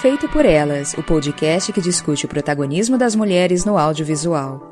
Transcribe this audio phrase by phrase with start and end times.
[0.00, 4.62] Feito por Elas, o podcast que discute o protagonismo das mulheres no audiovisual.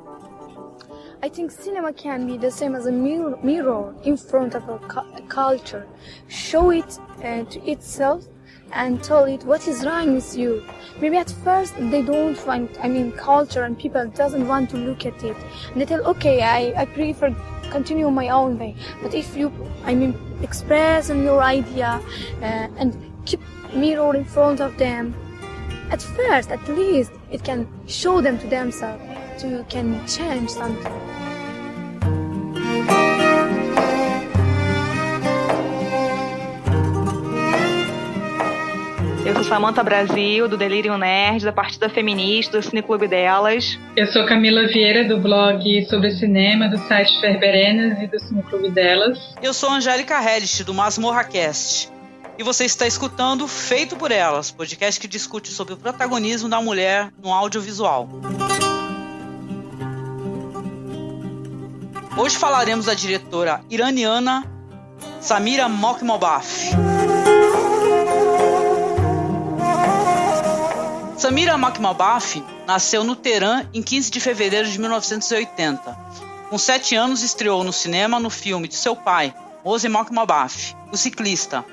[1.20, 5.02] I think cinema can be the same as a mirror, in front of a, cu
[5.26, 5.84] culture.
[6.28, 8.24] Show it uh, to itself
[8.70, 10.62] and tell it what is wrong with you.
[11.00, 15.04] Maybe at first they don't find, I mean, culture and people doesn't want to look
[15.06, 15.36] at it.
[15.72, 17.34] And they tell, okay, I, I prefer
[17.72, 18.76] continue my own way.
[19.02, 19.50] But if you,
[19.84, 22.00] I mean, express your idea
[22.40, 23.40] uh, and keep
[23.76, 25.14] mirror in front of them,
[25.90, 29.02] at first, at least, it can show them to themselves
[29.38, 30.92] to can change something.
[39.24, 43.76] Eu sou Samanta Brasil, do Delirium Nerd, da Partida Feminista, do Cineclube delas.
[43.96, 49.34] Eu sou Camila Vieira, do blog sobre cinema, do site Ferberenas e do Cineclube delas.
[49.42, 51.95] Eu sou Angélica Hellish, do Masmorra Cast.
[52.38, 57.10] E você está escutando Feito por Elas, podcast que discute sobre o protagonismo da mulher
[57.22, 58.08] no audiovisual.
[62.14, 64.44] Hoje falaremos da diretora iraniana
[65.18, 66.72] Samira Mokhmobaf.
[71.16, 75.98] Samira Mokhmobaf nasceu no Teherã em 15 de fevereiro de 1980.
[76.50, 81.64] Com sete anos, estreou no cinema no filme de seu pai, Mose Mokhmobaf, o ciclista.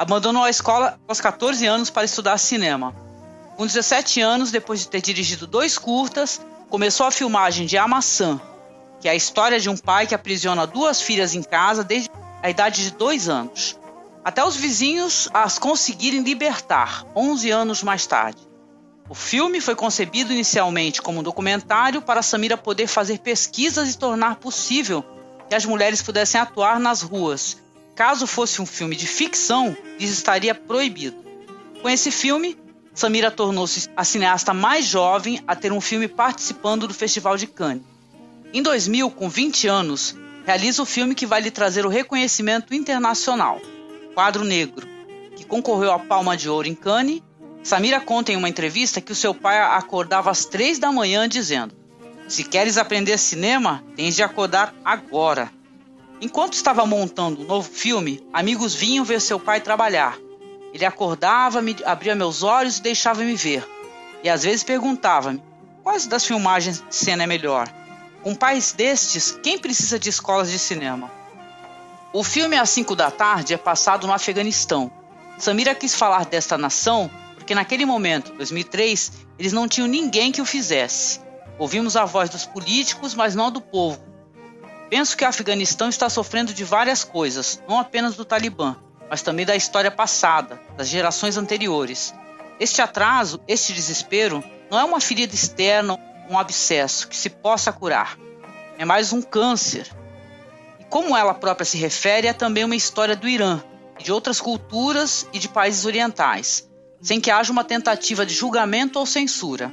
[0.00, 2.94] Abandonou a escola aos 14 anos para estudar cinema.
[3.54, 6.40] Com 17 anos, depois de ter dirigido dois curtas,
[6.70, 8.40] começou a filmagem de A Maçã,
[8.98, 12.08] que é a história de um pai que aprisiona duas filhas em casa desde
[12.42, 13.78] a idade de dois anos,
[14.24, 18.40] até os vizinhos as conseguirem libertar, 11 anos mais tarde.
[19.06, 24.36] O filme foi concebido inicialmente como um documentário para Samira poder fazer pesquisas e tornar
[24.36, 25.04] possível
[25.46, 27.58] que as mulheres pudessem atuar nas ruas.
[28.00, 31.22] Caso fosse um filme de ficção, isso estaria proibido.
[31.82, 32.56] Com esse filme,
[32.94, 37.82] Samira tornou-se a cineasta mais jovem a ter um filme participando do Festival de Cannes.
[38.54, 40.16] Em 2000, com 20 anos,
[40.46, 43.60] realiza o filme que vai lhe trazer o reconhecimento internacional,
[44.14, 44.88] Quadro Negro,
[45.36, 47.20] que concorreu à Palma de Ouro em Cannes
[47.62, 51.74] Samira conta em uma entrevista que o seu pai acordava às três da manhã dizendo:
[52.26, 55.59] Se queres aprender cinema, tens de acordar agora.
[56.20, 60.18] Enquanto estava montando um novo filme, amigos vinham ver seu pai trabalhar.
[60.72, 63.66] Ele acordava, me abria meus olhos e deixava-me ver.
[64.22, 65.42] E às vezes perguntava-me:
[65.82, 67.72] quais das filmagens de cena é melhor?
[68.22, 71.10] Com pais destes, quem precisa de escolas de cinema?
[72.12, 74.90] O filme Às 5 da tarde é passado no Afeganistão.
[75.38, 80.44] Samira quis falar desta nação porque naquele momento, 2003, eles não tinham ninguém que o
[80.44, 81.18] fizesse.
[81.58, 84.09] Ouvimos a voz dos políticos, mas não do povo.
[84.90, 88.76] Penso que o Afeganistão está sofrendo de várias coisas, não apenas do Talibã,
[89.08, 92.12] mas também da história passada, das gerações anteriores.
[92.58, 98.18] Este atraso, este desespero, não é uma ferida externa, um abscesso que se possa curar.
[98.76, 99.88] É mais um câncer.
[100.78, 103.62] E como ela própria se refere, é também uma história do Irã,
[103.98, 106.68] de outras culturas e de países orientais
[107.00, 109.72] sem que haja uma tentativa de julgamento ou censura.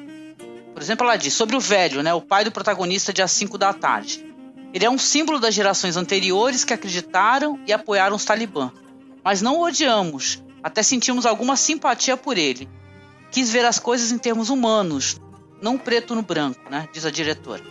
[0.73, 3.57] Por exemplo, ela diz sobre o velho, né, o pai do protagonista de As 5
[3.57, 4.25] da tarde.
[4.73, 8.71] Ele é um símbolo das gerações anteriores que acreditaram e apoiaram os talibã.
[9.23, 12.69] Mas não o odiamos, até sentimos alguma simpatia por ele.
[13.31, 15.19] Quis ver as coisas em termos humanos,
[15.61, 17.63] não preto no branco, né, diz a diretora.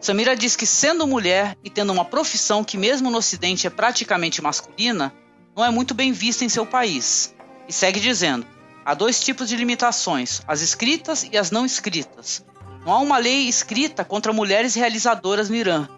[0.00, 4.40] Samira diz que, sendo mulher e tendo uma profissão que, mesmo no Ocidente, é praticamente
[4.40, 5.12] masculina,
[5.56, 7.34] não é muito bem vista em seu país.
[7.68, 8.46] E segue dizendo:
[8.84, 12.44] Há dois tipos de limitações, as escritas e as não escritas.
[12.86, 15.88] Não há uma lei escrita contra mulheres realizadoras no Irã,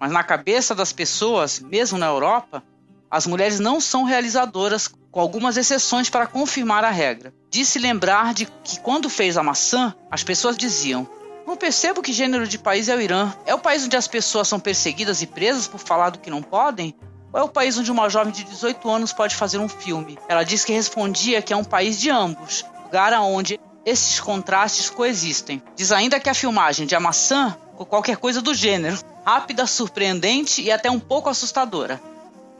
[0.00, 2.64] mas na cabeça das pessoas, mesmo na Europa,
[3.10, 7.34] as mulheres não são realizadoras, com algumas exceções para confirmar a regra.
[7.50, 11.06] Disse lembrar de que quando fez a maçã, as pessoas diziam:
[11.46, 13.30] Não percebo que gênero de país é o Irã.
[13.44, 16.42] É o país onde as pessoas são perseguidas e presas por falar do que não
[16.42, 16.94] podem?
[17.32, 20.18] Ou é o país onde uma jovem de 18 anos pode fazer um filme?
[20.28, 25.62] Ela disse que respondia que é um país de ambos, lugar onde esses contrastes coexistem.
[25.76, 30.62] Diz ainda que a filmagem de A Maçã, ou qualquer coisa do gênero, rápida, surpreendente
[30.62, 32.00] e até um pouco assustadora.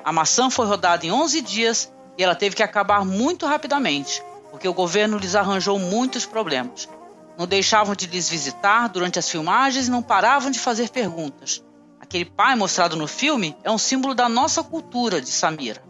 [0.05, 4.69] A Maçã foi rodada em 11 dias e ela teve que acabar muito rapidamente, porque
[4.69, 6.89] o governo lhes arranjou muitos problemas.
[7.39, 11.65] Não deixavam de lhes visitar durante as filmagens e não paravam de fazer perguntas.
[12.01, 15.83] Aquele pai mostrado no filme é um símbolo da nossa cultura, de Samira.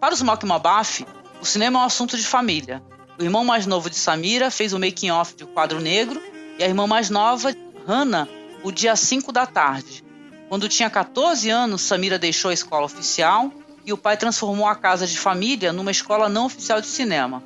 [0.00, 1.06] Para os Mokmabaf,
[1.40, 2.82] o cinema é um assunto de família.
[3.18, 6.20] O irmão mais novo de Samira fez o making-off de O Quadro Negro
[6.58, 7.54] e a irmã mais nova,
[7.86, 8.28] Hannah,
[8.64, 10.02] o dia 5 da tarde.
[10.48, 13.52] Quando tinha 14 anos, Samira deixou a escola oficial
[13.84, 17.44] e o pai transformou a casa de família numa escola não oficial de cinema,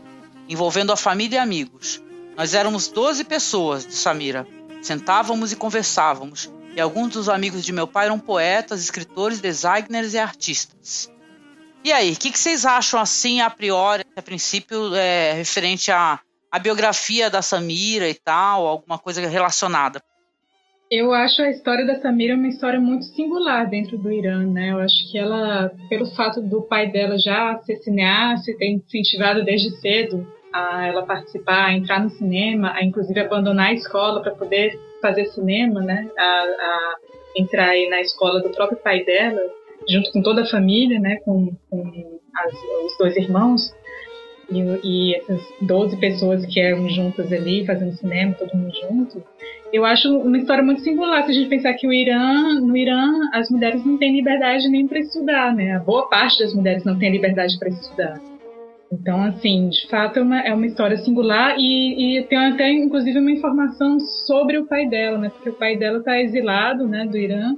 [0.48, 2.00] envolvendo a família e amigos.
[2.36, 4.46] Nós éramos 12 pessoas de Samira.
[4.80, 10.18] Sentávamos e conversávamos, e alguns dos amigos de meu pai eram poetas, escritores, designers e
[10.18, 11.10] artistas.
[11.82, 16.20] E aí, o que, que, vocês acham assim, a priori, a princípio, é, referente à,
[16.50, 20.00] à biografia da Samira e tal, alguma coisa relacionada?
[20.90, 24.72] Eu acho a história da Samira uma história muito singular dentro do Irã, né?
[24.72, 29.44] Eu acho que ela, pelo fato do pai dela já ser cineasta e ter incentivado
[29.44, 34.34] desde cedo a ela participar, a entrar no cinema, a inclusive abandonar a escola para
[34.34, 36.08] poder fazer cinema, né?
[36.18, 36.94] A, a
[37.36, 39.42] entrar aí na escola do próprio pai dela,
[39.86, 41.16] junto com toda a família, né?
[41.16, 42.54] Com, com as,
[42.86, 43.74] os dois irmãos
[44.50, 49.22] e, e essas 12 pessoas que eram juntas ali fazendo cinema, todo mundo junto
[49.72, 53.06] eu acho uma história muito singular se a gente pensar que o Irã, no Irã,
[53.32, 55.76] as mulheres não têm liberdade nem para estudar, né?
[55.76, 58.20] A boa parte das mulheres não tem liberdade para estudar.
[58.90, 63.18] Então, assim, de fato é uma, é uma história singular e, e tem até, inclusive,
[63.18, 65.28] uma informação sobre o pai dela, né?
[65.28, 67.54] Porque o pai dela está exilado, né, do Irã,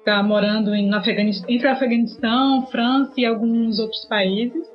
[0.00, 4.66] está morando em, Afeganistão, entre Afeganistão, França e alguns outros países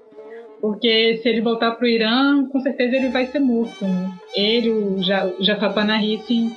[0.62, 3.84] porque se ele voltar para o Irã, com certeza ele vai ser morto.
[3.84, 4.12] Né?
[4.36, 5.02] Ele, o
[5.40, 6.56] Jafar Panahi, sim,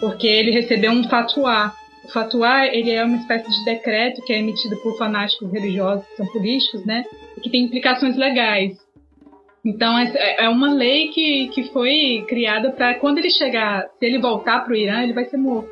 [0.00, 1.74] porque ele recebeu um fatuá.
[2.04, 6.16] O fatuá ele é uma espécie de decreto que é emitido por fanáticos religiosos que
[6.16, 7.04] são políticos, né?
[7.36, 8.78] E que tem implicações legais.
[9.64, 14.18] Então é, é uma lei que, que foi criada para quando ele chegar, se ele
[14.18, 15.70] voltar para o Irã, ele vai ser morto.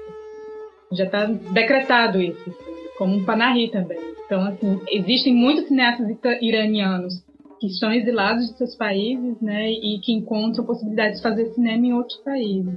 [0.92, 2.54] Já está decretado isso,
[2.98, 3.98] como um Panahi também.
[4.26, 6.06] Então assim, existem muitos cineastas
[6.40, 7.31] iranianos
[7.62, 11.92] que estão exilados de seus países, né, e que encontram possibilidade de fazer cinema em
[11.92, 12.74] outros países,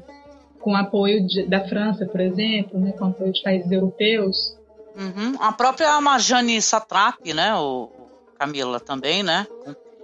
[0.59, 4.55] com apoio de, da França, por exemplo, né, com apoio de países europeus.
[4.95, 5.33] Uhum.
[5.39, 7.89] A própria Marjane Satrapi, né, o
[8.37, 9.47] Camila também, né,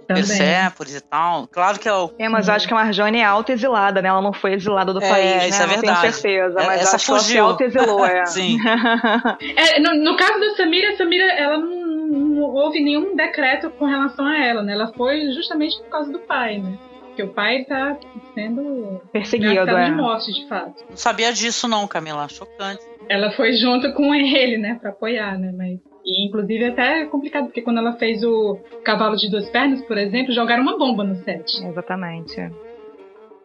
[0.06, 1.46] Persépolis e tal.
[1.46, 2.10] Claro que é o.
[2.18, 4.08] É, mas acho que a Marjane é auto-exilada, né?
[4.08, 5.48] Ela não foi exilada do é, país, né?
[5.48, 5.86] Isso é verdade.
[5.86, 7.32] Não tenho certeza, é, mas essa acho fugiu.
[7.32, 8.26] que ela se auto-exilou, é.
[8.26, 8.58] Sim.
[9.56, 11.81] é, no, no, caso da Samira, a Samira, ela não,
[12.12, 14.72] não, houve nenhum decreto com relação a ela, né?
[14.72, 16.78] Ela foi justamente por causa do pai, né?
[17.06, 17.98] Porque o pai está
[18.34, 19.84] sendo perseguido, é.
[19.84, 20.82] de morte, de fato.
[20.88, 22.28] Não sabia disso não, Camila.
[22.28, 22.82] Chocante.
[23.08, 25.52] Ela foi junto com ele, né, para apoiar, né?
[25.54, 29.82] Mas e, inclusive, até é complicado, porque quando ela fez o Cavalo de Duas Pernas,
[29.82, 31.64] por exemplo, jogaram uma bomba no set.
[31.64, 32.50] Exatamente.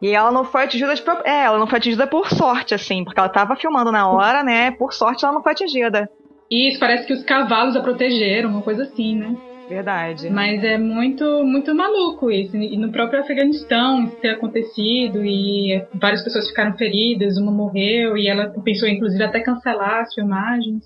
[0.02, 1.04] E ela não foi atingida de...
[1.24, 4.72] É, ela não foi atingida por sorte, assim, porque ela tava filmando na hora, né?
[4.72, 6.10] Por sorte ela não foi atingida.
[6.50, 9.36] Isso, parece que os cavalos a protegeram, uma coisa assim, né?
[9.68, 10.30] Verdade.
[10.30, 12.56] Mas é muito, muito maluco isso.
[12.56, 18.30] E no próprio Afeganistão isso ter acontecido e várias pessoas ficaram feridas, uma morreu e
[18.30, 20.84] ela pensou inclusive até cancelar as filmagens.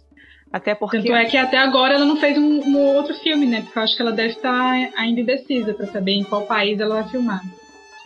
[0.51, 0.97] Até porque.
[0.97, 3.61] Tanto é que até agora ela não fez um, um outro filme, né?
[3.61, 7.01] Porque eu acho que ela deve estar ainda indecisa para saber em qual país ela
[7.01, 7.41] vai filmar.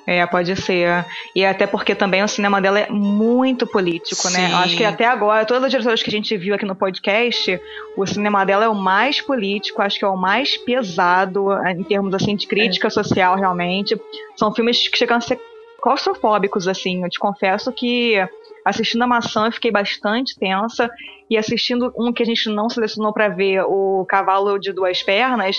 [0.07, 1.05] É, pode ser.
[1.33, 4.47] E até porque também o cinema dela é muito político, né?
[4.47, 4.51] Sim.
[4.51, 7.59] Eu acho que até agora, todas as diretoras que a gente viu aqui no podcast,
[7.97, 12.13] o cinema dela é o mais político, acho que é o mais pesado em termos
[12.13, 12.91] assim de crítica é.
[12.91, 13.99] social, realmente.
[14.35, 15.39] São filmes que chegam a ser
[15.81, 17.03] claustrofóbicos, assim.
[17.03, 18.15] Eu te confesso que
[18.63, 20.89] assistindo a maçã eu fiquei bastante tensa
[21.29, 25.57] e assistindo um que a gente não selecionou para ver, o Cavalo de Duas Pernas,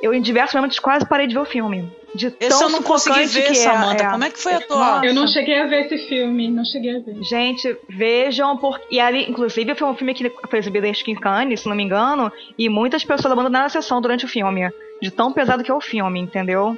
[0.00, 1.90] eu em diversos momentos quase parei de ver o filme.
[2.14, 4.04] De Esse tão eu não consegui ver, que Samantha.
[4.04, 5.00] É, Como é que foi a tua?
[5.04, 7.22] Eu não cheguei a ver esse filme, não cheguei a ver.
[7.22, 8.86] Gente, vejam, porque.
[8.90, 12.32] E ali, inclusive, foi um filme que foi exibido em Cannes, se não me engano,
[12.56, 14.70] e muitas pessoas abandonaram a sessão durante o filme.
[15.02, 16.76] De tão pesado que é o filme, entendeu?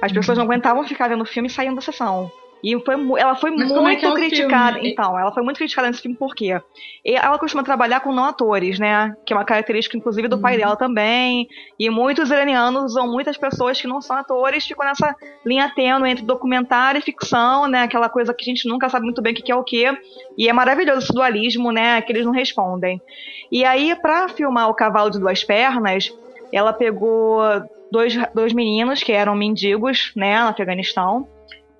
[0.00, 2.30] As pessoas não aguentavam ficar vendo o filme e saindo da sessão.
[2.62, 4.74] E foi, ela foi Mas muito como é que é o criticada.
[4.74, 4.92] filme?
[4.92, 6.60] Então, ela foi muito criticada nesse filme por quê?
[7.04, 9.12] Ela costuma trabalhar com não atores, né?
[9.26, 10.42] Que é uma característica, inclusive, do Uhum.
[10.42, 11.48] pai dela também.
[11.78, 15.14] E muitos iranianos usam muitas pessoas que não são atores, ficam nessa
[15.44, 17.82] linha tênue entre documentário e ficção, né?
[17.82, 19.96] Aquela coisa que a gente nunca sabe muito bem o que que é o quê.
[20.38, 22.00] E é maravilhoso esse dualismo, né?
[22.02, 23.00] Que eles não respondem.
[23.50, 26.14] E aí, pra filmar o cavalo de duas pernas,
[26.52, 27.40] ela pegou
[27.90, 31.26] dois, dois meninos que eram mendigos, né, no Afeganistão.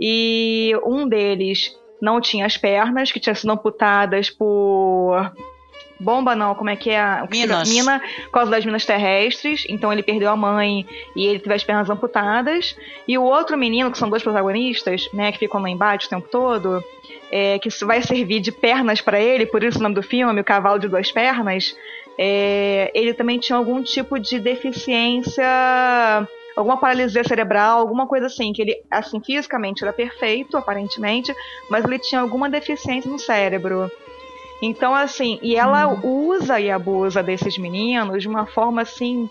[0.05, 5.33] E um deles não tinha as pernas, que tinham sido amputadas por.
[6.01, 7.25] Bomba não, como é que é?
[7.31, 7.69] Minas.
[7.69, 9.65] Mina, por causa das minas terrestres.
[9.69, 12.77] Então ele perdeu a mãe e ele teve as pernas amputadas.
[13.07, 16.27] E o outro menino, que são dois protagonistas, né, que ficam no embate o tempo
[16.29, 16.83] todo,
[17.31, 20.41] é, que isso vai servir de pernas para ele, por isso o nome do filme,
[20.41, 21.77] o cavalo de duas pernas.
[22.19, 25.47] é, ele também tinha algum tipo de deficiência,
[26.57, 31.35] alguma paralisia cerebral, alguma coisa assim, que ele, assim, fisicamente era perfeito, aparentemente,
[31.71, 33.91] mas ele tinha alguma deficiência no cérebro.
[34.61, 39.29] Então, assim, e ela usa e abusa desses meninos de uma forma, assim,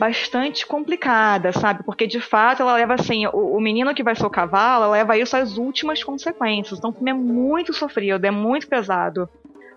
[0.00, 1.82] bastante complicada, sabe?
[1.84, 4.92] Porque de fato ela leva assim, o, o menino que vai ser o cavalo, ela
[4.92, 6.78] leva isso às últimas consequências.
[6.78, 9.28] Então o filme é muito sofrido, é muito pesado.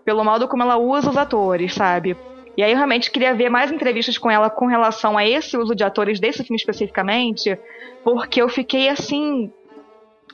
[0.06, 2.16] Pelo modo como ela usa os atores, sabe?
[2.56, 5.76] E aí eu realmente queria ver mais entrevistas com ela com relação a esse uso
[5.76, 7.58] de atores desse filme especificamente,
[8.04, 9.52] porque eu fiquei assim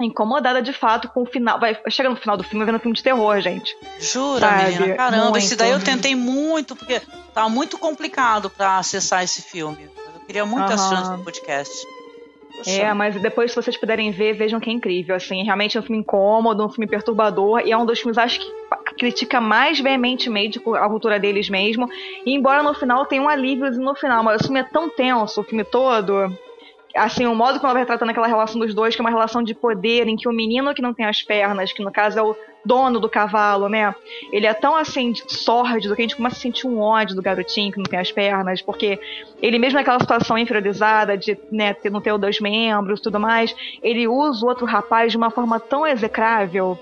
[0.01, 1.59] incomodada de fato com o final.
[1.59, 3.75] Vai, chega no final do filme vendo filme de terror, gente.
[3.99, 4.63] Jura, Sabe?
[4.63, 4.95] menina?
[4.95, 5.59] Caramba, esse Muito.
[5.59, 7.01] daí eu tentei muito, porque
[7.33, 9.89] tava muito complicado pra acessar esse filme.
[10.15, 11.03] Eu queria muito assistir Aham.
[11.03, 11.98] antes do podcast.
[12.59, 12.71] Poxa.
[12.71, 15.15] É, mas depois, se vocês puderem ver, vejam que é incrível.
[15.15, 18.39] Assim, realmente é um filme incômodo, um filme perturbador, e é um dos filmes, acho
[18.39, 18.59] que
[18.97, 21.89] critica mais veementemente a cultura deles mesmo.
[22.25, 25.39] E embora no final tenha um alívio no final, mas o filme é tão tenso,
[25.39, 26.29] o filme todo.
[26.95, 29.43] Assim, o modo como ela vai tratando aquela relação dos dois, que é uma relação
[29.43, 32.21] de poder, em que o menino que não tem as pernas, que no caso é
[32.21, 33.93] o dono do cavalo, né?
[34.31, 37.71] Ele é tão assim sórdido que a gente começa a sentir um ódio do garotinho
[37.71, 38.99] que não tem as pernas, porque
[39.41, 44.07] ele mesmo naquela situação inferiorizada de né, não ter os dois membros tudo mais, ele
[44.07, 46.77] usa o outro rapaz de uma forma tão execrável,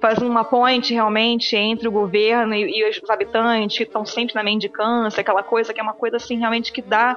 [0.00, 4.42] fazendo uma ponte realmente entre o governo e, e os habitantes que estão sempre na
[4.42, 7.16] mendicância, aquela coisa que é uma coisa assim realmente que dá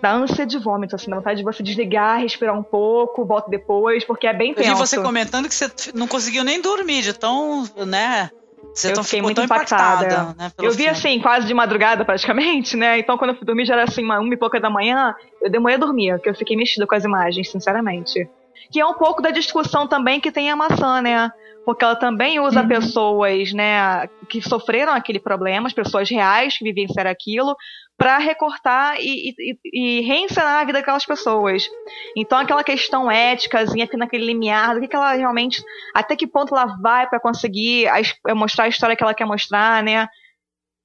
[0.00, 4.04] dá ânsia de vômito, assim, dá vontade de você desligar, respirar um pouco, volta depois,
[4.04, 4.76] porque é bem Eu vi tenso.
[4.76, 8.30] você comentando que você não conseguiu nem dormir de tão, né?
[8.74, 10.04] Você eu tão, fiquei muito impactada.
[10.04, 10.52] impactada, né?
[10.58, 10.90] eu vi filme.
[10.90, 12.98] assim, quase de madrugada praticamente, né?
[12.98, 15.50] Então quando eu fui dormir já era assim, uma, uma e pouca da manhã, eu
[15.50, 18.28] demorei a dormir, porque eu fiquei mexida com as imagens, sinceramente.
[18.70, 21.30] Que é um pouco da discussão também que tem a maçã, né?
[21.64, 27.10] Porque ela também usa pessoas, né, que sofreram aquele problema, as pessoas reais que vivenciaram
[27.10, 27.56] aquilo,
[27.96, 31.68] para recortar e, e, e reencenar a vida daquelas pessoas.
[32.16, 35.62] Então aquela questão éticazinha fica naquele limiar, do que, que ela realmente,
[35.94, 37.88] até que ponto ela vai para conseguir
[38.34, 40.06] mostrar a história que ela quer mostrar, né?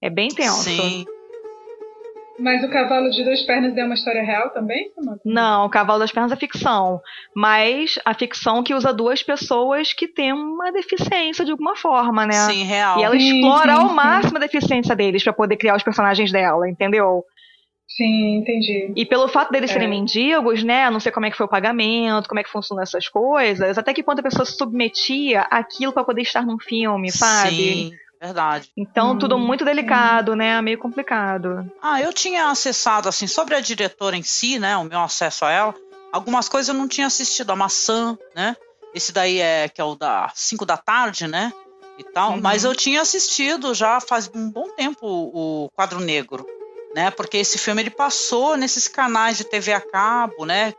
[0.02, 0.64] É bem tenso.
[0.64, 1.06] Sim.
[2.42, 4.90] Mas o cavalo de duas pernas é uma história real também?
[5.24, 7.00] Não, o Cavalo das Pernas é ficção.
[7.36, 12.34] Mas a ficção que usa duas pessoas que têm uma deficiência de alguma forma, né?
[12.34, 13.00] Sim, real.
[13.00, 13.96] E ela Sim, explora sim, ao sim.
[13.96, 17.24] máximo a deficiência deles pra poder criar os personagens dela, entendeu?
[17.88, 18.94] Sim, entendi.
[18.96, 19.74] E pelo fato deles É.
[19.74, 20.90] serem mendigos, né?
[20.90, 23.94] Não sei como é que foi o pagamento, como é que funcionam essas coisas, até
[23.94, 27.52] que ponto a pessoa se submetia àquilo pra poder estar num filme, sabe?
[27.52, 28.70] Sim, verdade.
[28.78, 30.62] Então, Hum, tudo muito delicado, né?
[30.62, 31.70] Meio complicado.
[31.82, 34.78] Ah, eu tinha acessado, assim, sobre a diretora em si, né?
[34.78, 35.76] O meu acesso a ela.
[36.12, 37.52] Algumas coisas eu não tinha assistido.
[37.52, 38.56] A Maçã, né?
[38.94, 41.52] Esse daí é que é o da 5 da tarde, né?
[41.98, 42.32] E tal.
[42.32, 42.42] Uhum.
[42.42, 46.46] Mas eu tinha assistido já faz um bom tempo o, o Quadro Negro,
[46.94, 47.10] né?
[47.12, 50.74] Porque esse filme ele passou nesses canais de TV a cabo, né?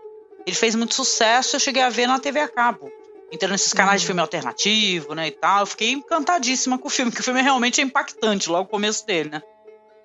[0.46, 2.90] Ele fez muito sucesso, eu cheguei a ver na TV a cabo.
[3.32, 5.60] Entrando nesses canais de filme alternativo, né, e tal.
[5.60, 9.06] Eu fiquei encantadíssima com o filme, porque o filme realmente é impactante, logo o começo
[9.06, 9.42] dele, né?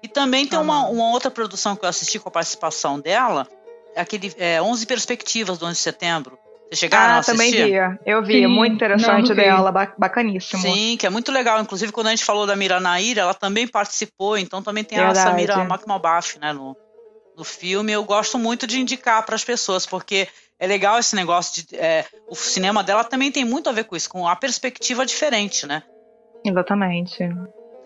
[0.01, 3.45] E também tem uma, uma outra produção que eu assisti com a participação dela,
[3.95, 6.37] é aquele é, 11 Perspectivas do 11 de setembro.
[6.69, 7.37] Você chegaram a Ah, assistir?
[7.37, 7.73] também vi.
[8.05, 8.33] Eu vi.
[8.41, 9.41] Sim, muito interessante não, vi.
[9.41, 10.61] dela, ba- bacaníssimo.
[10.61, 11.59] Sim, que é muito legal.
[11.61, 15.05] Inclusive, quando a gente falou da Mira Nair, ela também participou, então também tem a
[15.07, 15.29] Verdade.
[15.29, 16.75] Samira Makmalbaf, né, no,
[17.35, 17.91] no filme.
[17.91, 20.27] Eu gosto muito de indicar para as pessoas, porque
[20.59, 21.75] é legal esse negócio de.
[21.75, 25.65] é, o cinema dela também tem muito a ver com isso, com a perspectiva diferente,
[25.65, 25.83] né?
[26.43, 27.17] Exatamente.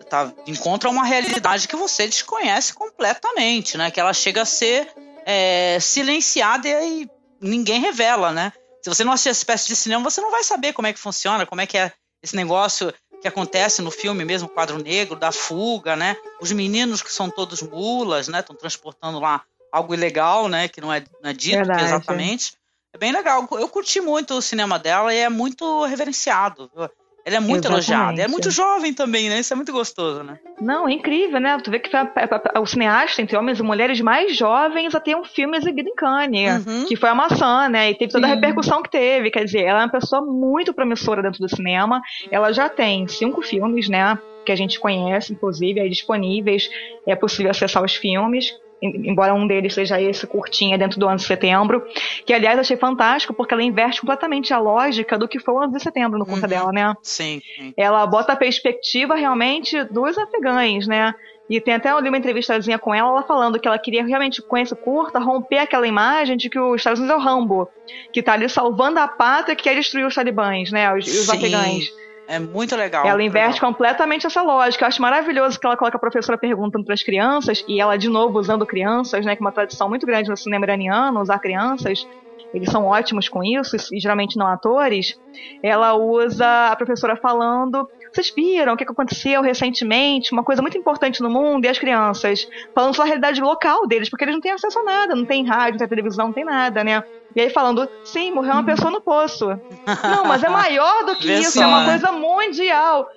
[0.08, 3.90] Tá, encontra uma realidade que você desconhece completamente, né?
[3.90, 4.88] Que ela chega a ser
[5.24, 7.08] é, silenciada e
[7.40, 8.52] ninguém revela, né?
[8.82, 10.98] Se você não assistir essa espécie de cinema, você não vai saber como é que
[10.98, 15.30] funciona, como é que é esse negócio que acontece no filme mesmo, quadro negro, da
[15.30, 16.16] fuga, né?
[16.40, 18.40] Os meninos que são todos mulas, né?
[18.40, 20.68] Estão transportando lá algo ilegal, né?
[20.68, 21.84] Que não é, não é dito Verdade.
[21.84, 22.52] exatamente.
[22.94, 23.46] É bem legal.
[23.52, 26.70] Eu curti muito o cinema dela e é muito reverenciado.
[27.24, 27.88] Ela é muito Exatamente.
[27.90, 28.22] elogiada.
[28.22, 29.38] É muito jovem também, né?
[29.38, 30.38] Isso é muito gostoso, né?
[30.60, 31.56] Não, é incrível, né?
[31.62, 34.92] Tu vê que foi a- a- a- o cineasta entre homens e mulheres mais jovens
[34.94, 37.90] a ter um filme exibido em Cannes, que foi a Maçã, né?
[37.90, 38.34] E teve toda a Sim.
[38.34, 39.30] repercussão que teve.
[39.30, 42.02] Quer dizer, ela é uma pessoa muito promissora dentro do cinema.
[42.30, 44.18] Ela já tem cinco filmes, né?
[44.44, 46.68] Que a gente conhece, inclusive, aí disponíveis.
[47.06, 48.52] É possível acessar os filmes.
[48.82, 51.82] Em- Embora um deles seja esse curtinha dentro do 11 de setembro,
[52.26, 55.72] que aliás achei fantástico porque ela inverte completamente a lógica do que foi o 11
[55.74, 56.94] de setembro no curta dela, né?
[57.02, 57.72] Sim, sim.
[57.76, 61.14] ela bota a perspectiva realmente dos afegães, né?
[61.50, 64.40] E tem até eu li uma entrevistazinha com ela, ela falando que ela queria realmente,
[64.40, 67.68] com esse curta, romper aquela imagem de que os Estados Unidos é o Rambo,
[68.12, 70.92] que tá ali salvando a pátria que quer destruir os talibãs, né?
[70.94, 71.94] Os, os Sim.
[72.32, 73.06] É muito legal.
[73.06, 73.70] Ela inverte legal.
[73.70, 74.84] completamente essa lógica.
[74.84, 78.08] Eu acho maravilhoso que ela coloca a professora perguntando para as crianças, e ela de
[78.08, 79.36] novo usando crianças, né?
[79.36, 82.08] Que é uma tradição muito grande no cinema iraniano, usar crianças.
[82.54, 85.20] Eles são ótimos com isso, e geralmente não atores.
[85.62, 87.86] Ela usa a professora falando.
[88.10, 90.32] Vocês viram o que que aconteceu recentemente?
[90.32, 94.08] Uma coisa muito importante no mundo, e as crianças falando sobre a realidade local deles,
[94.08, 96.46] porque eles não têm acesso a nada, não tem rádio, não tem televisão, não tem
[96.46, 97.04] nada, né?
[97.34, 99.46] E aí falando, sim, morreu uma pessoa no poço.
[100.04, 103.08] Não, mas é maior do que Vê isso, só, é uma coisa mundial.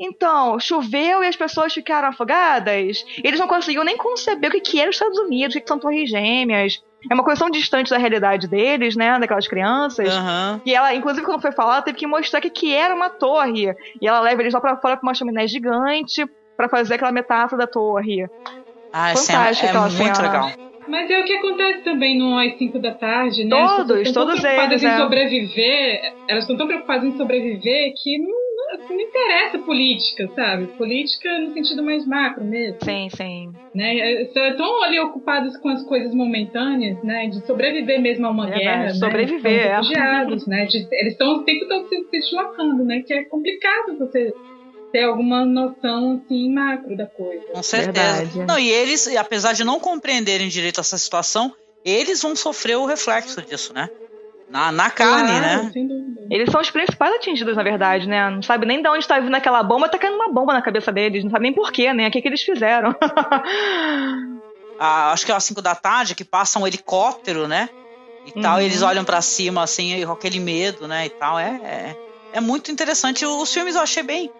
[0.00, 3.04] Então, choveu e as pessoas ficaram afogadas.
[3.22, 5.68] Eles não conseguiam nem conceber o que, que era os Estados Unidos, o que, que
[5.68, 6.80] são torres gêmeas.
[7.10, 9.18] É uma coisa tão distante da realidade deles, né?
[9.18, 10.08] Daquelas crianças.
[10.08, 10.60] Aham.
[10.64, 13.74] Que ela, inclusive, quando foi falar, teve que mostrar o que, que era uma torre.
[14.00, 16.24] E ela leva eles lá pra fora com uma chaminé gigante
[16.56, 18.28] pra fazer aquela metáfora da torre.
[18.92, 20.22] Ah, é, Fantástica é aquela muito cena.
[20.22, 20.50] legal.
[20.88, 23.50] Mas é o que acontece também no às 5 da tarde, né?
[23.50, 25.02] Todos, As pessoas estão tão todos preocupadas eles, em é.
[25.02, 30.66] sobreviver, elas estão tão preocupadas em sobreviver que não, não, não interessa política, sabe?
[30.78, 32.78] Política no sentido mais macro mesmo.
[32.82, 33.50] Sim, sim.
[33.74, 34.22] Né?
[34.22, 37.26] Estão ali ocupadas com as coisas momentâneas, né?
[37.28, 38.82] De sobreviver mesmo a uma Verdade, guerra.
[38.84, 38.94] né?
[38.94, 39.76] sobreviver, São é.
[39.76, 40.64] refugiados, né?
[40.64, 43.02] De- eles estão o tempo todo se, se deslocando, né?
[43.06, 44.32] Que é complicado você
[44.92, 47.44] ter alguma noção assim macro da coisa.
[47.52, 48.44] Com certeza.
[48.46, 51.52] Não, e eles, apesar de não compreenderem direito essa situação,
[51.84, 53.88] eles vão sofrer o reflexo disso, né?
[54.50, 55.70] Na, na carne, né?
[56.30, 58.30] Eles são os principais atingidos, na verdade, né?
[58.30, 60.90] Não sabe nem de onde tá vindo aquela bomba, tá caindo uma bomba na cabeça
[60.90, 61.22] deles.
[61.22, 62.08] Não sabe nem porquê, né?
[62.08, 62.94] O que, que eles fizeram.
[64.80, 67.68] Ah, acho que é às 5 da tarde que passa um helicóptero, né?
[68.24, 68.60] E tal, Uhum.
[68.62, 71.06] e eles olham pra cima assim, com aquele medo, né?
[71.06, 71.36] E tal.
[71.36, 71.96] É, é,
[72.34, 73.26] é muito interessante.
[73.26, 74.30] Os filmes eu achei bem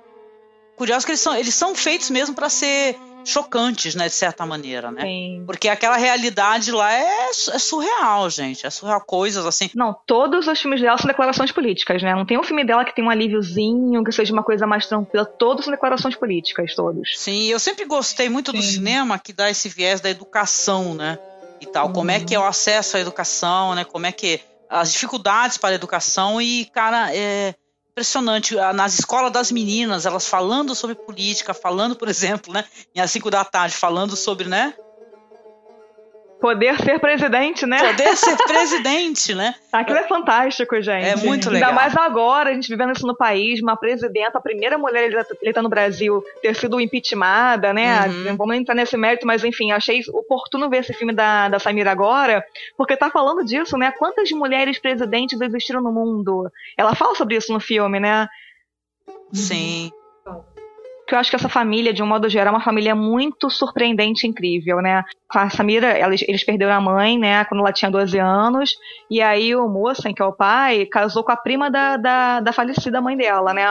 [0.78, 4.06] curiosos que eles são, eles são feitos mesmo pra ser chocantes, né?
[4.06, 5.02] De certa maneira, né?
[5.02, 5.42] Sim.
[5.44, 8.66] Porque aquela realidade lá é, é surreal, gente.
[8.66, 9.00] É surreal.
[9.02, 9.70] Coisas assim.
[9.74, 12.14] Não, todos os filmes dela são declarações políticas, né?
[12.14, 15.26] Não tem um filme dela que tem um alíviozinho, que seja uma coisa mais tranquila.
[15.26, 17.18] Todos são declarações políticas, todos.
[17.18, 21.18] Sim, eu sempre gostei muito do cinema que dá esse viés da educação, né?
[21.60, 23.84] E tal, como é que é o acesso à educação, né?
[23.84, 27.54] Como é que as dificuldades para a educação e, cara, é
[27.98, 32.64] impressionante ah, nas escolas das meninas, elas falando sobre política, falando, por exemplo, né,
[32.96, 34.72] às 5 da tarde, falando sobre, né?
[36.40, 37.78] Poder ser presidente, né?
[37.78, 39.54] Poder ser presidente, né?
[39.72, 41.04] Aquilo é fantástico, gente.
[41.04, 41.72] É muito Ainda legal.
[41.72, 45.68] mais agora, a gente vivendo isso no país, uma presidenta, a primeira mulher eleita- no
[45.68, 48.06] Brasil, ter sido impeachmentada, né?
[48.06, 48.36] Uhum.
[48.36, 52.44] Vamos entrar nesse mérito, mas enfim, achei oportuno ver esse filme da, da Samira agora,
[52.76, 53.90] porque tá falando disso, né?
[53.90, 56.50] Quantas mulheres presidentes existiram no mundo?
[56.76, 58.28] Ela fala sobre isso no filme, né?
[59.32, 59.90] Sim.
[61.08, 64.26] Que eu acho que essa família, de um modo geral, é uma família muito surpreendente
[64.26, 65.02] e incrível, né?
[65.34, 68.72] A Samira, eles, eles perderam a mãe, né, quando ela tinha 12 anos,
[69.10, 72.52] e aí o Moçan, que é o pai, casou com a prima da, da, da
[72.52, 73.64] falecida mãe dela, né?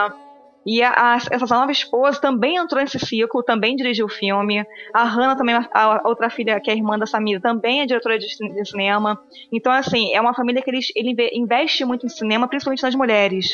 [0.66, 4.62] E a, a- essa nova esposa também entrou nesse ciclo, também dirigiu o filme.
[4.92, 7.86] A Hannah também, a, a outra filha, que é a irmã da Samira, também é
[7.86, 9.18] diretora de, de cinema.
[9.52, 12.94] Então, assim, é uma família que eles, ele inve- investe muito em cinema, principalmente nas
[12.94, 13.52] mulheres.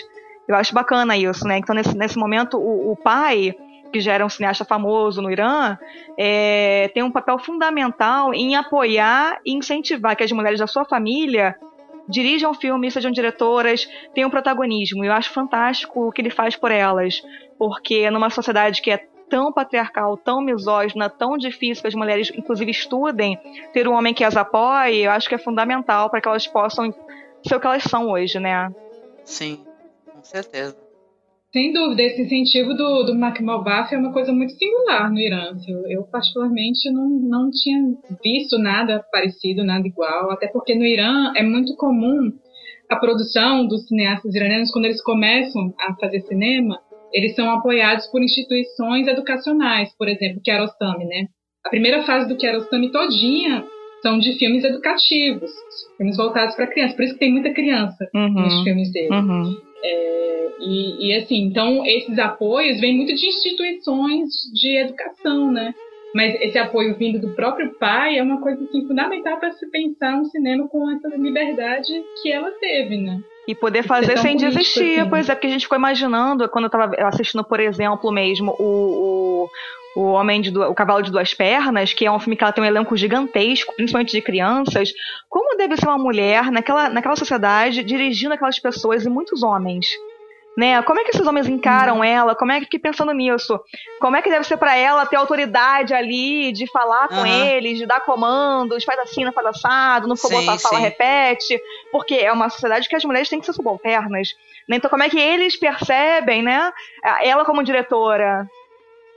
[0.49, 1.59] Eu acho bacana isso, né?
[1.59, 3.55] Então, nesse, nesse momento, o, o pai,
[3.95, 5.79] que já era um cineasta famoso no Irã,
[6.19, 11.55] é, tem um papel fundamental em apoiar e incentivar que as mulheres da sua família
[12.09, 15.05] dirijam filmes, sejam diretoras, tenham protagonismo.
[15.05, 17.23] E eu acho fantástico o que ele faz por elas.
[17.57, 22.73] Porque numa sociedade que é tão patriarcal, tão misógina, tão difícil que as mulheres, inclusive,
[22.73, 23.39] estudem,
[23.73, 26.93] ter um homem que as apoie, eu acho que é fundamental para que elas possam
[27.47, 28.75] ser o que elas são hoje, né?
[29.25, 29.65] Sim,
[30.13, 30.84] com certeza.
[31.55, 35.53] Sem dúvida, esse incentivo do, do Mark Malbaf é uma coisa muito singular no Irã.
[35.69, 37.79] Eu, eu, particularmente, não, não tinha
[38.25, 42.33] visto nada parecido, nada igual, até porque no Irã é muito comum
[42.91, 46.77] a produção dos cineastas iranianos, quando eles começam a fazer cinema,
[47.13, 51.29] eles são apoiados por instituições educacionais, por exemplo, Kiarostami, né?
[51.65, 53.65] A primeira fase do Kiarostami todinha
[54.03, 55.53] são de filmes educativos,
[55.97, 56.97] filmes voltados para criança.
[56.97, 58.43] Por isso que tem muita criança uhum.
[58.43, 59.15] nos filmes dele.
[59.15, 59.55] Uhum.
[59.87, 65.75] É, e, e, assim, então esses apoios vêm muito de instituições de educação, né?
[66.15, 70.15] Mas esse apoio vindo do próprio pai é uma coisa assim, fundamental para se pensar
[70.15, 71.93] um cinema com essa liberdade
[72.23, 73.21] que ela teve, né?
[73.47, 75.11] E poder fazer sem desistir, assim.
[75.11, 78.65] pois é, porque a gente ficou imaginando, quando eu estava assistindo, por exemplo, mesmo, o,
[78.65, 79.49] o,
[79.95, 82.63] o Homem de o Cavalo de Duas Pernas, que é um filme que ela tem
[82.63, 84.93] um elenco gigantesco, principalmente de crianças,
[85.29, 89.87] como deve ser uma mulher naquela, naquela sociedade dirigindo aquelas pessoas e muitos homens?
[90.57, 90.81] né?
[90.83, 92.05] Como é que esses homens encaram uhum.
[92.05, 92.35] ela?
[92.35, 93.61] Como é que fiquei pensando nisso?
[94.01, 97.27] Como é que deve ser para ela ter autoridade ali de falar com uhum.
[97.27, 101.61] eles, de dar comandos, faz assim, não faz assado, não for sim, botar fala, repete,
[101.91, 104.29] porque é uma sociedade que as mulheres têm que ser subalternas.
[104.69, 104.77] Né?
[104.77, 106.73] Então como é que eles percebem, né?
[107.23, 108.49] Ela como diretora,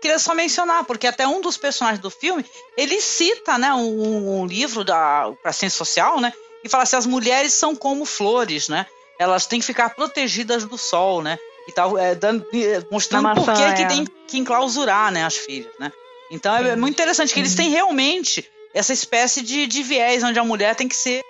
[0.02, 4.46] queria só mencionar, porque até um dos personagens do filme, ele cita, né, um, um
[4.46, 6.34] livro da para ciência social, né,
[6.64, 8.86] e fala assim, as mulheres são como flores, né?
[9.20, 11.38] elas têm que ficar protegidas do sol, né?
[11.68, 12.46] E tal, é, dando,
[12.90, 13.74] mostrando por que, é.
[13.74, 15.92] que tem que enclausurar né, as filhas, né?
[16.32, 20.38] Então é, é muito interessante que eles têm realmente essa espécie de, de viés onde
[20.38, 21.22] a mulher tem que ser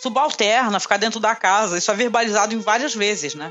[0.00, 1.78] subalterna, ficar dentro da casa.
[1.78, 3.50] Isso é verbalizado em várias vezes, né?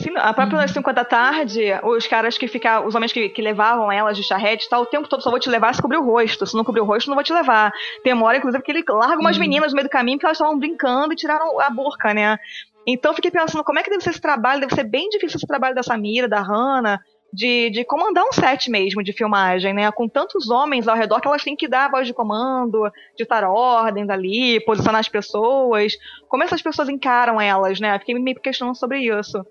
[0.00, 0.68] Sim, a própria uhum.
[0.68, 4.66] 5 da tarde, os caras que ficavam, os homens que, que levavam elas de charrete
[4.68, 6.46] tal, o tempo todo só vou te levar se cobrir o rosto.
[6.46, 7.70] Se não cobrir o rosto, não vou te levar.
[8.02, 9.42] Tem uma hora, inclusive, que ele larga umas uhum.
[9.42, 12.38] meninas no meio do caminho porque elas estavam brincando e tiraram a burca, né?
[12.86, 15.46] Então fiquei pensando como é que deve ser esse trabalho, deve ser bem difícil esse
[15.46, 16.98] trabalho da Samira, da Hannah,
[17.30, 19.92] de, de comandar um set mesmo de filmagem, né?
[19.92, 23.44] Com tantos homens ao redor que elas têm que dar a voz de comando, ditar
[23.44, 25.92] ordens ali, posicionar as pessoas.
[26.26, 27.98] Como essas pessoas encaram elas, né?
[27.98, 29.44] Fiquei me questionando sobre isso.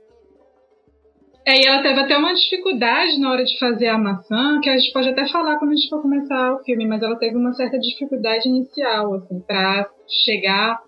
[1.50, 4.78] É, e ela teve até uma dificuldade na hora de fazer a maçã, que a
[4.78, 7.54] gente pode até falar quando a gente for começar o filme, mas ela teve uma
[7.54, 10.80] certa dificuldade inicial, assim, para chegar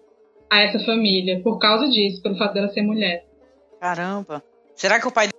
[0.51, 3.25] a essa família, por causa disso, pelo fato dela ser mulher.
[3.79, 4.43] Caramba.
[4.75, 5.29] Será que o pai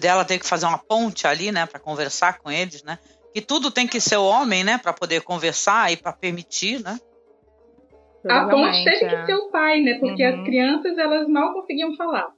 [0.00, 3.00] dela teve que fazer uma ponte ali, né, para conversar com eles, né?
[3.34, 6.96] Que tudo tem que ser o homem, né, para poder conversar e para permitir, né?
[8.28, 9.26] A ponte teve que é.
[9.26, 9.98] ser o pai, né?
[9.98, 10.40] Porque uhum.
[10.40, 12.28] as crianças elas mal conseguiam falar.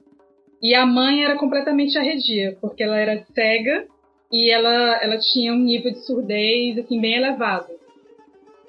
[0.62, 3.86] E a mãe era completamente arredia, porque ela era cega
[4.32, 7.68] e ela, ela tinha um nível de surdez assim bem elevado.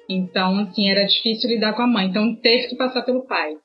[0.08, 2.08] Então, assim, era difícil lidar com a mãe.
[2.08, 3.56] Então, teve que passar pelo pai,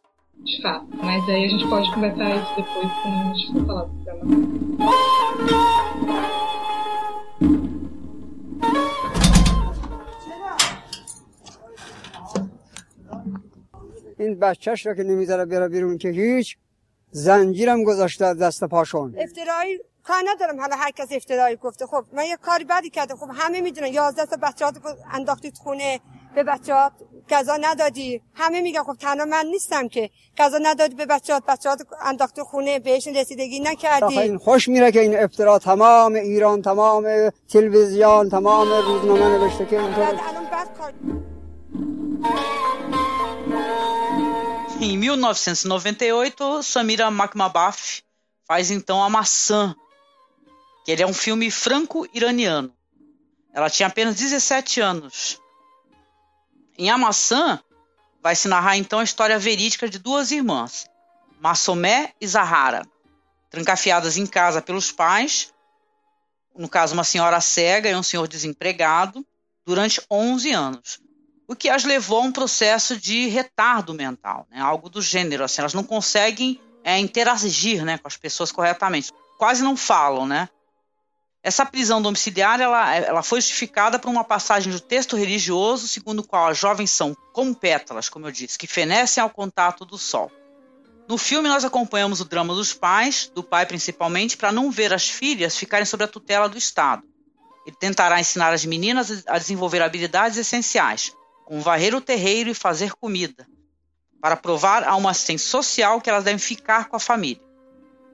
[0.43, 0.87] de fato.
[1.03, 4.65] Mas aí a gente pode conversar isso depois quando a gente for falar do programa.
[14.19, 16.57] این بچهش را که نمیذاره بره بیرون که هیچ
[17.10, 20.60] زنجیرم گذاشته دست پاشون افترایی کار ندارم.
[20.60, 21.86] حالا هر کس افترایی گفته.
[21.86, 23.16] خب من یه کاری بدی کردم.
[23.16, 23.86] خب همه می‌دونن.
[23.86, 24.72] 11 تا بچه ها
[25.12, 26.00] انداختید خونه.
[26.34, 26.92] به بچه ها
[27.30, 28.20] غذا ندادی.
[28.34, 30.10] همه میگن خب تنها من نیستم که.
[30.38, 31.40] غذا ندادی به بچه ها.
[31.48, 32.78] بچه ها انداخته خونه.
[32.78, 34.18] بهش رسیدگی نکردی.
[34.18, 40.20] این خوش میره که این افترا تمام ایران تمام تلویزیون تمام روزنامه نوشته که اینطور.
[44.82, 48.02] Em 1998, Samira Makmabaf
[48.46, 49.76] faz então A Maçã,
[50.82, 52.74] que ele é um filme franco-iraniano.
[53.52, 55.38] Ela tinha apenas 17 anos
[56.78, 57.60] Em A Maçã,
[58.22, 60.86] vai se narrar então a história verídica de duas irmãs,
[61.38, 62.86] Massomé e Zahara,
[63.50, 65.52] trancafiadas em casa pelos pais,
[66.56, 69.26] no caso uma senhora cega e um senhor desempregado,
[69.66, 71.00] durante 11 anos,
[71.50, 74.60] o que as levou a um processo de retardo mental, né?
[74.60, 79.60] algo do gênero, assim, elas não conseguem é, interagir né, com as pessoas corretamente, quase
[79.60, 80.48] não falam, né?
[81.42, 86.24] Essa prisão domiciliar ela, ela foi justificada por uma passagem do texto religioso, segundo o
[86.24, 90.30] qual as jovens são como pétalas, como eu disse, que fenecem ao contato do sol.
[91.08, 95.08] No filme, nós acompanhamos o drama dos pais, do pai principalmente, para não ver as
[95.08, 97.02] filhas ficarem sob a tutela do Estado.
[97.66, 101.12] Ele tentará ensinar as meninas a desenvolver habilidades essenciais,
[101.50, 103.44] como varrer o terreiro e fazer comida,
[104.20, 107.42] para provar a uma assistente social que elas devem ficar com a família.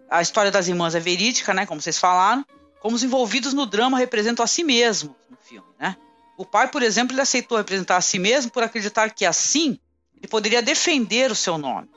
[0.08, 2.42] A história das irmãs é verídica, né, como vocês falaram,
[2.80, 5.98] como os envolvidos no drama representam a si mesmos no filme, né?
[6.38, 9.78] O pai, por exemplo, ele aceitou representar a si mesmo por acreditar que assim
[10.16, 11.90] ele poderia defender o seu nome.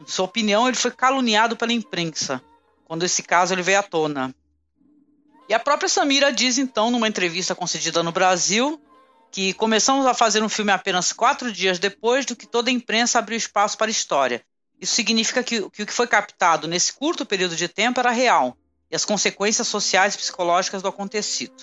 [0.00, 2.42] Em sua opinião, ele foi caluniado pela imprensa
[2.86, 4.34] quando esse caso ele veio à tona.
[5.50, 8.80] E a própria Samira diz então numa entrevista concedida no Brasil
[9.30, 13.18] que começamos a fazer um filme apenas quatro dias depois do que toda a imprensa
[13.18, 14.42] abriu espaço para a história.
[14.80, 18.56] Isso significa que, que o que foi captado nesse curto período de tempo era real
[18.90, 21.54] e as consequências sociais e psicológicas do acontecido.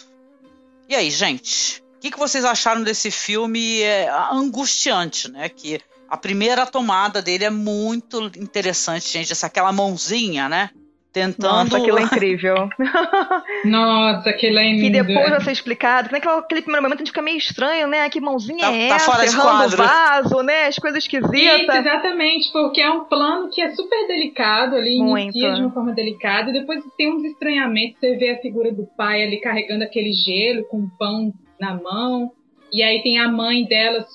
[0.88, 1.84] E aí, gente?
[1.96, 5.50] O que, que vocês acharam desse filme é, angustiante, né?
[5.50, 9.32] Que a primeira tomada dele é muito interessante, gente.
[9.32, 10.70] Essa aquela mãozinha, né?
[11.16, 11.50] Tentando.
[11.64, 12.70] Nossa, aquilo é incrível.
[13.64, 14.84] Nossa, aquilo é lindo.
[14.84, 16.10] E depois vai ser explicado.
[16.12, 18.08] Naquele aquele primeiro momento a gente fica meio estranho, né?
[18.10, 19.12] Que mãozinha Tá- é tá essa?
[19.12, 19.78] fora de quadro.
[19.78, 20.68] vaso, né?
[20.68, 21.76] As coisas Isso, esquisitas.
[21.78, 25.38] exatamente, porque é um plano que é super delicado ali, Muito.
[25.38, 28.86] inicia de uma forma delicada, e depois tem uns estranhamentos, você vê a figura do
[28.98, 32.32] pai ali carregando aquele gelo com pão na mão,
[32.76, 34.06] e aí tem a mãe dela,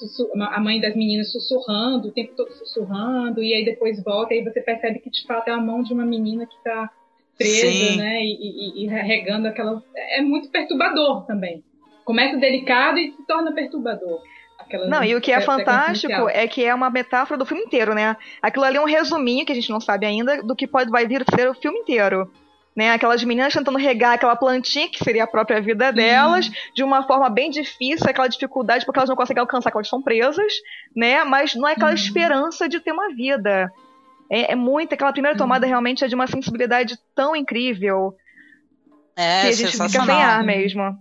[0.50, 4.44] a mãe das meninas sussurrando, o tempo todo sussurrando, e aí depois volta, e aí
[4.44, 6.90] você percebe que de fato é a mão de uma menina que tá
[7.38, 7.96] presa, Sim.
[7.96, 9.82] né, e, e, e regando aquela...
[9.94, 11.64] É muito perturbador também.
[12.04, 14.20] Começa delicado e se torna perturbador.
[14.58, 17.94] Aquela Não, e o que é fantástico é que é uma metáfora do filme inteiro,
[17.94, 18.14] né?
[18.42, 21.06] Aquilo ali é um resuminho que a gente não sabe ainda do que pode vai
[21.06, 22.30] vir a ser o filme inteiro.
[22.74, 22.92] Né?
[22.92, 27.28] Aquelas meninas tentando regar aquela plantinha, que seria a própria vida delas, de uma forma
[27.28, 30.52] bem difícil, aquela dificuldade, porque elas não conseguem alcançar, porque elas estão presas,
[30.94, 31.24] né?
[31.24, 33.70] Mas não é aquela esperança de ter uma vida.
[34.30, 38.14] É, é muito, aquela primeira tomada realmente é de uma sensibilidade tão incrível
[39.16, 40.96] É, que a gente fica sem ar mesmo.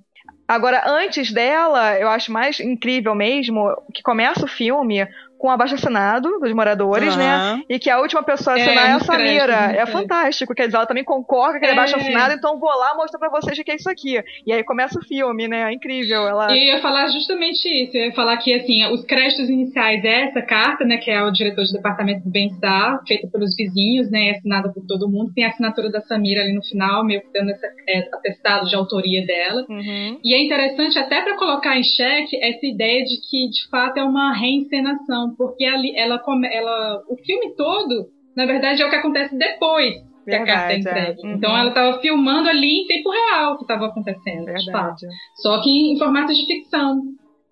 [0.48, 5.08] Agora, antes dela, eu acho mais incrível mesmo que começa o filme
[5.40, 7.30] com o abaixo-assinado dos moradores, né?
[7.34, 7.64] Aham.
[7.70, 9.54] E que a última pessoa a É, assinar é, a muito crédito, Samira.
[9.78, 10.54] É fantástico.
[10.54, 11.74] Quer dizer, ela também concorda com aquele É.
[11.76, 14.22] abaixo-assinado, então vou lá mostrar pra vocês o que é isso aqui.
[14.46, 15.72] E aí começa o filme, né?
[15.72, 16.28] É incrível.
[16.28, 16.52] Ela...
[16.56, 17.96] E eu ia falar justamente isso.
[17.96, 21.32] Eu ia falar que, assim, os créditos iniciais é essa carta, né, que é o
[21.32, 25.32] diretor de departamento do bem-estar, feita pelos vizinhos, né, assinada por todo mundo.
[25.34, 28.76] Tem a assinatura da Samira ali no final, meio que dando esse é, atestado de
[28.76, 29.66] autoria dela.
[29.70, 30.20] Uhum.
[30.22, 34.04] E é interessante até para colocar em xeque essa ideia de que, de fato, é
[34.04, 39.38] uma reencenação, porque ali, ela, ela, o filme todo, na verdade, é o que acontece
[39.38, 39.96] depois
[40.30, 41.02] que a carta é Verdade, é.
[41.02, 41.28] entregue.
[41.28, 41.34] Uhum.
[41.34, 45.02] Então, ela estava filmando ali em tempo real o que estava acontecendo, de fato.
[45.02, 45.08] Verdade.
[45.36, 47.02] Só que em, formato de ficção.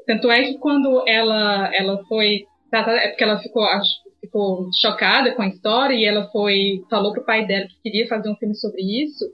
[0.06, 2.46] Tanto é que quando ela, ela foi.
[2.72, 3.66] É porque ela ficou,
[4.22, 6.82] ficou chocada com a história e ela foi.
[6.90, 9.26] falou pro pai dela que queria fazer um filme sobre isso.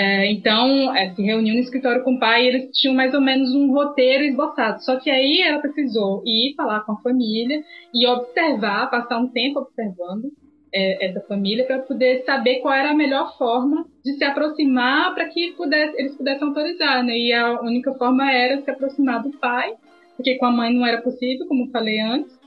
[0.00, 3.20] É, então, é, se reuniu no escritório com o pai e eles tinham mais ou
[3.20, 4.80] menos um roteiro esboçado.
[4.84, 9.58] Só que aí ela precisou ir falar com a família e observar, passar um tempo
[9.58, 10.30] observando
[10.72, 15.24] é, essa família para poder saber qual era a melhor forma de se aproximar para
[15.30, 17.18] que pudesse, eles pudessem autorizar, né?
[17.18, 19.74] E a única forma era se aproximar do pai,
[20.14, 22.38] porque com a mãe não era possível, como falei antes,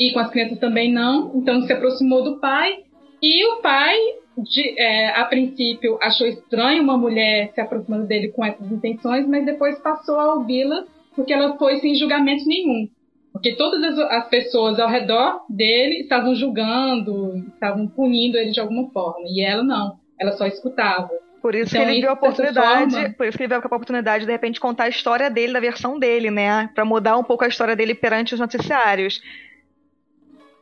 [0.00, 1.30] e com as crianças também não.
[1.34, 2.84] Então se aproximou do pai
[3.20, 3.98] e o pai,
[4.36, 9.44] de- é, a princípio, achou estranho uma mulher se aproximando dele com essas intenções, mas
[9.46, 12.88] depois passou a ouvi-la porque ela foi sem julgamento nenhum.
[13.32, 18.88] Porque todas as, as pessoas ao redor dele estavam julgando, estavam punindo ele de alguma
[18.90, 19.26] forma.
[19.26, 19.98] E ela não.
[20.18, 21.10] Ela só escutava.
[21.42, 23.66] Por isso Então, que ele viu a oportunidade, forma- por isso que ele viu a
[23.66, 26.70] oportunidade de, de repente contar a história dele, da versão dele, né?
[26.74, 29.20] Pra mudar um pouco a história dele perante os noticiários.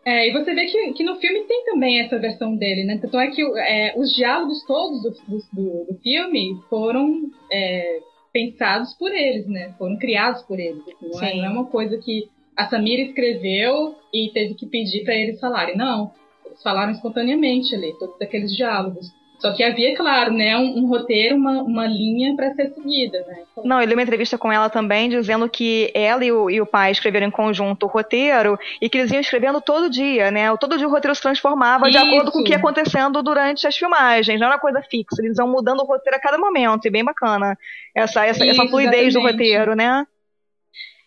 [0.07, 2.99] É, e você vê que, que no filme tem também essa versão dele, né?
[3.01, 8.01] Tanto é que é, os diálogos todos do, do, do- filme foram é,
[8.33, 9.75] pensados por eles, né?
[9.79, 10.83] Foram criados por eles.
[10.83, 15.05] assim, Não é, não é uma coisa que a Samira escreveu e teve que pedir
[15.05, 15.77] para eles falarem.
[15.77, 16.13] Não,
[16.45, 19.07] eles falaram espontaneamente ali, todos aqueles diálogos.
[19.45, 23.43] Só que havia, claro, né, um, um roteiro, uma, uma linha para ser seguida, né?
[23.63, 26.67] Não, eu li uma entrevista com ela também, dizendo que ela e o, e o
[26.67, 30.57] pai escreveram em conjunto o roteiro e que eles iam escrevendo todo dia, né?
[30.57, 32.07] Todo dia o roteiro se transformava de Isso.
[32.07, 35.47] acordo com o que ia acontecendo durante as filmagens, não era coisa fixa, eles iam
[35.47, 37.55] mudando o roteiro a cada momento, e bem bacana
[37.95, 39.33] essa, essa, essa Isso, fluidez do exatamente.
[39.33, 40.07] roteiro, né?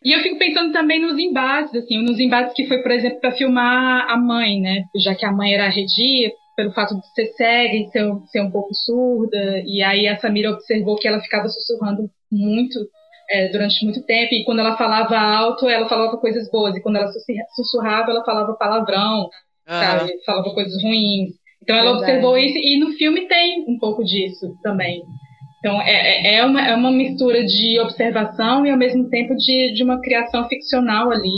[0.05, 3.31] E eu fico pensando também nos embates, assim, nos embates que foi, por exemplo, para
[3.31, 4.83] filmar a mãe, né?
[4.95, 8.41] Já que a mãe era arredia, pelo fato de ser cega e ser, um- ser
[8.41, 12.79] um pouco surda, e aí a Samira observou que ela ficava sussurrando muito
[13.29, 16.95] é, durante muito tempo, e quando ela falava alto, ela falava coisas boas, e quando
[16.95, 19.29] ela sussurra- sussurrava, ela falava palavrão,
[19.67, 19.99] Ah.
[19.99, 20.13] sabe?
[20.25, 21.31] Falava coisas ruins.
[21.61, 22.03] Então ela Verdade.
[22.11, 25.03] observou isso, e no filme tem um pouco disso também.
[25.59, 29.73] Então é, é- é, uma, é uma mistura de observação e ao mesmo tempo de,
[29.73, 31.29] de uma criação ficcional ali.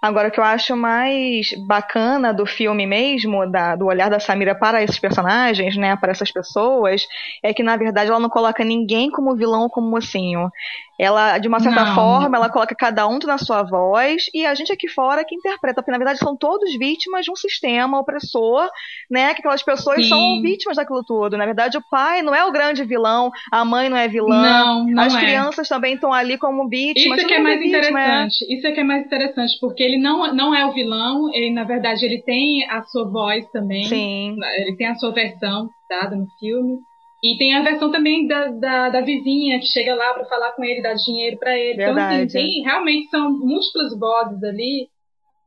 [0.00, 4.54] Agora, o que eu acho mais bacana do filme mesmo, da- do olhar da Samira
[4.54, 7.02] para esses personagens, né, para essas pessoas,
[7.42, 10.50] é que, na verdade, ela não coloca ninguém como vilão ou como mocinho.
[10.98, 11.94] Ela, de uma certa Não.
[11.94, 15.80] forma, ela coloca cada um na sua voz e a gente aqui fora que interpreta,
[15.80, 18.68] porque, na verdade, são todos vítimas de um sistema opressor,
[19.10, 20.08] né, que aquelas pessoas Sim.
[20.08, 21.36] são vítimas daquilo tudo.
[21.36, 24.86] Na verdade, o pai não é o grande vilão, a mãe não é vilã, Não,
[24.86, 25.20] não as é.
[25.20, 27.18] crianças também estão ali como vítimas.
[27.18, 27.80] Isso é que é mundo mais vítima, é.
[27.90, 28.54] interessante.
[28.54, 31.64] Isso é que é mais interessante, porque ele não, não é o vilão, ele, na
[31.64, 33.84] verdade, ele tem a sua voz também.
[33.84, 34.36] Sim.
[34.56, 36.78] Ele tem a sua versão dada no filme.
[37.22, 40.64] E tem a versão também da, da, da vizinha que chega lá para falar com
[40.64, 41.76] ele, dar dinheiro para ele.
[41.76, 42.00] Verdade.
[42.00, 44.88] Então, assim, tem, realmente são múltiplas vozes ali.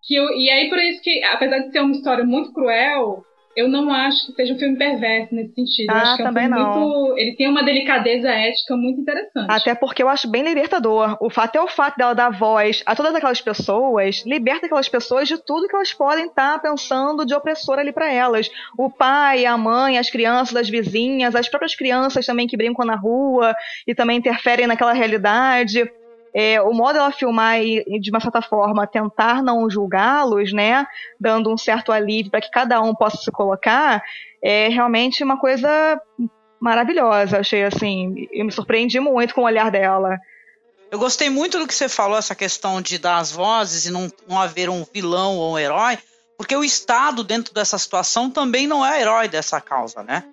[0.04, 3.24] Que eu, e aí, por isso que, apesar de ser uma história muito cruel,
[3.56, 5.92] eu não acho que seja um filme perverso nesse sentido.
[5.92, 6.80] Eu Ah, acho que é um também não.
[6.80, 7.18] muito.
[7.18, 9.48] Ele tem uma delicadeza ética muito interessante.
[9.50, 11.18] Até porque eu acho bem libertador.
[11.22, 15.28] O fato é o fato dela dar voz a todas aquelas pessoas, liberta aquelas pessoas
[15.28, 18.50] de tudo que elas podem estar pensando de opressor ali pra elas.
[18.78, 22.96] O pai, a mãe, as crianças, as vizinhas, as próprias crianças também que brincam na
[22.96, 23.54] rua
[23.88, 25.90] e também interferem naquela realidade.
[26.34, 30.86] É, o modo dela filmar e, de uma certa forma, tentar não julgá-los, né?
[31.20, 34.02] Dando um certo alívio para que cada um possa se colocar,
[34.42, 36.00] é realmente uma coisa
[36.60, 37.40] maravilhosa.
[37.40, 40.18] Achei assim, eu me surpreendi muito com o olhar dela.
[40.90, 44.12] Eu gostei muito do que você falou, essa questão de dar as vozes e não,
[44.28, 45.98] não haver um vilão ou um herói,
[46.38, 50.26] porque o Estado, dentro dessa situação, também não é herói dessa causa, né?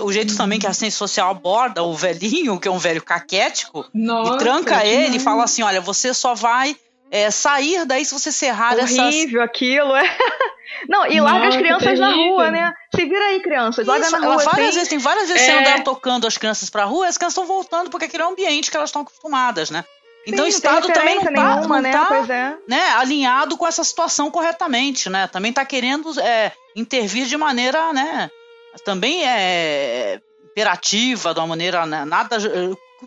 [0.00, 3.84] O jeito também que a ciência social aborda o velhinho, que é um velho caquético,
[3.92, 6.76] Nossa, e tranca ele e fala assim: olha, você só vai
[7.10, 8.98] é, sair daí se você serrar essas.
[8.98, 10.02] Horrível aquilo, é.
[10.88, 12.72] Não, e larga as Nossa, crianças na rua, né?
[12.94, 13.86] Se vira aí, crianças.
[13.86, 14.36] Larga Isso, na rua.
[14.38, 14.74] várias assim.
[14.74, 15.62] vezes, tem várias vezes É.
[15.62, 18.30] dela tocando as crianças pra rua e as crianças estão voltando porque aquele é o
[18.30, 19.84] ambiente que elas estão acostumadas, né?
[20.26, 21.92] Então Sim, o Estado também não referência tá, nenhuma, não né?
[21.92, 22.54] tá, é.
[22.68, 25.26] né, alinhado com essa situação corretamente, né?
[25.26, 28.30] Também tá querendo é, intervir de maneira, né?
[28.84, 32.36] Também é imperativa, de uma maneira né, nada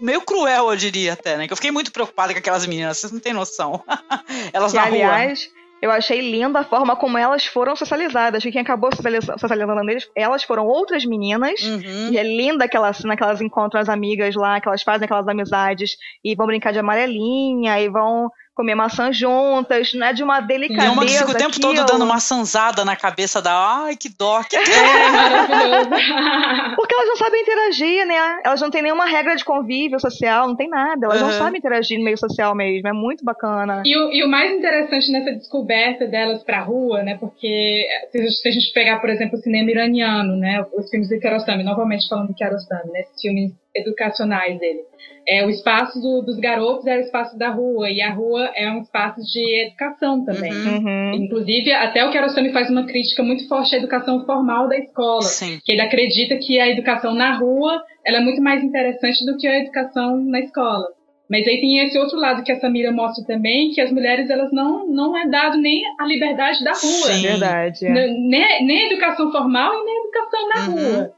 [0.02, 1.48] meio cruel, eu diria até, né?
[1.48, 3.84] Que eu fiquei muito preocupada com aquelas meninas, vocês não têm noção.
[4.52, 5.50] Elas E, na aliás,
[5.82, 8.42] eu achei linda a forma como elas foram socializadas.
[8.44, 11.62] Que quem acabou socializa- socializando eles, elas foram outras meninas.
[11.62, 12.10] Uhum.
[12.12, 15.28] E é linda aquela cena que elas encontram as amigas lá, que elas fazem aquelas
[15.28, 15.92] amizades
[16.24, 20.14] e vão brincar de amarelinha e vão comer maçã juntas, né?
[20.14, 20.92] De uma E delicadeza.
[20.94, 23.54] uma que fica o tempo todo dando uma sanzada na cabeça da.
[23.84, 24.56] Ai, que dó, que
[26.76, 28.40] Porque elas não sabem interagir, né?
[28.44, 31.06] Elas não têm nenhuma regra de convívio social, não tem nada.
[31.06, 31.34] Elas não Uhum.
[31.38, 32.88] sabem interagir no meio social mesmo.
[32.88, 33.82] É muito bacana.
[33.86, 37.18] E o, e o mais interessante nessa descoberta delas pra rua, né?
[37.20, 40.66] Porque se a gente- se a gente pegar, por exemplo, o cinema iraniano, né?
[40.74, 43.02] Os filmes de Kiarostami, novamente falando de Kiarostami, né?
[43.02, 44.82] Esses filmes educacionais dele.
[45.28, 48.70] É, o espaço do- dos garotos é o espaço da rua, e a rua é
[48.72, 50.52] um espaço de educação também.
[50.54, 51.14] Uhum.
[51.16, 55.24] Inclusive, até o Kiarostami faz uma crítica muito forte à educação formal da escola.
[55.24, 55.60] Sim.
[55.66, 59.48] Que ele acredita que a educação na rua ela é muito mais interessante do que
[59.48, 60.86] a educação na escola.
[61.28, 64.52] Mas aí tem esse outro lado que a Samira mostra também, que as mulheres elas
[64.54, 66.78] não não é dado nem a liberdade da rua.
[67.14, 67.22] Sim.
[67.24, 67.90] Verdade, é.
[67.92, 70.94] Nem, nem a educação formal e nem a educação na Uhum.
[70.98, 71.12] rua.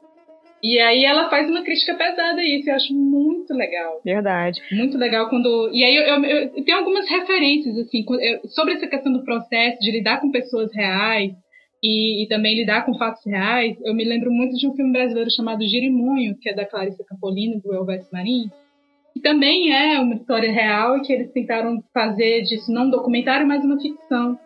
[0.61, 4.01] E aí ela faz uma crítica pesada a isso, eu acho muito legal.
[4.03, 4.61] Verdade.
[4.71, 5.69] Muito legal quando.
[5.71, 6.23] E aí eu, eu,
[6.55, 8.03] eu tenho algumas referências, assim,
[8.47, 11.31] sobre essa questão do processo de lidar com pessoas reais
[11.83, 13.77] e, e também lidar com fatos reais.
[13.83, 17.61] Eu me lembro muito de um filme brasileiro chamado Girimunho, que é da Clarissa Campolino,
[17.61, 18.49] do Elvis Marim,
[19.13, 23.47] que também é uma história real e que eles tentaram fazer disso não um documentário,
[23.47, 24.39] mas uma ficção.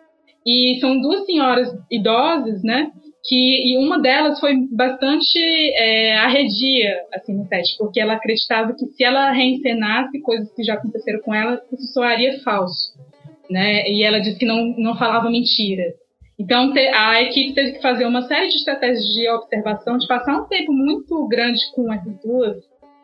[0.46, 2.90] E são duas senhoras idosas, né?
[3.24, 8.86] Que, e uma delas foi bastante é, arredia assim, no set, porque ela acreditava que
[8.86, 12.92] se ela reencenasse coisas que já aconteceram com ela, isso soaria falso.
[13.48, 13.88] Né?
[13.88, 15.94] E ela disse que não, não falava mentira.
[16.38, 20.48] Então a equipe teve que fazer uma série de estratégias de observação, de passar um
[20.48, 22.56] tempo muito grande com essas duas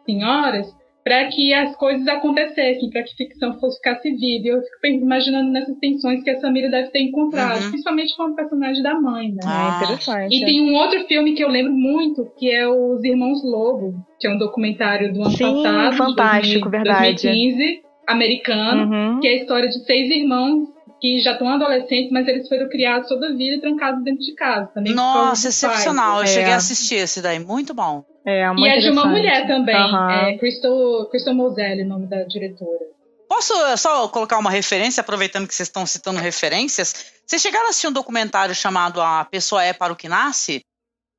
[0.05, 0.67] senhoras,
[1.09, 4.45] para que as coisas acontecessem, para que a ficção fosse ficasse viva.
[4.45, 7.71] E eu fico imaginando nessas tensões que a Samira deve ter encontrado, Uhum.
[7.71, 9.41] principalmente com o personagem da mãe, né?
[9.47, 10.37] Ah, interessante.
[10.37, 14.27] E tem um outro filme que eu lembro muito, que é Os Irmãos Lobo, que
[14.27, 17.23] é um documentário do ano Sim, passado, fantástico, 2000, verdade.
[17.23, 19.21] 2015, americano, Uhum.
[19.21, 20.69] que é a história de seis irmãos
[21.01, 24.35] que já estão adolescentes, mas eles foram criados toda a vida e trancados dentro de
[24.35, 24.93] casa também.
[24.95, 26.15] Nossa, excepcional.
[26.15, 26.31] Eu pais.
[26.31, 26.55] cheguei É.
[26.55, 28.03] a assistir esse daí, muito bom.
[28.25, 30.11] É, E é de uma mulher também, Aham.
[30.13, 32.87] é Crystal, Crystal Moselli, o nome da diretora.
[33.29, 37.13] Posso eh, só colocar uma referência, aproveitando que vocês estão citando referências?
[37.27, 40.65] Vocês chegaram a assistir um documentário chamado A Pessoa é para o que Nasce?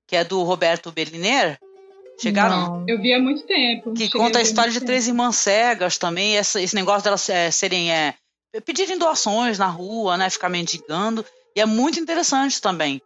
[0.07, 1.57] Que é do Roberto Berliner?
[2.19, 2.79] Chegaram?
[2.79, 2.85] Não.
[2.87, 3.93] Eu vi há muito tempo.
[3.93, 7.91] Que conta a história de três irmãs cegas também, essa- esse negócio delas eh, serem.
[7.91, 8.13] eh,
[8.65, 10.29] pedirem doações na rua, né?
[10.29, 11.23] Ficar mendigando.
[11.55, 13.01] E é muito interessante também.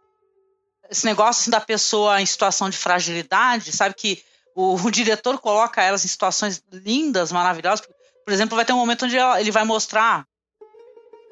[0.90, 4.22] Esse negócio assim, da pessoa em situação de fragilidade, sabe que
[4.54, 7.86] o, o diretor coloca elas em situações lindas, maravilhosas.
[8.24, 10.26] Por exemplo, vai ter um momento onde ele vai mostrar,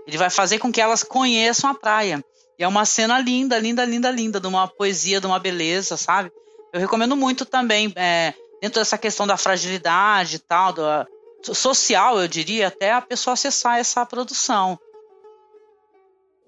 [0.06, 2.22] ele vai fazer com que elas conheçam a praia.
[2.58, 6.30] E é uma cena linda, linda, linda, linda, de uma poesia, de uma beleza, sabe?
[6.72, 10.82] Eu recomendo muito também, é, dentro dessa questão da fragilidade e tal, do,
[11.54, 14.78] social, eu diria, até a pessoa acessar essa produção.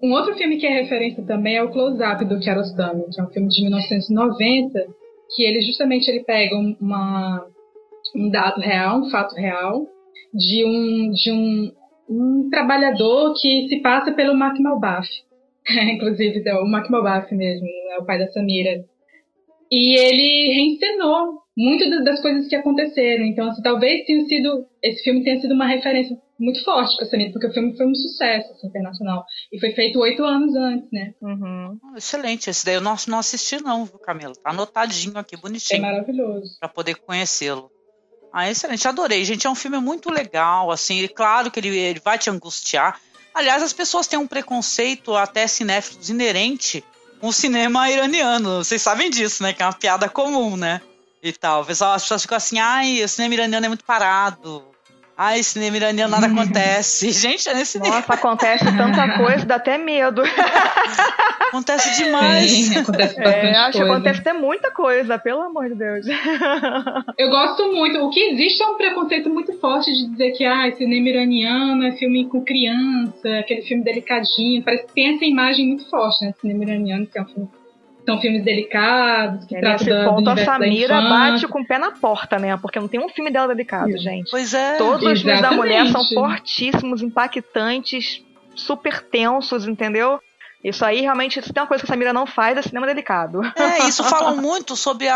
[0.01, 3.23] Um outro filme que é referência também é o Close Up do Kiarostami, que é
[3.23, 4.85] um filme de 1990
[5.33, 7.47] que ele justamente ele pega uma,
[8.15, 9.87] um dado real, um fato real,
[10.33, 11.71] de um, de um,
[12.09, 15.07] um trabalhador que se passa pelo Mark Malbaf.
[15.93, 18.83] Inclusive, é o Mark Malbaf mesmo, é o pai da Samira.
[19.71, 23.25] E ele reencenou muitas das coisas que aconteceram.
[23.25, 27.31] Então, assim, talvez tenha sido, esse filme tenha sido uma referência muito forte para Samira,
[27.31, 29.25] porque o filme foi um sucesso assim, internacional.
[29.51, 31.13] E foi feito oito anos antes, né?
[31.21, 31.79] Uhum.
[31.95, 32.49] Excelente.
[32.49, 34.33] Esse daí eu não, não assisti, não, viu, Camila?
[34.35, 35.77] Tá anotadinho aqui, bonitinho.
[35.77, 36.57] É maravilhoso.
[36.59, 37.71] Para poder conhecê-lo.
[38.33, 39.47] Ah, excelente, adorei, gente.
[39.47, 42.99] É um filme muito legal, assim, claro que ele, ele vai te angustiar.
[43.33, 46.83] Aliás, as pessoas têm um preconceito até cinéfilos inerente
[47.19, 48.63] com o cinema iraniano.
[48.63, 49.53] Vocês sabem disso, né?
[49.53, 50.81] Que é uma piada comum, né?
[51.23, 51.61] E tal.
[51.61, 54.74] As pessoas ficam assim, ai, o cinema iraniano é muito parado.
[55.17, 57.11] Ai, cinema iraniano nada acontece.
[57.15, 58.13] Gente, é nesse Nossa, nível.
[58.13, 60.21] acontece tanta coisa, dá até medo.
[61.47, 62.51] acontece demais.
[62.51, 63.85] Sim, acontece bastante é, acho coisa.
[63.85, 66.05] que acontece até muita coisa, pelo amor de Deus.
[67.17, 67.99] Eu gosto muito.
[67.99, 71.93] O que existe é um preconceito muito forte de dizer que ah, cinema iraniano é
[71.93, 74.63] filme com criança, aquele filme delicadinho.
[74.63, 76.33] Parece que tem essa imagem muito forte, né?
[76.41, 77.49] Cinema iraniano, que é um filme
[78.05, 81.91] são filmes delicados, que É, tratam nesse ponto, a Samira bate com o pé na
[81.91, 82.55] porta, né?
[82.57, 84.29] Porque não tem um filme dela delicado, gente.
[84.29, 84.77] Pois é.
[84.77, 86.13] Todos os filmes da mulher são Exatamente.
[86.13, 88.21] fortíssimos, impactantes,
[88.55, 90.19] super tensos, entendeu?
[90.63, 93.41] Isso aí, realmente, se tem uma coisa que a Samira não faz, é cinema delicado.
[93.55, 95.15] É, isso fala muito sobre a,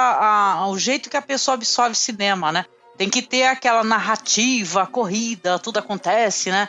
[0.61, 2.65] a- o jeito que a pessoa absorve cinema, né?
[2.97, 6.67] Tem que ter aquela narrativa, corrida, tudo acontece, né?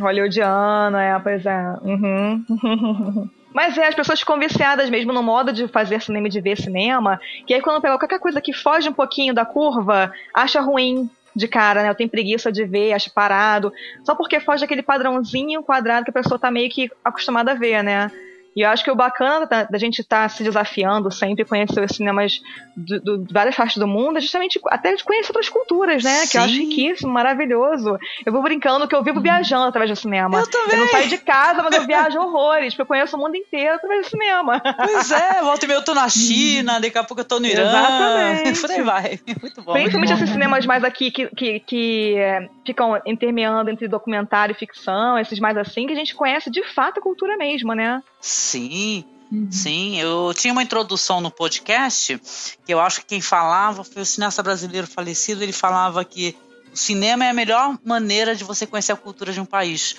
[0.00, 1.62] Hollywoodiano, é, pois é.
[1.82, 2.44] Uhum.
[3.52, 6.56] Mas é, as pessoas ficam viciadas mesmo no modo de fazer cinema e de ver
[6.56, 11.10] cinema, que aí quando pega qualquer coisa que foge um pouquinho da curva, acha ruim
[11.34, 11.90] de cara, né?
[11.90, 13.72] Eu tenho preguiça de ver, acho parado,
[14.04, 17.82] só porque foge daquele padrãozinho quadrado que a pessoa tá meio que acostumada a ver,
[17.82, 18.10] né?
[18.54, 21.96] E eu acho que o bacana da, da gente estar se desafiando sempre, conhecer os
[21.96, 22.40] cinemas
[22.76, 26.26] do- do- de várias partes do mundo, é justamente até de conhecer outras culturas, né?
[26.26, 26.68] Que eu acho Sim.
[26.68, 27.96] riquíssimo, maravilhoso.
[28.26, 30.40] Eu vou brincando que eu vivo viajando através do cinema.
[30.40, 30.78] Eu também.
[30.78, 34.06] não saio de casa, mas eu viajo horrores, porque eu conheço o mundo inteiro através
[34.06, 34.60] do cinema.
[34.60, 37.46] Pois é, volta e meia eu tô na China, daqui a pouco eu tô no
[37.46, 37.62] Irã.
[37.62, 38.60] Exatamente.
[38.60, 39.20] Por aí vai.
[39.40, 39.72] Muito bom.
[39.72, 45.18] Principalmente esses cinemas mais aqui que, que, que é, ficam intermeando entre documentário e ficção,
[45.18, 48.02] esses mais assim, que a gente conhece de fato a cultura mesmo, né?
[48.22, 49.04] Sim,
[49.50, 50.00] sim.
[50.00, 52.18] Eu tinha uma introdução no podcast
[52.64, 55.42] que eu acho que quem falava foi o cineasta brasileiro falecido.
[55.42, 56.36] Ele falava que
[56.72, 59.96] o cinema é a melhor maneira de você conhecer a cultura de um país.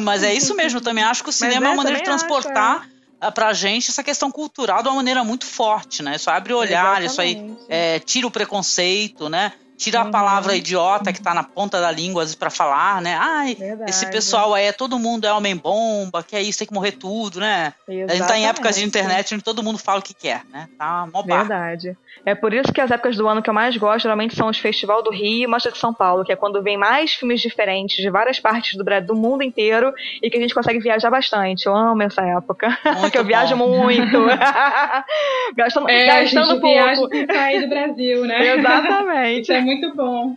[0.00, 2.08] Mas- é isso mesmo, eu também acho que o cinema é, é, uma maneira de
[2.08, 2.88] acho, transportar
[3.20, 6.16] ah, pra gente essa questão cultural de uma maneira muito forte, né?
[6.16, 7.64] Isso abre o olhar, isso aí Exatamente.
[7.68, 9.52] é, tira o preconceito, né?
[9.82, 10.10] Tira a Uhum.
[10.12, 13.16] palavra idiota que tá na ponta da língua às vezes, pra falar, né?
[13.20, 13.90] Ai, Verdade.
[13.90, 17.40] esse pessoal aí, é todo mundo é homem-bomba, que é isso, tem que morrer tudo,
[17.40, 17.72] né?
[17.88, 18.46] A gente tá em Exatamente.
[18.46, 20.68] épocas de internet onde todo mundo fala o que quer, né?
[20.78, 21.48] Tá mó barco.
[21.48, 21.96] Verdade.
[22.24, 24.58] É por isso que as épocas do ano que eu mais gosto geralmente são os
[24.58, 27.96] Festival do Rio e Mostra de São Paulo, que é quando vem mais filmes diferentes
[27.96, 31.66] de várias partes do Brasil, do mundo inteiro e que a gente consegue viajar bastante.
[31.66, 32.68] Eu amo essa época,
[33.10, 33.28] que eu bom.
[33.28, 34.26] viajo muito.
[35.56, 36.66] gastando É, gastando a gente pouco.
[36.66, 38.54] viaja sem sair do Brasil, né?
[38.56, 39.40] Exatamente.
[39.42, 40.34] Isso é muito bom.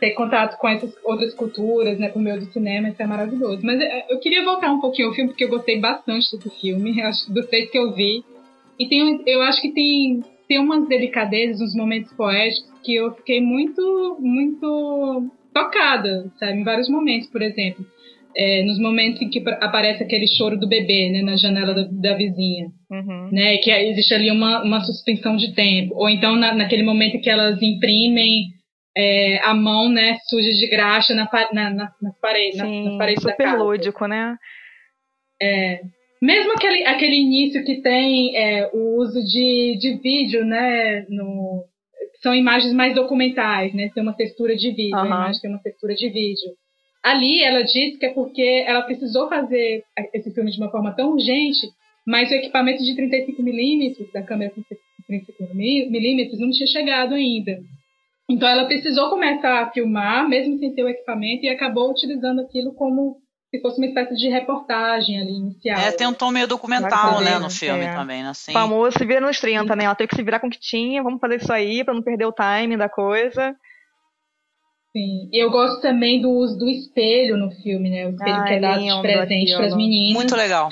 [0.00, 3.60] Ter contato com essas outras culturas, né, por meio do cinema, isso é maravilhoso.
[3.62, 6.94] Mas é, eu queria voltar um pouquinho ao filme, porque eu gostei bastante do filme,
[7.28, 8.24] dos três que eu vi.
[8.78, 13.40] E tem, eu acho que tem, tem umas delicadezas, uns momentos poéticos que eu fiquei
[13.40, 16.58] muito, muito tocada, sabe?
[16.58, 17.86] Em vários momentos, por exemplo.
[18.36, 22.16] É, nos momentos em que aparece aquele choro do bebê, né, na janela da, da
[22.16, 23.28] vizinha Uhum.
[23.32, 23.56] né?
[23.58, 25.94] Que existe ali uma, uma suspensão de tempo.
[25.96, 28.52] Ou então na, naquele momento que elas imprimem
[28.96, 33.22] é, a mão, né, suja de graxa na, na, na- nas paredes, Sim, nas paredes
[33.22, 34.36] super lúdico, né?
[35.42, 35.80] É,
[36.22, 41.64] mesmo aquele, aquele início que tem é, o uso de, de vídeo, né, no,
[42.22, 45.06] são imagens mais documentais, né, tem uma textura de vídeo, a Aham.
[45.06, 46.52] imagem tem uma textura de vídeo.
[47.02, 49.82] Ali ela diz que é porque ela precisou fazer
[50.14, 51.66] esse filme de uma forma tão urgente,
[52.06, 54.52] mas o equipamento de 35mm da câmera
[55.10, 57.58] 35mm não tinha chegado ainda.
[58.28, 62.72] Então ela precisou começar a filmar, mesmo sem ter o equipamento, e acabou utilizando aquilo
[62.74, 63.20] como
[63.50, 65.78] se fosse uma espécie de reportagem ali inicial.
[65.78, 67.94] É, tem um tom meio documental, né, no filme é.
[67.94, 68.30] também, né?
[68.30, 68.52] Assim.
[68.52, 69.84] Famoso se vira nos 30, né?
[69.84, 72.02] Ela teve que se virar com o que tinha, vamos fazer isso aí pra não
[72.02, 73.54] perder o timing da coisa.
[74.92, 75.28] Sim.
[75.32, 78.06] E eu gosto também do uso do espelho no filme, né?
[78.06, 80.14] O espelho Ah, que é é dado de presente para as meninas.
[80.14, 80.70] Muito legal.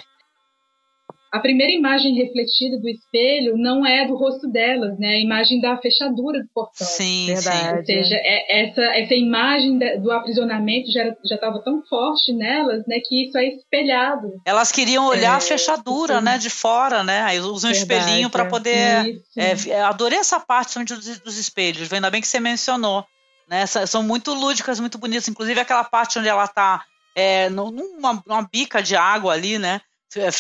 [1.32, 5.14] A primeira imagem refletida do espelho não é do rosto delas, né?
[5.14, 6.86] É a imagem da fechadura do portão.
[6.86, 7.78] Sim, verdade.
[7.78, 13.00] Ou seja, é, essa, essa imagem do aprisionamento já estava tão forte nelas, né?
[13.00, 14.30] Que isso é espelhado.
[14.44, 16.24] Elas queriam olhar é, a fechadura, sim.
[16.24, 16.36] né?
[16.36, 17.22] De fora, né?
[17.22, 19.18] Aí usam um espelhinho para poder.
[19.34, 21.90] É, adorei essa parte dos, dos espelhos.
[21.90, 23.06] Ainda bem que você mencionou.
[23.48, 23.64] Né?
[23.66, 25.28] São muito lúdicas, muito bonitas.
[25.28, 26.84] Inclusive aquela parte onde ela está
[27.16, 29.80] é, numa, numa bica de água ali, né?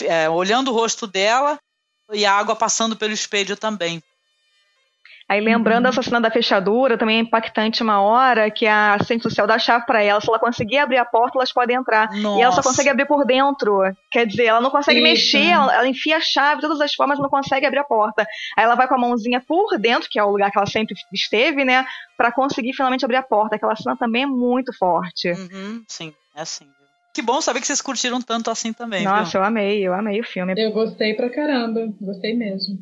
[0.06, 1.58] É, olhando o rosto dela
[2.12, 4.02] e a água passando pelo espelho também.
[5.28, 5.90] Aí lembrando uhum.
[5.90, 9.58] essa cena da fechadura, também é impactante uma hora que a assistente social dá a
[9.58, 10.20] chave para ela.
[10.20, 12.12] Se ela conseguir abrir a porta, elas podem entrar.
[12.16, 12.38] Nossa.
[12.38, 13.80] E ela só consegue abrir por dentro.
[14.10, 15.08] Quer dizer, ela não consegue Isso.
[15.08, 18.26] mexer, ela, ela, enfia a chave de todas as formas, não consegue abrir a porta.
[18.58, 20.94] Aí ela vai com a mãozinha por dentro, que é o lugar que ela sempre
[21.14, 21.86] esteve, né?
[22.22, 23.56] para conseguir finalmente abrir a porta.
[23.56, 25.30] Aquela cena também é muito forte.
[25.30, 26.68] Uhum, sim, é assim.
[27.14, 29.04] Que bom saber que vocês curtiram tanto assim também.
[29.04, 29.40] Nossa, viu?
[29.40, 30.54] eu amei, eu amei o filme.
[30.56, 32.78] Eu gostei pra caramba, gostei mesmo.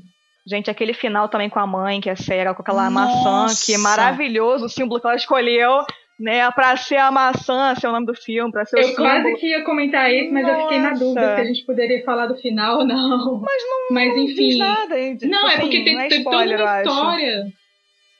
[0.46, 3.48] Gente, aquele final também com a mãe, que é cega, com aquela Nossa.
[3.48, 5.84] maçã, que é maravilhoso o símbolo que ela escolheu,
[6.18, 9.08] né, pra ser a maçã, ser o nome do filme, pra ser eu o símbolo.
[9.08, 10.54] Eu quase que ia comentar isso, mas Nossa.
[10.54, 13.40] eu fiquei na dúvida se a gente poderia falar do final ou não.
[13.40, 14.58] Mas não, mas, enfim.
[14.58, 15.26] não nada, gente.
[15.26, 17.52] Não, é porque tem, é tem spoiler, toda uma história.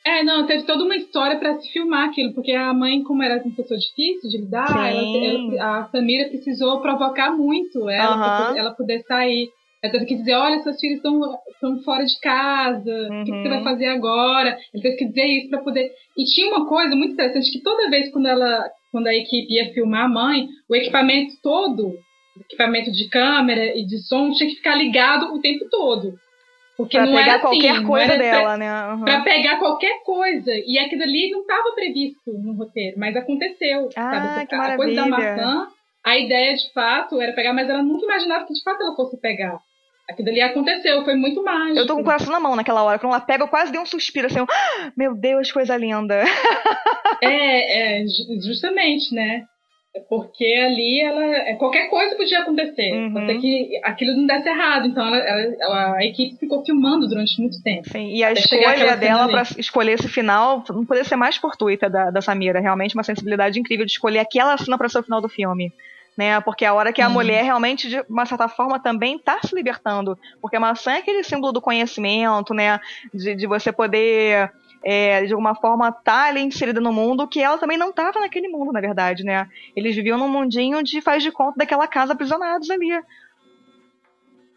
[0.04, 3.42] É, não, teve toda uma história para se filmar aquilo, porque a mãe, como era
[3.42, 8.22] uma pessoa difícil de lidar, ela, ela, a família precisou provocar muito ela uhum.
[8.52, 9.50] para ela poder sair.
[9.82, 11.20] Ela teve que dizer, olha, seus filhos estão,
[11.50, 13.22] estão fora de casa, uhum.
[13.22, 13.64] o que, que, você vai uhum.
[13.64, 14.58] fazer agora?
[14.72, 15.90] Ele teve que dizer isso para poder...
[16.16, 19.72] E tinha uma coisa muito interessante, que toda vez quando, ela, quando a equipe ia
[19.72, 21.94] filmar a mãe, o equipamento todo,
[22.40, 26.14] equipamento de câmera e de som, tinha que ficar ligado o tempo todo.
[26.80, 28.88] Porque pra não pegar assim, qualquer coisa dela, pra, né?
[28.88, 29.04] Uhum.
[29.04, 30.50] Pra pegar qualquer coisa.
[30.50, 33.90] E aquilo ali não estava previsto no roteiro, mas aconteceu.
[33.94, 34.46] Ah, sabe?
[34.46, 34.76] que a maravilha.
[34.78, 35.68] coisa da maçã,
[36.04, 39.20] a ideia de fato era pegar, mas ela nunca imaginava que de fato ela fosse
[39.20, 39.58] pegar.
[40.08, 41.78] Aquilo ali aconteceu, foi muito mágico.
[41.78, 42.98] Eu tô com o coração na mão naquela hora.
[42.98, 46.24] Quando ela pega, eu quase dei um suspiro, assim, ah, meu Deus, coisa linda.
[47.22, 48.06] é, é,
[48.42, 49.44] justamente, né?
[49.92, 52.92] É porque ali ela é, qualquer coisa podia acontecer.
[52.92, 53.26] Uhum.
[53.26, 54.86] Ser que aquilo não desse errado.
[54.86, 57.90] Então ela, ela, a equipe ficou filmando durante muito tempo.
[57.90, 62.08] Sim, e a escolha dela para escolher esse final não poderia ser mais fortuita da,
[62.10, 62.60] da Samira.
[62.60, 65.72] Realmente uma sensibilidade incrível de escolher aquela cena para ser o final do filme.
[66.16, 66.40] Né?
[66.40, 69.54] Porque é a hora que a mulher realmente, de uma certa forma, também está se
[69.54, 70.16] libertando.
[70.40, 72.78] Porque a maçã é aquele símbolo do conhecimento, né?
[73.12, 74.52] De, de você poder
[74.84, 78.48] é, de alguma forma tá ali inserida no mundo que ela também não estava naquele
[78.48, 79.48] mundo, na verdade, né?
[79.76, 82.90] Eles viviam num mundinho de faz de conta daquela casa aprisionados ali.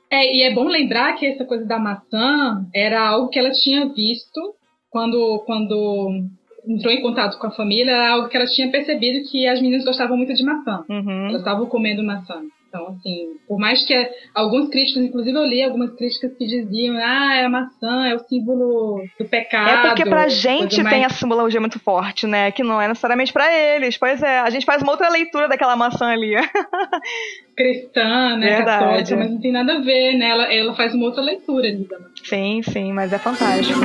[0.09, 3.87] É, e é bom lembrar que essa coisa da maçã era algo que ela tinha
[3.87, 4.55] visto
[4.89, 6.27] quando, quando
[6.67, 9.83] entrou em contato com a família, era algo que ela tinha percebido que as meninas
[9.83, 10.85] gostavam muito de maçã.
[10.87, 11.29] Uhum.
[11.29, 12.41] Elas estavam comendo maçã.
[12.73, 13.93] Então, assim, por mais que
[14.33, 18.19] alguns críticos, inclusive eu li algumas críticas que diziam, ah, é a maçã, é o
[18.19, 19.69] símbolo do pecado.
[19.69, 20.95] É porque pra gente mais...
[20.95, 22.51] tem a simbologia muito forte, né?
[22.51, 23.95] Que não é necessariamente para eles.
[23.95, 26.33] Pois é, a gente faz uma outra leitura daquela maçã ali.
[27.55, 28.55] Cristã, né?
[28.57, 28.79] Verdade.
[28.79, 30.29] Católica, mas não tem nada a ver, né?
[30.29, 32.11] Ela, ela faz uma outra leitura ali da maçã.
[32.23, 33.81] Sim, sim, mas é fantástico.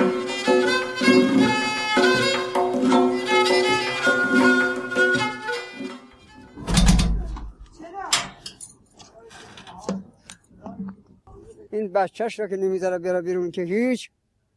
[11.78, 14.10] این بچهش را که نمی‌ذاره بره بیرون که هیچ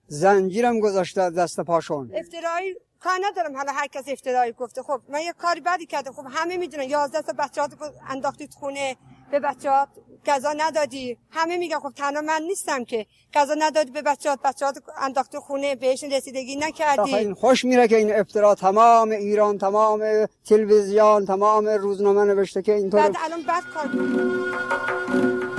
[0.08, 4.82] زنجیرم گذاشته دست پاشون افترایی کار ندارم حالا هر کس افترایی گفته.
[4.84, 7.72] خب من یه کاری بدی کرده خب همه می‌دونن 11 تا بچه‌هات
[8.10, 8.96] انداختید خونه.
[9.32, 9.90] به بچه‌هات
[10.26, 11.18] غذا ندادی.
[11.30, 13.06] همه میگن خب تنها من نیستم که.
[13.34, 14.40] غذا ندادی به بچه‌هات.
[14.44, 17.16] بچه‌هات انداخته خونه بهشون رسیدگی نکردی.
[17.16, 23.02] این خوش میره که این افترا تمام ایران تمام تلویزیون تمام روزنامه نوشته که اینطور
[23.02, 25.51] بعد الان بد کار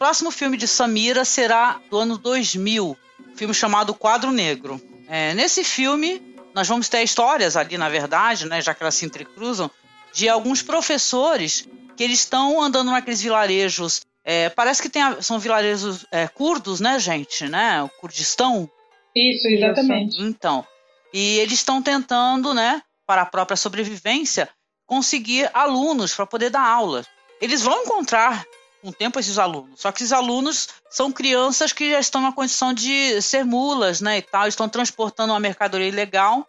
[0.00, 2.96] próximo filme de Samira será do ano 2000,
[3.34, 4.80] filme chamado Quadro Negro.
[5.06, 6.22] É, nesse filme,
[6.54, 9.70] nós vamos ter histórias ali, na verdade, né, já que elas se entrecruzam,
[10.14, 14.00] de alguns professores que eles estão andando naqueles vilarejos.
[14.24, 17.46] É, parece que tem, são vilarejos é, curdos, né, gente?
[17.46, 17.82] Né?
[17.82, 18.70] O Kurdistão.
[19.14, 20.18] Isso, exatamente.
[20.22, 20.66] Então,
[21.12, 24.48] e eles estão tentando, né, para a própria sobrevivência,
[24.86, 27.04] conseguir alunos para poder dar aula.
[27.38, 28.46] Eles vão encontrar
[28.82, 29.80] um tempo esses alunos.
[29.80, 34.18] Só que esses alunos são crianças que já estão na condição de ser mulas, né,
[34.18, 36.46] e tal, estão transportando uma mercadoria ilegal.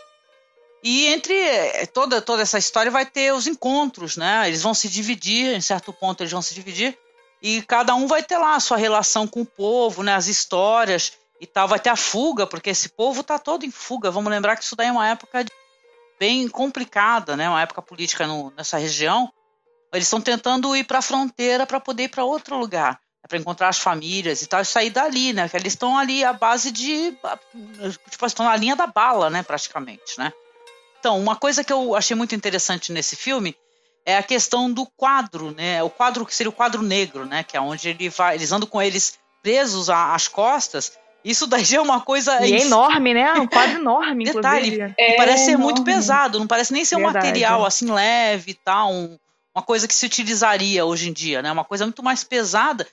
[0.84, 4.48] E entre eh, toda toda essa história vai ter os encontros, né?
[4.48, 6.98] Eles vão se dividir, em certo ponto eles vão se dividir
[7.42, 11.14] e cada um vai ter lá a sua relação com o povo, né, as histórias
[11.40, 14.12] e tal, vai ter a fuga, porque esse povo está todo em fuga.
[14.12, 15.44] Vamos lembrar que isso daí é uma época
[16.20, 17.50] bem complicada, né?
[17.50, 19.32] Uma época política no, nessa região
[19.94, 23.70] Eles estão tentando ir para a fronteira para poder ir para outro lugar, para encontrar
[23.70, 25.50] as famílias e tal, e sair dali, né?
[25.50, 27.14] Que eles estão ali à base de.
[28.10, 29.44] Tipo, estão na linha da bala, né?
[29.44, 30.32] Praticamente, né?
[31.00, 33.56] Então, uma coisa que eu achei muito interessante nesse filme
[34.06, 35.82] é a questão do quadro, né?
[35.84, 37.44] O quadro que seria o quadro negro, né?
[37.44, 40.94] Que é onde ele vai, eles andam com eles presos às costas.
[41.24, 42.44] Isso daí já é uma coisa.
[42.46, 43.34] E é enorme, né?
[43.34, 44.94] Um quadro enorme, Detalhe.
[44.98, 45.66] É parece ser enorme.
[45.66, 47.26] muito pesado, não parece nem ser um Verdade.
[47.28, 49.18] material assim leve e tal, um-
[49.56, 51.52] uma coisa que se utilizaria hoje em dia, né?
[51.52, 52.88] Uma coisa muito mais pesada.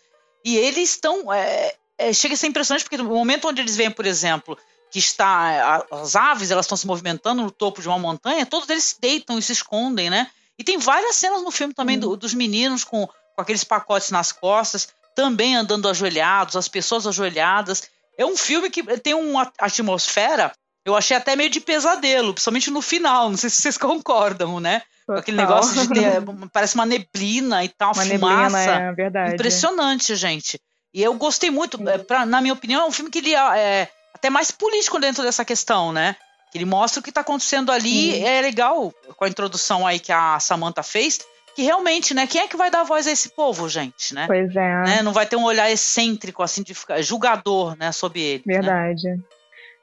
[0.44, 1.32] E eles estão.
[1.32, 4.56] é, é, chega a ser impressionante, porque no momento onde eles veem, por exemplo,
[4.90, 8.68] que está a- as aves elas estão se movimentando no topo de uma montanha, todos
[8.70, 10.30] eles se deitam e se escondem, né?
[10.58, 14.32] E tem várias cenas no filme também do- dos meninos com, com aqueles pacotes nas
[14.32, 17.88] costas, também andando ajoelhados, as pessoas ajoelhadas.
[18.16, 20.52] É um filme que tem uma atmosfera,
[20.88, 23.28] eu achei até meio de pesadelo, principalmente no final.
[23.30, 24.82] Não sei se vocês concordam, né?
[25.06, 25.54] Com Aquele Total.
[25.54, 26.22] negócio de ter,
[26.52, 28.56] parece uma neblina e tal, Uma fumaça.
[28.58, 29.34] neblina, é verdade.
[29.34, 30.60] Impressionante, gente.
[30.92, 31.78] E eu gostei muito.
[31.88, 35.22] é, pra- na minha opinião, é um filme que ele é até mais político dentro
[35.22, 36.16] dessa questão, né?
[36.50, 38.12] Que ele mostra o que está acontecendo ali.
[38.12, 38.24] Sim.
[38.24, 41.20] É legal com a introdução aí que a Samantha fez.
[41.54, 42.26] Que realmente, né?
[42.26, 44.26] Quem é que vai dar voz a esse povo, gente, né?
[44.26, 44.82] Pois é.
[44.84, 48.42] Né, Não vai ter um olhar excêntrico, assim, de ficar julgador, né, sobre ele.
[48.46, 48.94] né?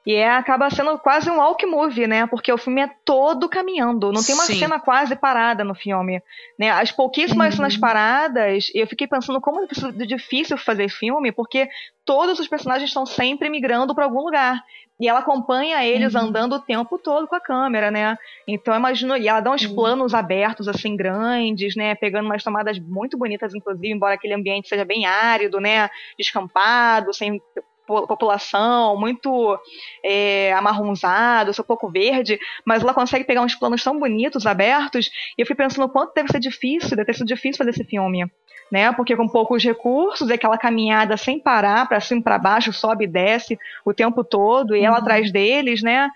[0.06, 2.28] E é, acaba sendo quase um walk movie, né?
[2.28, 4.12] Porque o filme é todo caminhando.
[4.12, 4.60] Não tem uma Sim.
[4.60, 6.22] cena quase parada no filme.
[6.60, 6.70] Né?
[6.70, 7.58] As pouquíssimas Uhum.
[7.58, 11.68] cenas paradas, eu fiquei pensando como é difícil- fazer filme, porque
[12.06, 14.64] todos os personagens estão sempre migrando para algum lugar.
[14.99, 16.22] E ela acompanha eles Uhum.
[16.22, 18.16] andando o tempo todo com a câmera, né?
[18.47, 19.18] Então imagino.
[19.18, 21.95] E ela dá uns planos abertos, assim, grandes, né?
[21.95, 25.89] Pegando umas tomadas muito bonitas, inclusive, embora aquele ambiente seja bem árido, né?
[26.18, 27.41] Descampado, sem
[27.86, 29.60] população, muito
[30.04, 35.42] é, amarronzado, só pouco verde, mas ela consegue pegar uns planos tão bonitos, abertos, e
[35.42, 38.26] eu fui pensando o quanto deve ser difícil, deve ter sido difícil fazer esse filme.
[38.72, 38.92] Né?
[38.94, 43.08] Porque com poucos recursos, é aquela caminhada sem parar, para cima para baixo, sobe e
[43.08, 45.02] desce o tempo todo, e ela Uhum.
[45.02, 46.10] atrás deles, né?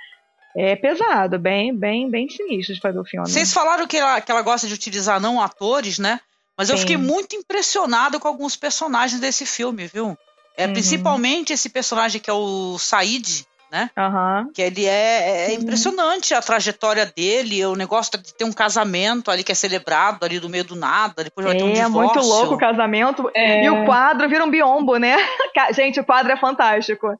[0.58, 3.30] É pesado, bem, bem, bem sinistro de fazer o filme.
[3.30, 6.20] Vocês falaram que ela, que ela gosta de utilizar não atores, né?
[6.58, 6.82] Mas eu Sim.
[6.82, 10.18] fiquei muito impressionada com alguns personagens desse filme, viu?
[10.60, 10.74] É, Uhum.
[10.74, 13.89] Principalmente esse personagem que é o Said, né?
[13.95, 14.47] Aham.
[14.53, 15.62] Que ele é, é Uhum.
[15.62, 20.39] impressionante a trajetória dele, o negócio de ter um casamento ali que é celebrado ali
[20.39, 22.16] do meio do nada, depois vai ter um É, divórcio.
[22.16, 23.30] muito louco o casamento.
[23.34, 23.64] É.
[23.64, 25.16] E o quadro vira um biombo, né?
[25.76, 27.07] Gente, o quadro é fantástico.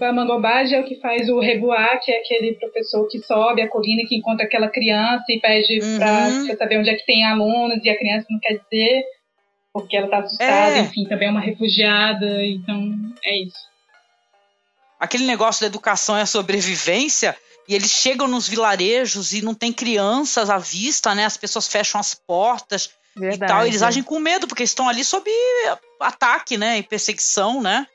[0.00, 3.68] A Mangobage é o que faz o Reguá, que é aquele professor que sobe a
[3.68, 5.96] colina, que encontra aquela criança e pede Uhum.
[5.96, 9.04] pra, pra saber onde é que tem alunos, e a criança não quer dizer,
[9.72, 10.80] porque ela tá assustada, É.
[10.80, 12.92] enfim, também é uma refugiada, então
[13.24, 13.56] é isso.
[15.00, 17.36] aquele negócio da educação é a sobrevivência,
[17.68, 21.24] e eles chegam nos vilarejos e não tem crianças à vista, né?
[21.24, 23.66] As pessoas fecham as portas e tal.
[23.66, 25.30] Eles agem com medo, porque estão ali sob
[26.00, 26.78] ataque, né?
[26.78, 27.86] E perseguição, né?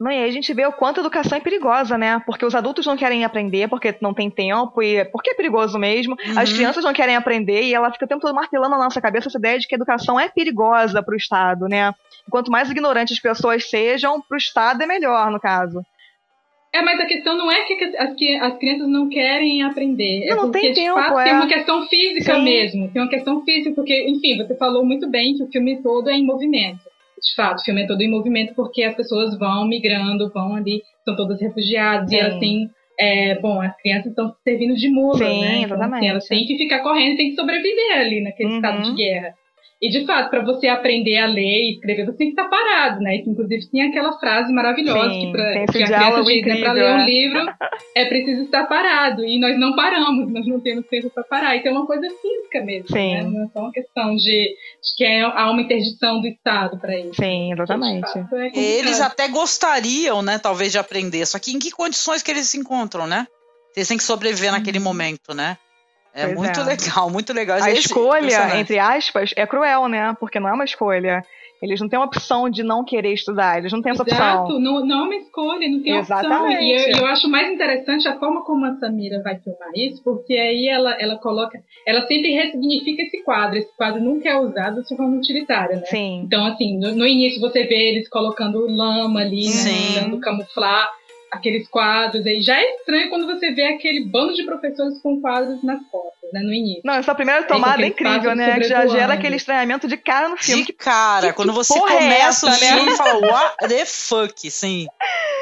[0.00, 2.20] Não, e aí a gente vê o quanto a educação é perigosa, né?
[2.26, 6.16] Porque os adultos não querem aprender porque não tem tempo e porque é perigoso mesmo.
[6.36, 6.56] As Uhum.
[6.56, 9.38] crianças não querem aprender e ela fica o tempo todo martelando na nossa cabeça essa
[9.38, 11.92] ideia de que a educação é perigosa para o Estado, né?
[12.28, 15.80] Quanto mais ignorantes as pessoas sejam, para o Estado é melhor, no caso.
[16.72, 20.24] É, mas a questão não é que as, que as crianças não querem aprender.
[20.24, 21.24] É Não, não porque, tem de tempo, fato, é.
[21.24, 22.42] tem uma questão física Sim.
[22.42, 22.90] mesmo.
[22.90, 26.14] Tem uma questão física, porque, enfim, você falou muito bem que o filme todo é
[26.14, 26.80] em movimento.
[27.22, 30.82] De fato, o filme é todo em movimento porque as pessoas vão migrando, vão ali,
[31.04, 32.16] são todas refugiadas, Sim.
[32.16, 32.70] e elas têm.
[32.98, 35.60] é, bom, as crianças estão servindo de mula, Sim, né?
[35.62, 38.56] Então, assim, elas têm que ficar correndo, têm que sobreviver ali naquele Uhum.
[38.56, 39.34] estado de guerra.
[39.84, 43.02] E de fato, para você aprender a ler e escrever, você tem que estar parado,
[43.02, 43.16] né?
[43.16, 46.60] Isso, inclusive, tem aquela frase maravilhosa Sim, que, pra, que a criança diz, né?
[46.60, 47.04] Para ler um é.
[47.04, 47.54] livro
[47.94, 49.22] é preciso estar parado.
[49.26, 51.56] E nós não paramos, nós não temos tempo para parar.
[51.56, 53.12] Então é uma coisa física mesmo, Sim.
[53.12, 53.22] né?
[53.24, 56.98] Não é só uma questão de, de que é- há uma interdição do Estado para
[56.98, 57.16] isso.
[57.16, 58.06] Sim, exatamente.
[58.06, 58.52] De fato, é.
[58.56, 61.26] Eles até gostariam, né, talvez, de aprender.
[61.26, 63.26] Só que em que condições que eles se encontram, né?
[63.76, 65.58] Eles têm que sobreviver naquele momento, né?
[66.14, 66.64] É Pois muito é.
[66.64, 67.60] legal, muito legal.
[67.60, 70.16] A Esse escolha, entre aspas, é cruel, né?
[70.20, 71.24] Porque não é uma escolha.
[71.60, 74.18] Eles não têm uma opção de não querer estudar, eles não têm essa opção.
[74.18, 76.18] Exato, não, não é uma escolha, não tem opção.
[76.18, 76.62] Exatamente.
[76.62, 80.34] E eu, eu acho mais interessante a forma como a Samira vai filmar isso, porque
[80.34, 83.56] aí ela, ela coloca, ela sempre ressignifica esse quadro.
[83.56, 85.86] Esse quadro nunca é usado de forma utilitária, né?
[85.86, 86.22] Sim.
[86.26, 89.94] Então, assim, no, no início você vê eles colocando lama ali, né?
[89.94, 90.90] Tentando camuflar
[91.34, 92.40] aqueles quadros aí.
[92.40, 96.40] Já é estranho quando você vê aquele bando de professores com quadros nas costas, né?
[96.40, 96.82] No início.
[96.84, 98.58] Não, essa primeira tomada é incrível, né?
[98.58, 100.64] Que já gera aquele estranhamento de cara no filme.
[100.64, 102.76] De cara, quando você porra é começa essa, o né?
[102.76, 104.86] filme e fala, what the fuck, sim.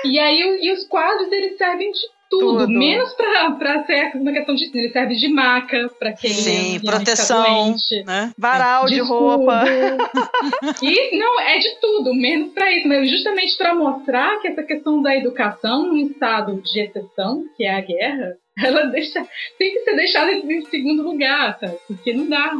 [0.04, 2.00] E aí e os quadros eles servem de
[2.32, 2.78] tudo, Tudo.
[2.78, 6.80] menos pra, pra ser uma questão de ele serve de maca pra quem Sim, quem
[6.80, 8.02] proteção, doente.
[8.04, 8.32] né?
[8.38, 9.64] Varal de roupa.
[10.82, 15.02] E não, é de tudo, menos pra isso, mas justamente pra mostrar que essa questão
[15.02, 19.26] da educação num estado de exceção, que é a guerra, ela deixa,
[19.58, 21.76] tem que ser deixada em segundo lugar, sabe?
[21.86, 22.52] Porque não dá.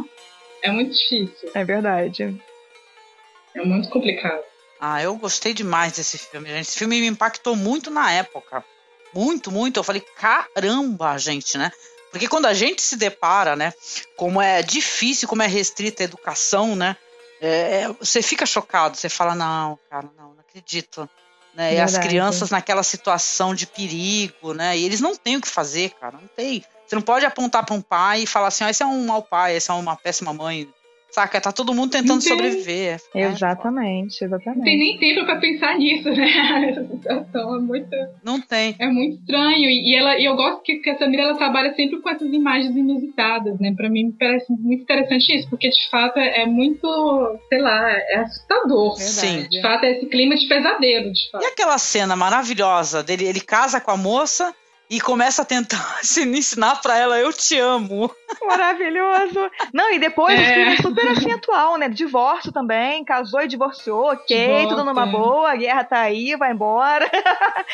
[0.61, 1.49] É muito difícil.
[1.53, 2.35] É verdade.
[3.55, 4.41] É muito complicado.
[4.79, 6.61] Ah, eu gostei demais desse filme, gente.
[6.61, 8.63] Esse filme me impactou muito na época.
[9.13, 9.79] Muito, muito.
[9.79, 11.71] Eu falei, caramba, gente, né?
[12.11, 13.73] Porque quando a gente se depara, né,
[14.15, 16.95] como é difícil, como é restrita a educação, né,
[17.41, 21.09] é, é, você fica chocado, você fala, não, cara, não, não acredito.
[21.55, 21.75] Né?
[21.75, 24.77] E as crianças naquela situação de perigo, né?
[24.77, 26.63] E eles não têm o que fazer, cara, não tem.
[26.87, 29.21] Você não pode apontar para um pai e falar assim, ah, esse é um mau
[29.21, 30.71] pai, esse é uma péssima mãe.
[31.13, 31.39] Saca?
[31.39, 32.29] Tá todo mundo tentando tem.
[32.29, 32.99] sobreviver.
[33.13, 34.57] É, Exatamente, exatamente.
[34.57, 36.25] Não tem nem tempo pra pensar nisso, né?
[36.69, 37.95] Essa situação é muito.
[38.23, 38.75] Não tem.
[38.79, 39.69] É muito estranho.
[39.69, 42.75] E, ela, e eu gosto que, que a Samira ela trabalha sempre com essas imagens
[42.75, 43.71] inusitadas, né?
[43.77, 47.91] Pra mim me parece muito interessante isso, porque de fato é, é muito, sei lá,
[47.91, 48.95] é assustador.
[48.97, 49.47] Sim.
[49.49, 51.43] De fato, é esse clima de pesadelo, de fato.
[51.43, 54.51] E aquela cena maravilhosa dele, ele casa com a moça
[54.95, 58.13] e começa a tentar se ensinar pra ela, eu te amo.
[58.45, 59.49] Maravilhoso.
[59.73, 60.41] Não, e depois É.
[60.43, 61.89] o filme é super assim atual, né?
[61.89, 66.51] Divórcio também, casou e divorciou, ok, Divórcio, tudo numa boa, a guerra tá aí, vai
[66.51, 67.09] embora.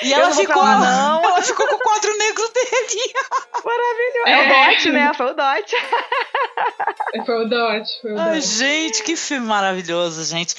[0.02, 1.24] E ela ficou, lá, não.
[1.24, 3.14] ela ficou com o quadro negro dele.
[3.66, 4.28] Maravilhoso.
[4.28, 4.40] É, É.
[4.40, 5.14] o Dot, né?
[5.14, 5.76] Foi o Dot.
[7.26, 8.42] Foi o Dot, foi o Ai, Dot.
[8.48, 10.56] gente, que filme maravilhoso, gente.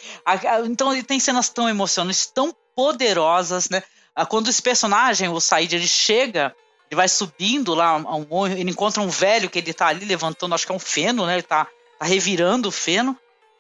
[0.67, 3.83] Então ele tem cenas tão emocionantes, tão poderosas, né?
[4.15, 6.55] Ah, Quando esse personagem, o Said, ele chega,
[6.91, 10.67] ele vai subindo lá um ele encontra um velho que ele tá ali levantando, acho
[10.67, 11.35] que é um feno, né?
[11.35, 11.67] Ele tá,
[11.99, 13.17] tá revirando o feno.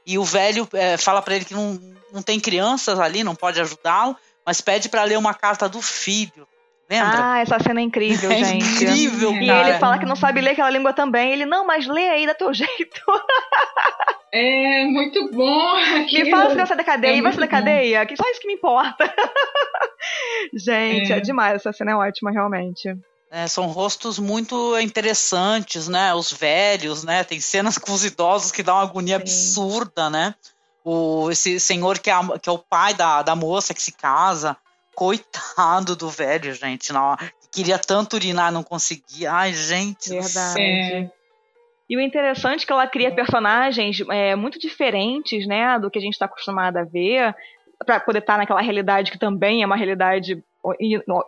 [0.07, 1.78] E o velho eh, fala pra ele que não,
[2.12, 6.48] não tem crianças ali, não pode ajudá-lo, mas pede pra ler uma carta do filho.
[6.91, 7.11] Lembra?
[7.34, 8.64] Ah, essa cena é incrível, É gente.
[8.64, 9.68] incrível, E cara.
[9.70, 11.32] ele fala que não sabe ler aquela língua também.
[11.32, 13.01] Ele, não, mas lê aí, dá teu jeito.
[14.32, 15.74] É muito bom.
[16.12, 17.57] Me fala se vai sair da cadeia, É vai sair da muito bom.
[17.59, 19.12] cadeia, que só isso que me importa.
[20.55, 21.16] gente, É.
[21.16, 21.20] é.
[21.20, 22.97] demais, essa cena é ótima, realmente.
[23.30, 26.12] É, são rostos muito interessantes, né?
[26.14, 27.22] Os velhos, né?
[27.22, 30.34] Tem cenas com os idosos que dá uma agonia absurda, né?
[30.84, 33.93] O, esse senhor que é, a- que é o pai da, da moça que se
[33.93, 34.57] casa,
[35.01, 36.92] coitado do velho, gente.
[36.92, 37.16] Não,
[37.51, 39.32] queria tanto urinar, não conseguia.
[39.32, 40.22] Ai, gente.
[40.22, 40.55] céu.
[40.59, 41.11] É.
[41.88, 46.03] E o interessante é que ela cria personagens é, muito diferentes, né, do que a
[46.03, 47.34] gente está acostumado a ver,
[47.85, 50.43] para poder estar naquela realidade que também é uma realidade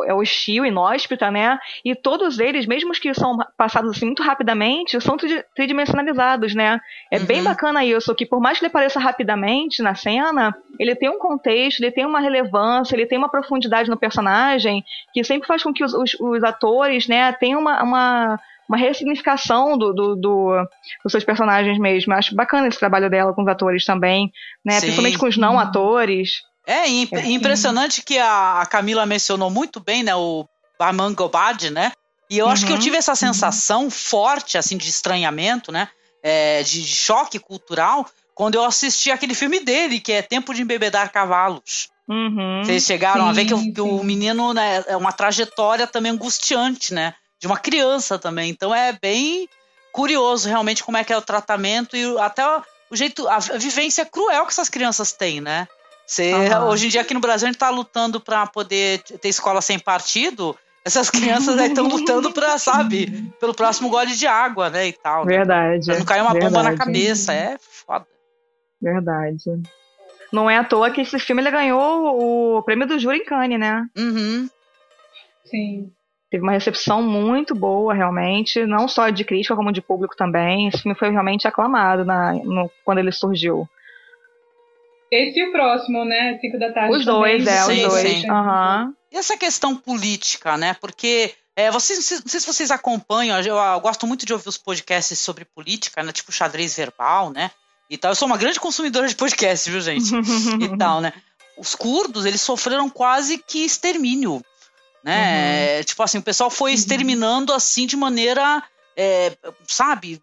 [0.07, 1.59] é hostil, inóspita, né?
[1.83, 6.79] E todos eles, mesmo os que são passados assim muito rapidamente, são tri- tridimensionalizados, né?
[7.11, 11.09] É bem bacana isso, que por mais que ele apareça rapidamente na cena, ele tem
[11.09, 14.85] um contexto, ele tem uma relevância, ele tem uma profundidade no personagem
[15.15, 18.41] que sempre faz com que os, os- os atores, né, tenham uma, uma,
[18.73, 20.65] uma ressignificação do, do, do-
[21.05, 22.13] dos seus personagens mesmo.
[22.13, 24.31] Eu acho bacana esse trabalho dela com os atores também,
[24.65, 24.75] né?
[24.75, 24.81] Sim.
[24.81, 26.31] Principalmente com os não atores.
[26.67, 27.27] É, imp- É.
[27.31, 30.15] impressionante que a, Camila mencionou muito bem, né?
[30.15, 30.47] O
[30.79, 31.93] Barman Gobad, né?
[32.31, 35.89] E eu acho que eu Uhum, tive essa sensação forte, assim, de estranhamento, né?
[36.25, 41.11] é, de, choque cultural, quando eu assisti aquele filme dele, que é Tempo de Embebedar
[41.11, 41.89] Cavalos.
[42.09, 42.63] Uhum.
[42.63, 46.13] Vocês chegaram a ver que, o- Sim, que o menino né, é uma trajetória também
[46.13, 47.13] angustiante, né?
[47.43, 48.49] De uma criança também.
[48.51, 49.49] Então é bem
[49.93, 52.47] curioso realmente como é que é o tratamento e até
[52.89, 55.67] o, jeito, a, vivência cruel que essas crianças têm, né?
[56.07, 56.69] Você, Aham.
[56.69, 59.77] Hoje em dia aqui no Brasil a gente está lutando para poder ter escola sem
[59.77, 60.57] partido.
[60.85, 65.25] Essas crianças aí estão lutando para, sabe, pelo próximo gole de água, né, e tal.
[65.25, 65.39] né?
[65.39, 65.87] Verdade.
[65.87, 66.77] Pra não cair uma bomba na verdade.
[66.79, 68.07] cabeça, é foda.
[68.81, 69.63] Verdade.
[70.33, 73.59] Não é à toa que esse filme ele ganhou o prêmio do júri em Cannes,
[73.59, 73.85] né?
[73.97, 74.49] Uhum.
[75.45, 75.93] Sim.
[76.33, 80.67] Teve uma recepção muito boa, realmente, não só de crítica, como de público também.
[80.69, 83.69] Esse filme foi realmente aclamado na, no- quando ele surgiu.
[85.11, 86.39] Esse e o próximo, né?
[86.41, 86.97] Cinco da tarde.
[86.97, 87.59] Os dois, também.
[87.59, 88.09] é, os Sim, dois.
[88.23, 88.31] sim.
[88.31, 88.95] Aham.
[89.13, 90.75] E essa questão política, né?
[90.81, 94.57] Porque é, vocês, não sei- se vocês acompanham, eu, eu gosto muito de ouvir os
[94.57, 96.13] podcasts sobre política, né?
[96.13, 97.51] Tipo xadrez verbal, né?
[97.91, 98.13] E tal.
[98.13, 100.07] Eu sou uma grande consumidora de podcast, viu, gente?
[100.65, 101.13] e tal, né?
[101.59, 104.43] Os curdos, eles sofreram quase que extermínio,
[105.05, 105.81] né?
[105.81, 108.63] É, Tipo assim, o pessoal foi exterminando assim de maneira,
[108.97, 109.37] é,
[109.67, 110.23] sabe,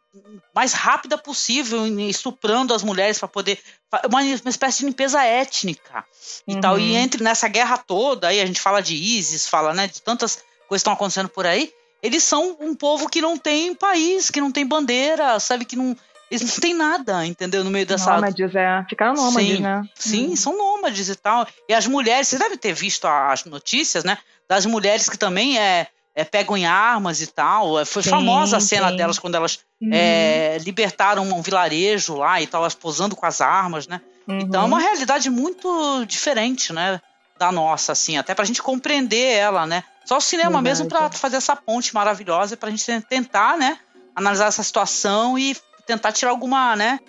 [0.54, 3.60] mais rápida possível, estuprando as mulheres para poder
[4.08, 6.06] uma, uma espécie de limpeza étnica
[6.48, 6.80] e tal.
[6.80, 6.98] E Uhum.
[6.98, 10.46] entre nessa guerra toda, aí a gente fala de ISIS, fala, né, de tantas coisas
[10.70, 11.74] que estão acontecendo por aí.
[12.02, 15.98] Eles são um povo que não tem país, que não tem bandeira, sabe, que não
[16.30, 17.64] eles não têm nada, entendeu?
[17.64, 18.86] No meio dessa Nômades, é.
[18.90, 19.82] Ficaram nômades, Sim, né?
[19.96, 21.48] Sim, são nômades e tal.
[21.68, 24.18] E as mulheres, você deve ter visto a- as notícias, né?
[24.48, 27.80] Das mulheres que também é, é, pegam em armas e tal.
[27.80, 28.96] É, foi Sim, famosa a cena sim.
[28.98, 29.90] delas quando elas Uhum.
[29.94, 34.02] é, libertaram um vilarejo lá e tal, elas posando com as armas, né?
[34.28, 37.00] Então é uma realidade muito diferente, né?
[37.40, 39.84] Da nossa, assim, até pra gente compreender ela, né?
[40.06, 40.64] Só o cinema Verdade.
[40.66, 43.80] mesmo pra fazer essa ponte maravilhosa pra gente tentar, né?
[44.14, 45.56] Analisar essa situação e
[45.90, 47.00] tentar tirar alguma, né?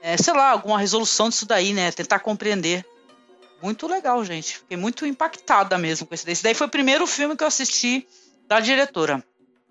[0.00, 1.90] é, sei lá, alguma resolução disso daí, né?
[1.92, 2.86] Tentar compreender.
[3.60, 4.58] Muito legal, gente.
[4.58, 6.32] Fiquei muito impactada mesmo com esse daí.
[6.32, 8.06] Esse daí foi o primeiro filme que eu assisti
[8.46, 9.22] da diretora,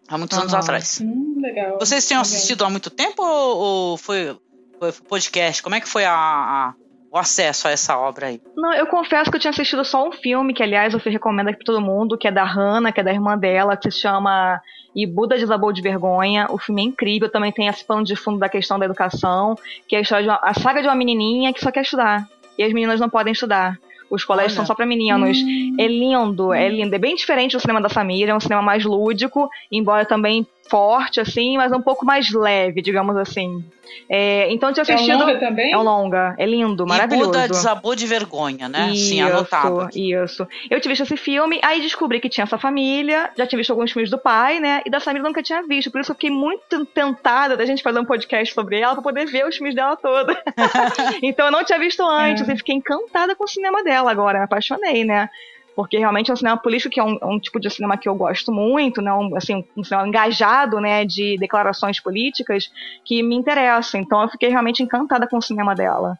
[0.08, 0.62] há muitos anos Aham.
[0.62, 1.00] atrás.
[1.02, 1.80] Hum, legal.
[1.80, 2.36] Vocês tinham Legal.
[2.36, 4.38] assistido há muito tempo ou, ou foi,
[4.78, 5.64] foi podcast?
[5.64, 6.74] Como é que foi a, a-
[7.18, 8.42] o acesso a essa obra aí?
[8.56, 11.58] Não, eu confesso que eu tinha assistido só um filme, que aliás eu recomendo aqui
[11.58, 14.62] pra todo mundo, que é da Hannah, que é da irmã dela, que se chama
[14.96, 16.48] E Buda Desabou de Vergonha.
[16.50, 19.56] O filme é incrível, também tem esse pano de fundo da questão da educação,
[19.88, 22.28] que é a, história de uma- a saga de uma menininha que só quer estudar.
[22.58, 23.78] E as meninas não podem estudar.
[24.10, 24.58] Os colégios Olha.
[24.60, 25.38] são só pra meninos.
[25.78, 26.96] É lindo, é lindo.
[26.96, 31.20] É bem diferente do cinema da Samira, é um cinema mais lúdico, embora também forte,
[31.20, 33.64] assim, mas um pouco mais leve, digamos assim.
[34.10, 35.20] É, então tinha É um assistido.
[35.20, 35.72] longa também?
[35.72, 37.32] É um longa, é lindo, E maravilhoso.
[37.32, 38.94] Buda desabou de vergonha, né?
[38.94, 39.82] Sim, anotado.
[39.82, 40.12] aqui.
[40.14, 40.46] Isso.
[40.70, 43.92] Eu tinha visto esse filme, aí descobri que tinha essa família, já tinha visto alguns
[43.92, 44.82] filmes do pai, né?
[44.86, 45.90] E da eu nunca tinha visto.
[45.90, 49.26] Por isso eu fiquei muito tentada da gente fazer um podcast sobre ela pra poder
[49.26, 50.38] ver os filmes dela toda.
[51.24, 52.54] então eu não tinha visto antes É.
[52.54, 55.30] e fiquei encantada com o cinema dela agora, me apaixonei, né?
[55.78, 58.10] Porque realmente é um cinema político que é um, é um tipo de cinema que
[58.10, 59.14] eu gosto muito, né?
[59.14, 61.06] Um, assim, um cinema engajado, né?
[61.06, 62.72] De declarações políticas
[63.06, 63.96] que me interessa.
[64.00, 66.18] Então eu fiquei realmente encantada com o cinema dela.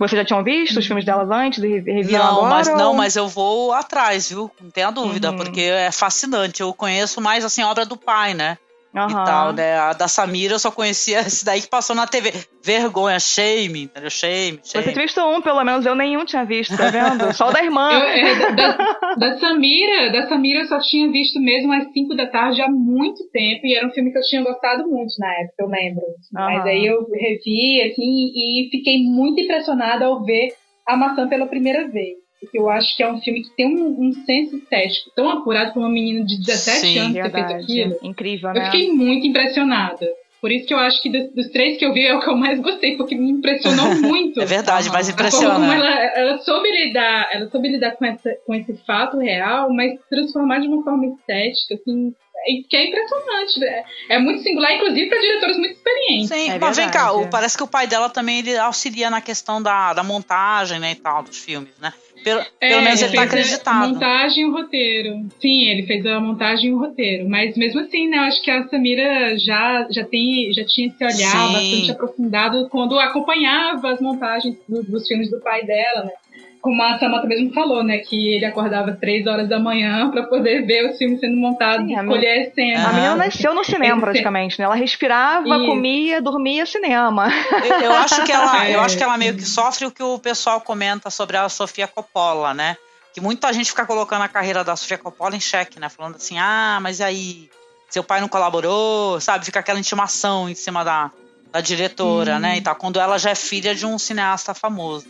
[0.00, 2.50] Vocês já tinham visto os filmes delas antes e re- reviram Não, agora?
[2.50, 4.50] mas não, ou- mas eu vou atrás, viu?
[4.60, 5.36] Não tenha dúvida, Uhum.
[5.36, 6.60] porque é fascinante.
[6.60, 8.58] Eu conheço mais assim a obra do pai, né?
[8.92, 9.24] E Aham.
[9.24, 9.76] tal, né?
[9.76, 12.32] A da Samira eu só conhecia esse daí que passou na TV.
[12.62, 14.10] Vergonha, shame, entendeu?
[14.10, 14.84] Shame, shame.
[14.84, 17.32] Você tinha visto um, pelo menos eu nenhum tinha visto, tá vendo?
[17.32, 17.88] Só o da irmã.
[17.92, 22.26] Eu, é, da, da Samira, da Samira eu só tinha visto mesmo às 5 da
[22.26, 25.54] tarde há muito tempo e era um filme que eu tinha gostado muito na época,
[25.60, 26.02] eu lembro.
[26.32, 30.52] Mas aí eu revi assim e fiquei muito impressionada ao ver
[30.86, 32.19] A Maçã pela primeira vez.
[32.40, 35.72] Porque eu acho que é um filme que tem um, um senso estético tão apurado
[35.74, 37.96] por uma menina de 17 Sim, anos ter feito aquilo.
[38.02, 38.64] Incrível, Eu né?
[38.70, 40.06] fiquei muito impressionada.
[40.40, 42.30] Por isso que eu acho que dos, dos três que eu vi é o que
[42.30, 44.40] eu mais gostei, porque me impressionou muito.
[44.40, 45.54] É verdade, mas impressiona.
[45.54, 49.92] como ela, ela soube lidar, ela soube lidar com, essa, com esse fato real, mas
[50.08, 52.14] transformar de uma forma estética, assim,
[52.48, 53.62] é- que é impressionante.
[53.62, 53.84] É,
[54.14, 56.28] é muito singular, inclusive para diretores muito experientes.
[56.30, 59.62] Sim, mas vem cá, o- parece que o pai dela também ele auxilia na questão
[59.62, 61.92] da, da montagem, né, e tal, dos filmes, né?
[62.22, 63.88] Pelo, pelo menos ele tá fez a acreditado.
[63.88, 65.26] montagem e o roteiro.
[65.40, 67.28] Sim, ele fez a montagem e o roteiro.
[67.28, 71.02] Mas mesmo assim, né, eu acho que a Samira já, já, tem, já tinha esse
[71.04, 71.52] olhar Sim.
[71.52, 76.10] bastante aprofundado quando acompanhava as montagens do- dos filmes do pai dela, né?
[76.60, 77.98] Como a Samantha mesmo falou, né?
[77.98, 81.94] Que ele acordava três horas da manhã pra poder ver os filmes sendo montados e
[81.94, 82.84] a escolher as cenas.
[82.84, 84.66] A menina nasceu no cinema, Ele- praticamente, né?
[84.66, 85.66] Ela respirava, Isso.
[85.66, 87.28] comia, dormia cinema.
[87.64, 88.84] Eu, eu acho que ela, eu É.
[88.84, 92.52] acho que ela meio que sofre o que o pessoal comenta sobre a Sofia Coppola,
[92.52, 92.76] né?
[93.14, 95.88] Que muita gente fica colocando a carreira da Sofia Coppola em xeque, né?
[95.88, 97.50] Falando assim, ah, mas e aí?
[97.88, 99.44] Seu pai não colaborou, sabe?
[99.46, 101.10] Fica aquela intimação em cima da,
[101.50, 102.40] da diretora, Hum.
[102.40, 102.58] né?
[102.58, 105.08] E tal, quando ela já é filha de um cineasta famoso.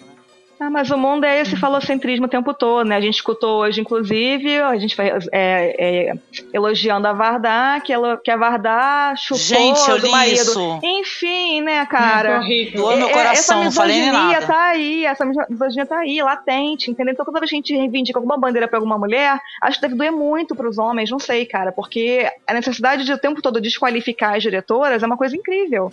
[0.62, 2.94] Ah, mas o mundo é esse falocentrismo o tempo todo, né?
[2.96, 6.12] A gente escutou hoje, inclusive, a gente vai é, é,
[6.52, 10.34] elogiando a Vardá, que, ela, que a Vardá chupou Gente, eu do marido.
[10.34, 10.78] isso.
[10.82, 12.28] Enfim, né, cara?
[12.28, 12.82] É horrível.
[12.82, 14.46] Doou meu É, coração, essa falei nada.
[14.46, 17.14] tá aí, essa misoginia tá aí, latente, entendeu?
[17.14, 19.94] Então, toda vez que a gente reivindica alguma bandeira pra alguma mulher, acho que deve
[19.94, 24.34] doer muito pros homens, não sei, cara, porque a necessidade de o tempo todo desqualificar
[24.34, 25.90] as diretoras é uma coisa incrível.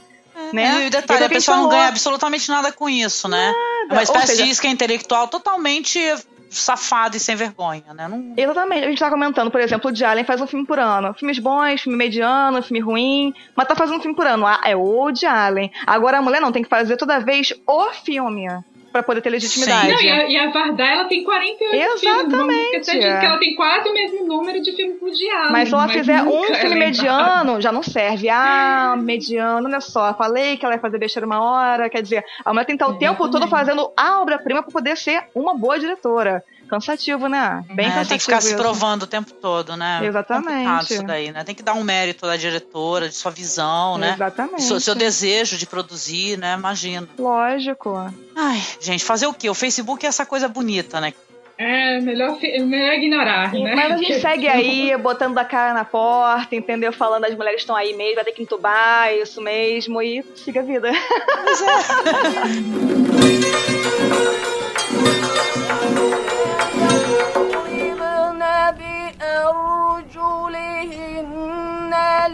[0.53, 0.83] Né?
[0.85, 3.53] E o detalhe, É a pessoa não ganha absolutamente nada com isso, né?
[3.89, 5.99] É uma espécie seja- de isca intelectual totalmente
[6.49, 8.07] safada e sem vergonha, né?
[8.07, 8.33] Não...
[8.37, 8.85] Exatamente.
[8.85, 11.13] A gente tá comentando, por exemplo, o de Allen faz um filme por ano.
[11.13, 13.33] Filmes bons, filme mediano, filme ruim.
[13.55, 14.45] Mas tá fazendo um filme por ano.
[14.47, 15.71] Ah, é o de Allen.
[15.85, 18.47] Agora a mulher não, tem que fazer toda vez o filme.
[18.97, 19.91] Pra poder ter legitimidade.
[19.91, 22.01] Não, e, a, e a Vardá, ela tem 48 filmes.
[22.01, 22.79] Não Exatamente.
[22.79, 25.49] disso, que ela tem quase o mesmo número de filmes dia.
[25.51, 28.29] Mas se ela fizer um nunca filme é mediano, já não serve.
[28.29, 30.13] Ah, mediano, olha só.
[30.13, 31.89] Falei que ela ia fazer besteira uma hora.
[31.89, 34.97] Quer dizer, a mulher tem que estar o tempo todo fazendo a obra-prima pra poder
[34.97, 36.43] ser uma boa diretora.
[36.67, 37.63] Cansativo, né?
[37.69, 38.09] Bem É, cansativo.
[38.09, 40.01] tem que ficar se provando o tempo todo, né?
[40.03, 40.47] Exatamente.
[40.47, 41.43] Complicado isso daí, né?
[41.43, 44.13] Tem que dar um mérito da diretora, de sua visão, né?
[44.13, 44.63] Exatamente.
[44.63, 46.53] Seu, seu desejo de produzir, né?
[46.57, 47.07] Imagina.
[47.17, 47.95] Lógico.
[48.35, 49.49] Ai, gente, fazer o quê?
[49.49, 51.13] O Facebook é essa coisa bonita, né?
[51.59, 53.73] É, melhor, melhor ignorar, né?
[53.75, 56.93] Mas a gente segue aí, botando a cara na porta, entendeu?
[56.93, 60.59] Falando as mulheres estão aí mesmo, vai ter que entubar, é isso mesmo, e siga
[60.59, 60.91] a vida.
[69.37, 70.73] أرجلهن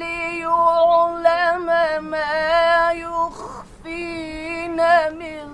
[0.03, 1.67] ليعلم
[2.11, 4.79] ما يخفين
[5.19, 5.45] من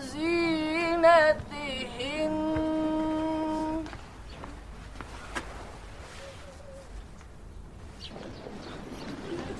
[0.00, 1.50] زينتهن.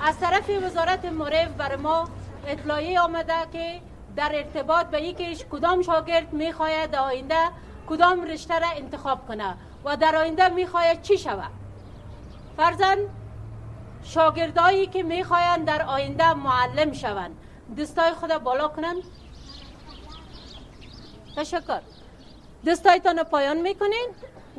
[0.03, 2.09] از طرف وزارت مورف بر ما
[2.47, 3.81] اطلاعی آمده که
[4.17, 7.49] در ارتباط به یکیش کدام شاگرد می‌خواهد آینده
[7.89, 9.57] کدام رشته را انتخاب کنه.
[9.85, 11.51] و در آینده می‌خواید چی شود؟
[12.57, 12.99] فرزن
[14.03, 17.37] شاگردایی که می‌خواین در آینده معلم شوند.
[17.79, 19.03] دستای خود بالا کنند.
[21.37, 21.81] تشکر.
[22.67, 24.09] دستایتان پایان می‌کنین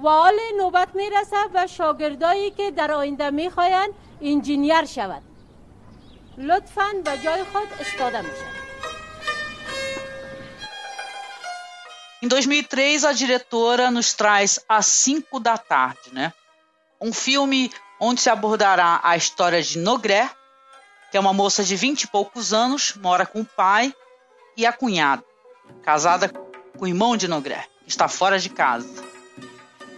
[0.04, 5.22] و حال نوبت می‌رسه و شاگردایی که در آینده می‌خواین انجینیر شود
[6.38, 8.71] لطفا به جای خود استاده میشه
[12.22, 16.32] Em 2003, a diretora nos traz Às 5 da Tarde, né?
[17.02, 20.30] Um filme onde se abordará a história de Nogré,
[21.10, 23.92] que é uma moça de 20 e poucos anos, mora com o pai
[24.56, 25.24] e a cunhada,
[25.84, 29.04] casada com o irmão de Nogré, que está fora de casa.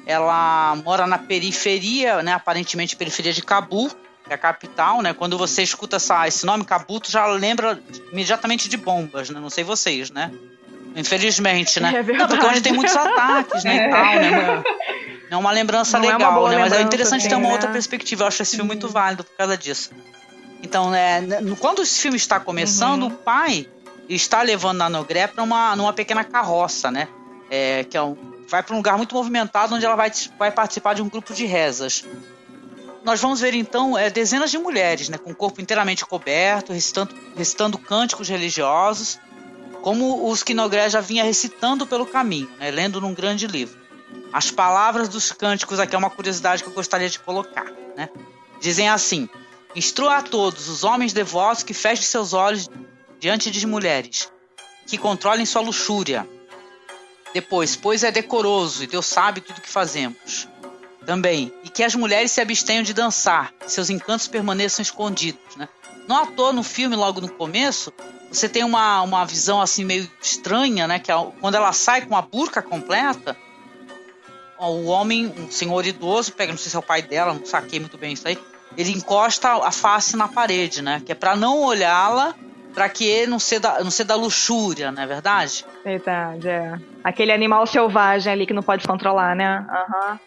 [0.05, 3.89] Ela mora na periferia, né, aparentemente periferia de Cabu,
[4.23, 5.13] que é a capital, né?
[5.13, 7.81] Quando você escuta essa, esse nome, Cabu, tu já lembra
[8.13, 9.41] imediatamente de bombas, né?
[9.41, 10.31] Não sei vocês, né?
[10.95, 11.93] Infelizmente, né?
[11.95, 13.77] É não, porque onde tem muitos ataques, né?
[13.77, 13.87] É.
[13.87, 14.63] E tal, né?
[15.29, 16.61] Não é uma lembrança não legal, é né?
[16.61, 17.53] Mas é interessante assim, ter uma né?
[17.53, 18.23] outra perspectiva.
[18.23, 19.89] Eu acho esse filme muito válido por causa disso.
[20.61, 21.21] Então, né,
[21.59, 23.09] quando esse filme está começando, uhum.
[23.09, 23.67] o pai
[24.07, 27.07] está levando a Nogré para uma numa pequena carroça, né?
[27.49, 28.15] É, que é um,
[28.47, 31.45] vai para um lugar muito movimentado onde ela vai, vai participar de um grupo de
[31.45, 32.05] rezas.
[33.03, 37.13] Nós vamos ver então é, dezenas de mulheres, né, com o corpo inteiramente coberto, recitando,
[37.35, 39.19] recitando cânticos religiosos
[39.83, 43.77] como os que Nogré já vinha recitando pelo caminho, né, lendo num grande livro.
[44.31, 47.69] As palavras dos cânticos aqui é uma curiosidade que eu gostaria de colocar.
[47.97, 48.09] Né?
[48.61, 49.27] Dizem assim:
[49.75, 52.69] Instrua a todos os homens devotos que fechem seus olhos
[53.19, 54.31] diante de mulheres,
[54.87, 56.25] que controlem sua luxúria.
[57.33, 60.47] Depois, pois é decoroso e Deus sabe tudo o que fazemos.
[61.05, 65.57] Também, e que as mulheres se abstenham de dançar, e seus encantos permaneçam escondidos.
[65.57, 65.67] Né?
[66.07, 67.93] Não à toa no filme, logo no começo,
[68.29, 70.99] você tem uma, uma visão assim meio estranha, né?
[70.99, 73.37] Que é, quando ela sai com a burca completa,
[74.59, 77.79] o homem, um senhor idoso, pega, não sei se é o pai dela, não saquei
[77.79, 78.37] muito bem isso aí,
[78.77, 81.01] ele encosta a face na parede, né?
[81.05, 82.33] Que é para não olhá-la,
[82.73, 85.65] para que não ser da, não ser da luxúria, não é verdade?
[85.83, 86.79] Verdade, é.
[87.03, 89.65] Aquele animal selvagem ali que não pode controlar, né?
[89.69, 90.19] Aham.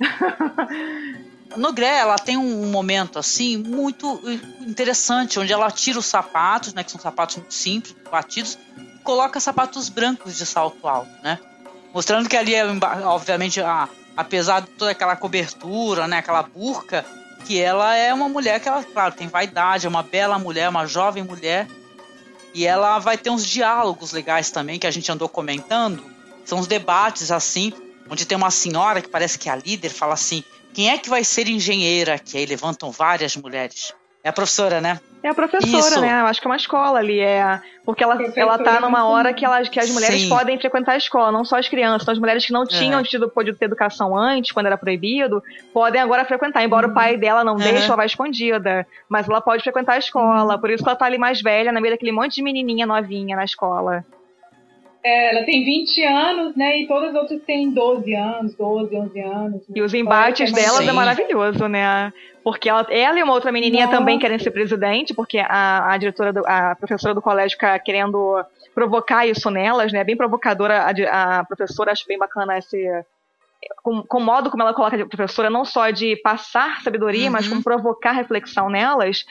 [0.00, 1.27] Uhum.
[1.56, 4.20] No Gré, ela tem um momento assim muito
[4.60, 9.40] interessante, onde ela tira os sapatos, né, que são sapatos muito simples, batidos, e coloca
[9.40, 11.38] sapatos brancos de salto alto, né?
[11.92, 12.64] Mostrando que ali é,
[13.04, 17.04] obviamente, a, apesar de toda aquela cobertura, né, aquela burca,
[17.44, 20.86] que ela é uma mulher que ela, claro, tem vaidade, é uma bela mulher, uma
[20.86, 21.66] jovem mulher,
[22.52, 26.04] e ela vai ter uns diálogos legais também que a gente andou comentando,
[26.44, 27.72] são os debates assim,
[28.10, 30.42] onde tem uma senhora que parece que é a líder, fala assim:
[30.72, 32.18] quem é que vai ser engenheira?
[32.18, 33.94] Que aí levantam várias mulheres.
[34.22, 35.00] É a professora, né?
[35.22, 36.00] É a professora, Isso.
[36.00, 36.20] né?
[36.20, 37.60] Eu acho que é uma escola ali, é.
[37.84, 40.28] Porque ela, ela tá numa hora que, ela, que as mulheres Sim.
[40.28, 42.02] podem frequentar a escola, não só as crianças.
[42.02, 42.66] Então, as mulheres que não é.
[42.66, 45.42] tinham tido, podido ter educação antes, quando era proibido,
[45.72, 46.62] podem agora frequentar.
[46.62, 46.92] Embora uhum.
[46.92, 47.58] o pai dela não uhum.
[47.58, 48.86] deixe, ela vai escondida.
[49.08, 50.54] Mas ela pode frequentar a escola.
[50.54, 50.60] Uhum.
[50.60, 53.34] Por isso que ela tá ali mais velha, na meio daquele monte de menininha novinha
[53.34, 54.04] na escola.
[55.04, 56.80] É, ela tem 20 anos, né?
[56.80, 59.62] E todas as outras têm 12 anos, 12, 11 anos.
[59.74, 60.88] E os embates delas Sim.
[60.88, 62.12] é maravilhoso, né?
[62.42, 63.98] Porque ela, ela e uma outra menininha Nossa.
[63.98, 68.44] também querem ser presidente, porque a, a diretora, do, a professora do colégio fica querendo
[68.74, 70.02] provocar isso nelas, né?
[70.02, 72.76] Bem provocadora a, a professora, acho bem bacana esse,
[73.82, 77.32] com, com o modo como ela coloca a professora, não só de passar sabedoria, uhum.
[77.32, 79.24] mas como provocar reflexão nelas.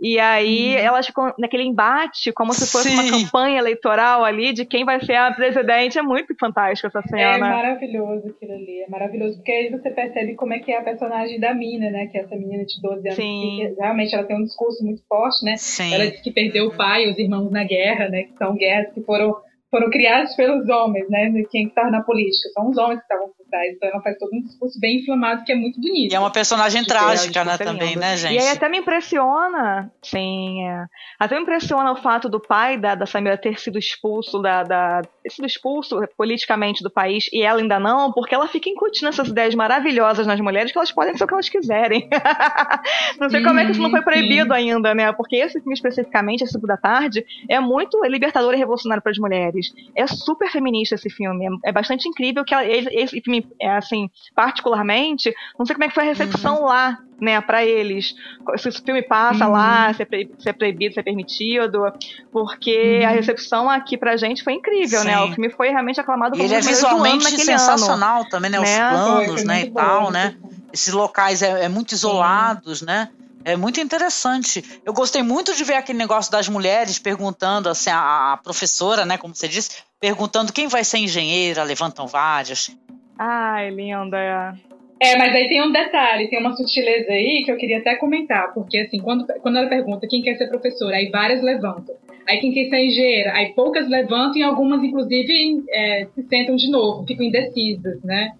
[0.00, 0.80] E aí uhum.
[0.80, 2.94] elas ficam naquele embate, como se fosse Sim.
[2.94, 5.98] uma campanha eleitoral ali de quem vai ser a presidente.
[5.98, 7.36] É muito fantástico essa cena.
[7.36, 10.82] É maravilhoso aquilo ali, é maravilhoso, porque aí você percebe como é que é a
[10.82, 12.06] personagem da Mina, né?
[12.06, 13.16] Que é essa menina de 12 anos.
[13.16, 15.56] Que, realmente ela tem um discurso muito forte, né?
[15.56, 15.92] Sim.
[15.94, 18.24] Ela disse que perdeu o pai e os irmãos na guerra, né?
[18.24, 19.34] Que são guerras que foram
[19.74, 21.32] foram criados pelos homens, né?
[21.50, 23.72] Quem estava na política, são os homens que estavam trás.
[23.76, 26.12] Então ela faz todo um discurso bem inflamado que é muito bonito.
[26.12, 28.34] E é uma personagem trágica, né, também, né, gente?
[28.34, 30.86] E aí até me impressiona, sim, é.
[31.18, 35.02] até me impressiona o fato do pai da, da Samira ter sido expulso da, da
[35.22, 39.28] ter sido expulso politicamente do país e ela ainda não, porque ela fica incutindo essas
[39.28, 42.08] ideias maravilhosas nas mulheres que elas podem ser o que elas quiserem.
[43.18, 44.70] não sei como é que isso não foi proibido sim.
[44.72, 45.12] ainda, né?
[45.12, 49.72] Porque esse filme especificamente, esse da tarde, é muito libertador e revolucionário para as mulheres.
[49.94, 51.46] É super feminista esse filme.
[51.46, 55.88] É, é bastante incrível que ela, esse filme, é, assim, particularmente, não sei como é
[55.88, 56.66] que foi a recepção uhum.
[56.66, 58.14] lá, né, para eles.
[58.56, 59.52] Se esse filme passa uhum.
[59.52, 60.06] lá, se é,
[60.38, 61.92] se é, proibido, se é permitido,
[62.32, 63.06] porque uhum.
[63.06, 65.06] a recepção aqui pra gente foi incrível, Sim.
[65.06, 65.20] né?
[65.20, 68.60] O filme foi realmente aclamado como ele é visualmente sensacional ano, também, né?
[68.60, 68.90] Os né?
[68.90, 70.36] planos, foi, né, e tal, né?
[70.72, 72.86] Esses locais é, é muito isolados, Sim.
[72.86, 73.08] né?
[73.44, 74.80] É muito interessante.
[74.86, 79.18] Eu gostei muito de ver aquele negócio das mulheres perguntando, assim, a, a professora, né,
[79.18, 79.70] como você disse,
[80.00, 82.70] perguntando quem vai ser engenheira, levantam várias.
[83.18, 84.54] Ai, linda.
[85.00, 88.54] É, mas aí tem um detalhe, tem uma sutileza aí que eu queria até comentar,
[88.54, 91.94] porque assim, quando, quando ela pergunta quem quer ser professora, aí várias levantam.
[92.26, 96.70] Aí quem quer ser engenheira, aí poucas levantam e algumas, inclusive, é, se sentam de
[96.70, 98.32] novo, ficam indecisas, né?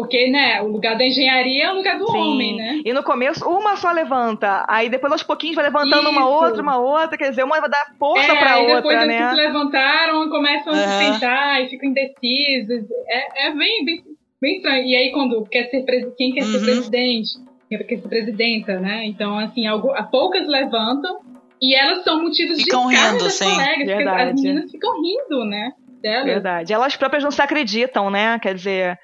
[0.00, 2.16] Porque, né, o lugar da engenharia é o lugar do Sim.
[2.16, 2.80] homem, né?
[2.82, 4.64] E no começo, uma só levanta.
[4.66, 6.30] Aí depois, aos pouquinhos, vai levantando uma Isso.
[6.30, 7.18] outra, uma outra.
[7.18, 9.32] Quer dizer, uma vai dar força é, pra aí outra, depois que né?
[9.34, 11.12] levantaram começam a Aham.
[11.12, 12.86] se e ficam indecisas.
[13.08, 14.02] É, é bem, bem,
[14.40, 14.86] bem estranho.
[14.86, 15.84] E aí, quando quer ser
[16.16, 16.64] quem quer ser Uhum.
[16.64, 17.28] presidente,
[17.68, 19.04] quem quer ser presidenta, né?
[19.04, 21.18] Então, assim, algo, a poucas levantam
[21.60, 23.44] e elas são motivos Ficam de rindo, das sim.
[23.44, 24.30] colegas, porque Verdade.
[24.30, 25.72] as meninas ficam rindo, né?
[26.00, 26.24] Delas.
[26.24, 26.72] Verdade.
[26.72, 28.38] Elas próprias não se acreditam, né?
[28.38, 28.98] Quer dizer.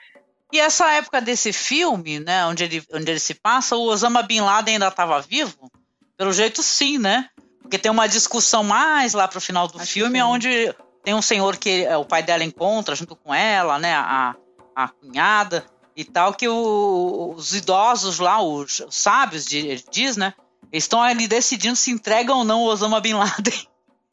[0.57, 4.41] E essa época desse filme, né, onde ele, onde ele se passa, o Osama Bin
[4.41, 5.71] Laden ainda estava vivo?
[6.17, 7.29] Pelo jeito, sim, né?
[7.61, 11.85] Porque tem uma discussão mais lá pro final do filme, onde tem um senhor que
[11.85, 14.35] é, o pai dela encontra junto com ela, né, a,
[14.75, 20.33] a cunhada e tal, que o- os idosos lá, os, os sábios, de- diz, né,
[20.73, 23.69] estão ali decidindo se entregam ou não o Osama Bin Laden.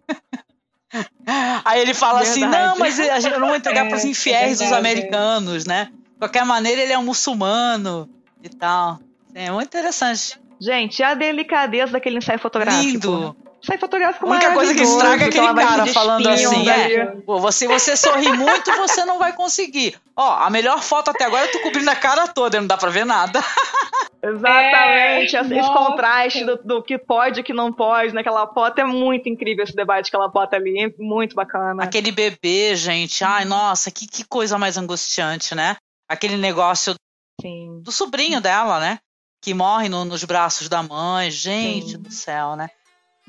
[1.64, 2.68] Aí ele fala assim, Verdade.
[2.68, 5.90] não, mas a gente não vou entregar É, para os é infiéis dos americanos, né?
[6.14, 8.10] De qualquer maneira, ele é um muçulmano
[8.42, 9.00] e tal.
[9.34, 10.40] É muito interessante.
[10.60, 12.86] Gente, a delicadeza daquele ensaio fotográfico.
[12.86, 13.36] Lindo.
[13.62, 17.40] Ensaio fotográfico A única coisa que estraga é aquele cara se falando assim, é, pô,
[17.40, 19.96] você, você sorri muito, você não vai conseguir.
[20.16, 22.90] Ó, a melhor foto até agora eu tô cobrindo a cara toda, não dá pra
[22.90, 23.42] ver nada.
[24.24, 25.74] Exatamente, É, esse nossa.
[25.74, 29.66] contraste do, do que pode e o que não pode naquela foto é muito incrível
[29.66, 31.84] esse debate que ela bota ali, é muito bacana.
[31.84, 35.76] Aquele bebê, gente, ai, nossa, que, que coisa mais angustiante, né?
[36.14, 36.96] Aquele negócio
[37.42, 37.82] Sim.
[37.82, 39.00] do sobrinho dela, né?
[39.42, 42.70] Que morre no- nos braços da mãe, gente do céu, né?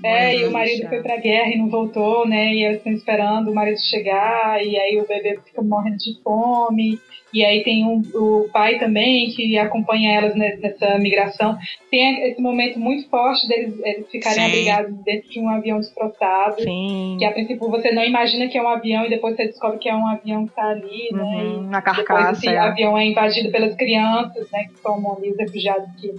[0.02, 0.88] É, e o marido chato.
[0.90, 2.52] foi pra guerra e não voltou, né?
[2.52, 6.98] E eles estão esperando o marido chegar, e aí o bebê fica morrendo de fome.
[7.32, 11.56] E aí tem um, o pai também que acompanha elas ne- nessa migração.
[11.90, 14.44] Tem esse momento muito forte deles eles ficarem Sim.
[14.46, 16.62] abrigados dentro de um avião destroçado.
[16.62, 17.16] Sim.
[17.18, 19.88] Que a princípio você não imagina que é um avião e depois você descobre que
[19.88, 21.22] é um avião que tá ali, né?
[21.22, 22.32] Uhum, E na depois carcaça.
[22.46, 22.58] esse é.
[22.58, 24.64] avião é invadido pelas crianças, né?
[24.66, 26.12] Que tomam ali os refugiados que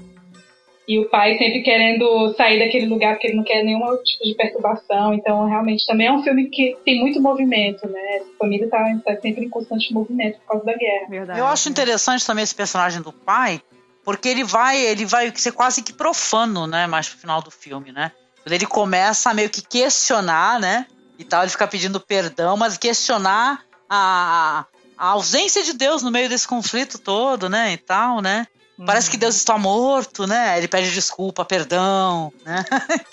[0.87, 4.23] e o pai sempre querendo sair daquele lugar porque ele não quer nenhum outro tipo
[4.23, 5.13] de perturbação.
[5.13, 8.21] Então, realmente, também é um filme que tem muito movimento, né?
[8.21, 11.07] A família tá, tá sempre em constante movimento por causa da guerra.
[11.09, 11.39] Verdade.
[11.39, 13.61] Eu acho interessante também esse personagem do pai,
[14.03, 17.91] porque ele vai, ele vai ser quase que profano, né, mais pro final do filme,
[17.91, 18.11] né?
[18.43, 20.85] Quando ele começa a meio que questionar, né,
[21.17, 24.65] e tal, ele fica pedindo perdão, mas questionar a,
[24.95, 28.45] a ausência de Deus no meio desse conflito todo, né, e tal, né?
[28.83, 30.57] Parece que Deus está morto, né?
[30.57, 32.65] Ele pede desculpa, perdão, né?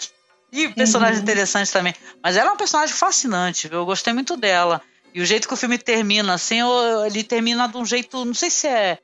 [0.52, 1.22] e personagem Uhum.
[1.22, 1.94] interessante também.
[2.22, 3.78] Mas ela é um personagem fascinante, viu?
[3.80, 4.80] Eu gostei muito dela.
[5.14, 6.58] E o jeito que o filme termina, assim,
[7.06, 8.98] ele termina de um jeito, não sei se é.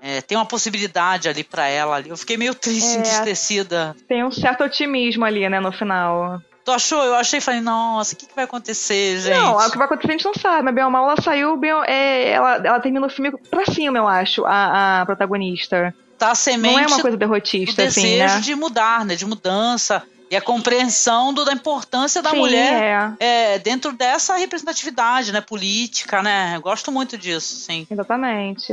[0.00, 2.10] é, tem uma possibilidade ali pra ela ali.
[2.10, 3.00] Eu fiquei meio triste, É.
[3.00, 3.94] entristecida.
[4.08, 6.40] Tem um certo otimismo ali, né, no final.
[6.64, 7.02] Tu achou?
[7.02, 9.34] Eu achei, falei, nossa, o que, que vai acontecer, gente?
[9.36, 11.56] Não, o que vai acontecer a gente não sabe, mas bem ou mal ela saiu
[11.56, 11.72] bem.
[11.86, 15.92] é, ela, ela termina o filme pra cima, eu acho, a, a protagonista.
[16.16, 18.40] tá a semente Não é uma coisa derrotista, assim, desejo né?
[18.40, 19.16] de mudar, né?
[19.16, 20.02] De mudança.
[20.30, 23.54] E a compreensão do- da importância da Sim, mulher é.
[23.54, 25.42] é, dentro dessa representatividade, né?
[25.42, 26.52] Política, né?
[26.56, 27.86] Eu gosto muito disso, sim.
[27.90, 28.72] Exatamente.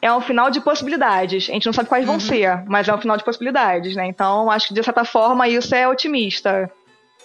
[0.00, 1.48] É um final de possibilidades.
[1.48, 2.12] A gente não sabe quais Uhum.
[2.12, 4.06] vão ser, mas é um final de possibilidades, né?
[4.06, 6.70] Então, acho que de certa forma isso é otimista.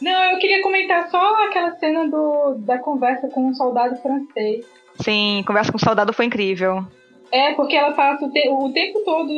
[0.02, 4.66] Não, eu queria comentar só aquela cena do, da conversa com um soldado francês.
[5.02, 6.84] Sim, conversa com o soldado foi incrível.
[7.32, 9.32] É, porque ela passa o, te- o tempo todo,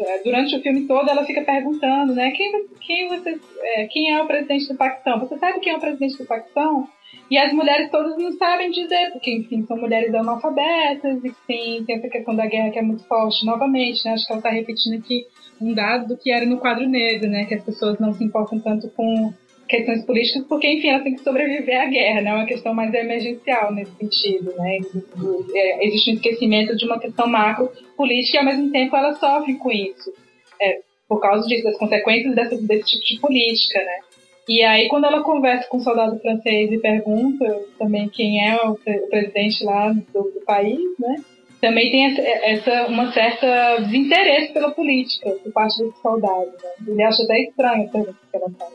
[0.00, 2.30] é, durante o filme todo, ela fica perguntando, né?
[2.32, 5.20] Quem, quem, você, é, quem é o presidente do Paquistão?
[5.20, 6.86] Você sabe quem é o presidente do Paquistão?
[7.30, 11.96] E as mulheres todas não sabem dizer, porque, enfim, são mulheres analfabetas, e sim, tem
[11.96, 13.46] essa questão da guerra que é muito forte.
[13.46, 14.12] Novamente, né?
[14.12, 15.26] Acho que ela está repetindo aqui
[15.60, 17.44] um dado do que era no quadro negro, né?
[17.44, 19.32] Que as pessoas não se importam tanto com
[19.68, 22.30] questões políticas, porque, enfim, elas têm que sobreviver à guerra, né?
[22.30, 24.78] É uma questão mais emergencial nesse sentido, né?
[25.54, 29.56] É, existe um esquecimento de uma questão macro política e, ao mesmo tempo, elas sofrem
[29.56, 30.12] com isso.
[30.60, 33.98] É, por causa disso, das consequências dessa, desse tipo de política, né?
[34.50, 37.46] E aí, quando ela conversa com o soldado francês e pergunta
[37.78, 41.22] também quem é o, pre- o presidente lá do, do país, né?
[41.60, 46.46] Também tem essa, essa uma certa desinteresse pela política por parte desse soldado.
[46.46, 46.70] Né?
[46.88, 48.72] Ele acha até estranho a pergunta que ela faz.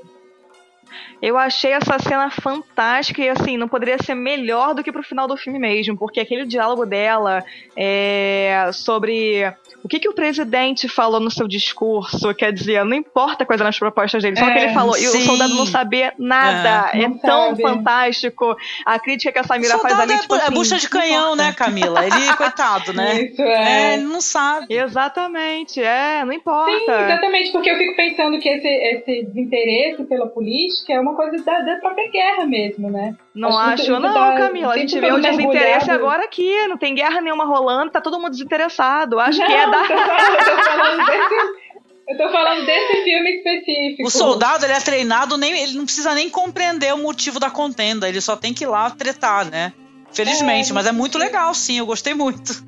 [1.22, 5.28] Eu achei essa cena fantástica e assim, não poderia ser melhor do que pro final
[5.28, 7.44] do filme mesmo, porque aquele diálogo dela
[7.76, 9.44] é, sobre
[9.86, 13.70] o que, que o presidente falou no seu discurso, quer dizer, não importa quais eram
[13.70, 15.04] as propostas dele, só é, que ele falou, sim.
[15.04, 16.90] e o soldado não sabia nada.
[16.92, 17.62] É, é tão sabe.
[17.62, 20.14] fantástico a crítica que a Samira faz ali.
[20.14, 22.04] É, tipo, é assim, bucha de canhão, né, Camila?
[22.04, 23.26] Ele, coitado, né?
[23.26, 23.92] Isso, é.
[23.92, 23.94] é.
[23.94, 24.74] Ele não sabe.
[24.74, 26.72] Exatamente, é, não importa.
[26.72, 31.44] Sim, exatamente, porque eu fico pensando que esse, esse desinteresse pela política é uma coisa
[31.44, 33.16] da, da própria guerra mesmo, né?
[33.36, 34.74] Não acho, acho não, dá, Camila.
[34.74, 36.68] A gente vê o desinteresse agora aqui.
[36.68, 39.20] Não tem guerra nenhuma rolando, tá todo mundo desinteressado.
[39.20, 39.96] Acho não, que é da.
[39.96, 41.66] Eu tô falando, eu tô falando desse.
[42.08, 44.08] Eu tô falando desse filme específico.
[44.08, 48.08] O soldado, ele é treinado, nem, ele não precisa nem compreender o motivo da contenda,
[48.08, 49.74] ele só tem que ir lá tretar, né?
[50.14, 52.64] Felizmente, é, mas é muito legal, sim, eu gostei muito.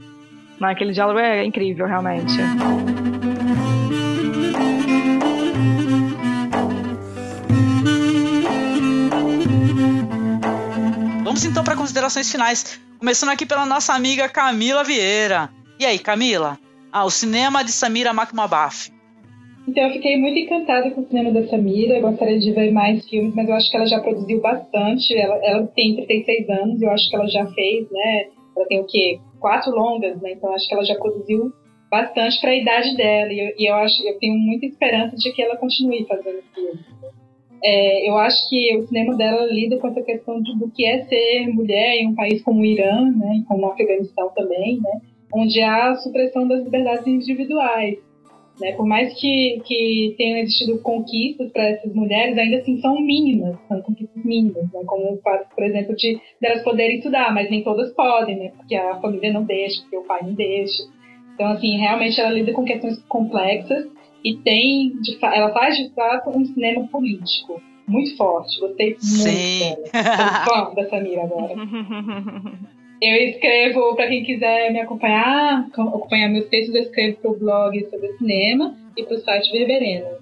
[0.60, 2.34] Não, aquele diálogo é incrível, realmente.
[11.24, 15.52] Vamos então para considerações finais, começando aqui pela nossa amiga Camila Vieira.
[15.80, 16.58] E aí, Camila?
[17.04, 18.92] O cinema de Samira Makmabaf.
[19.68, 21.98] Então, eu fiquei muito encantada com o cinema da Samira.
[21.98, 25.14] Eu gostaria de ver mais filmes, mas eu acho que ela já produziu bastante.
[25.14, 28.28] Ela, ela tem 36 anos, eu acho que ela já fez, né?
[28.56, 29.20] Ela tem o quê?
[29.40, 30.32] Quatro longas, né?
[30.32, 31.52] Então, acho que ela já produziu
[31.92, 33.34] bastante para a idade dela.
[33.34, 36.86] E eu, e eu, acho, eu tenho muita esperança de que ela continue fazendo filmes.
[37.62, 41.04] É, eu acho que o cinema dela lida com essa questão de, do que é
[41.06, 43.38] ser mulher em um país como o Irã, né?
[43.42, 45.02] E como o Afeganistão também, né?
[45.34, 48.00] Onde há a supressão das liberdades individuais.
[48.60, 48.72] Né?
[48.74, 53.82] Por mais que, que tenham existido conquistas para essas mulheres, ainda assim são mínimas, são
[53.82, 54.82] conquistas mínimas, né?
[54.86, 58.52] como o fato, por exemplo, de elas poderem estudar, mas nem todas podem, né?
[58.58, 60.84] porque a família não deixa, porque o pai não deixa.
[61.36, 63.86] Então, assim, realmente ela lida com questões complexas
[64.24, 68.60] e tem, de, ela faz de fato um cinema político muito forte.
[68.60, 69.76] Gostei muito Sim.
[69.76, 70.46] dela.
[70.46, 71.54] Sou fã da Samira agora.
[73.02, 78.18] Eu escrevo, para quem quiser me acompanhar, acompanhar meus textos, eu escrevo pro blog sobre
[78.18, 80.18] cinema e pro site Verberena.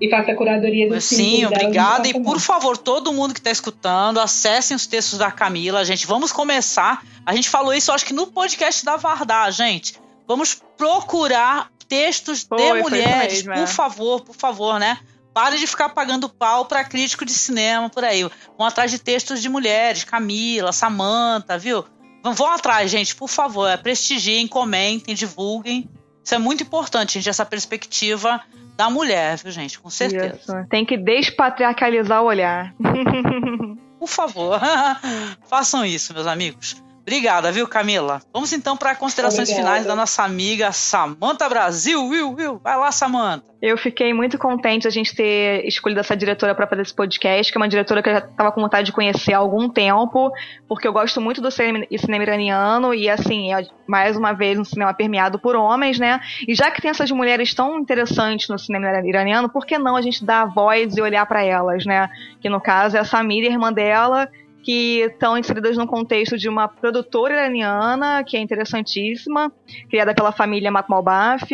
[0.00, 2.08] E faço a curadoria do Sim, obrigada.
[2.08, 6.06] E por favor, todo mundo que está escutando, acessem os textos da Camila, gente.
[6.06, 7.04] Vamos começar.
[7.24, 9.94] A gente falou isso, acho que no podcast da Vardar, gente.
[10.26, 13.66] Vamos procurar textos Foi, de mulheres, mesmo, por é.
[13.66, 14.98] favor, por favor, né?
[15.34, 18.22] Pare de ficar pagando pau para crítico de cinema por aí.
[18.56, 21.84] Vão atrás de textos de mulheres, Camila, Samantha, viu?
[22.22, 23.68] Vão atrás, gente, por favor.
[23.68, 25.88] É, prestigiem, comentem, divulguem.
[26.22, 28.40] Isso é muito importante, gente, essa perspectiva
[28.76, 29.78] da mulher, viu, gente?
[29.78, 30.36] Com certeza.
[30.36, 30.68] Isso.
[30.68, 32.74] Tem que despatriarcalizar o olhar.
[33.98, 34.60] por favor,
[35.48, 36.82] façam isso, meus amigos.
[37.10, 38.22] Obrigada, viu, Camila?
[38.32, 39.68] Vamos então para considerações Obrigada.
[39.68, 42.06] finais da nossa amiga Samanta Brasil.
[42.06, 43.46] Will, Will, vai lá, Samanta.
[43.60, 47.58] Eu fiquei muito contente a gente ter escolhido essa diretora para fazer esse podcast, que
[47.58, 50.30] é uma diretora que eu já estava com vontade de conhecer há algum tempo,
[50.68, 54.64] porque eu gosto muito do cinema, cinema iraniano e, assim, é mais uma vez um
[54.64, 56.20] cinema permeado por homens, né?
[56.46, 60.00] E já que tem essas mulheres tão interessantes no cinema iraniano, por que não a
[60.00, 62.08] gente dar voz e olhar para elas, né?
[62.40, 64.28] Que no caso é a Samira, irmã dela,
[64.62, 69.52] que estão inseridas no contexto de uma produtora iraniana, que é interessantíssima,
[69.88, 71.48] criada pela família Matmalbaf.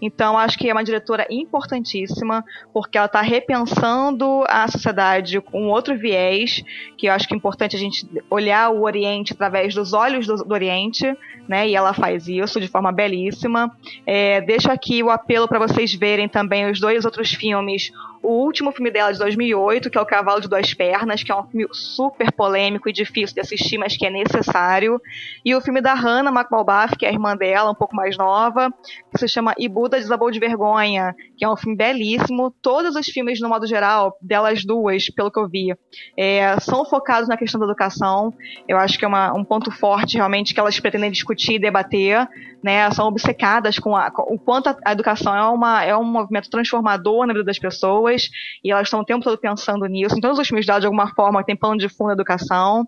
[0.00, 5.96] Então, acho que é uma diretora importantíssima, porque ela está repensando a sociedade com outro
[5.96, 6.62] viés,
[6.96, 10.36] que eu acho que é importante a gente olhar o Oriente através dos olhos do,
[10.36, 11.16] do Oriente,
[11.48, 11.68] né?
[11.68, 13.74] E ela faz isso de forma belíssima.
[14.06, 17.90] É, deixo aqui o apelo para vocês verem também os dois outros filmes
[18.22, 21.36] o último filme dela de 2008, que é O Cavalo de Duas Pernas, que é
[21.36, 25.00] um filme super polêmico e difícil de assistir, mas que é necessário.
[25.44, 28.72] E o filme da Hannah McBalbaf, que é a irmã dela, um pouco mais nova,
[29.12, 32.54] que se chama E Buda Desabou de Vergonha, que é um filme belíssimo.
[32.62, 35.74] Todos os filmes, no modo geral, delas duas, pelo que eu vi,
[36.16, 38.32] é, são focados na questão da educação.
[38.68, 42.28] Eu acho que é uma, um ponto forte, realmente, que elas pretendem discutir e debater.
[42.64, 46.02] Né, são obcecadas com, a, com o quanto a, a educação é, uma, é um
[46.02, 48.30] movimento transformador na vida das pessoas pessoas
[48.62, 50.16] e elas estão o tempo todo pensando nisso.
[50.16, 52.86] Em todos os filmes dela, de alguma forma, tem plano de fundo da educação.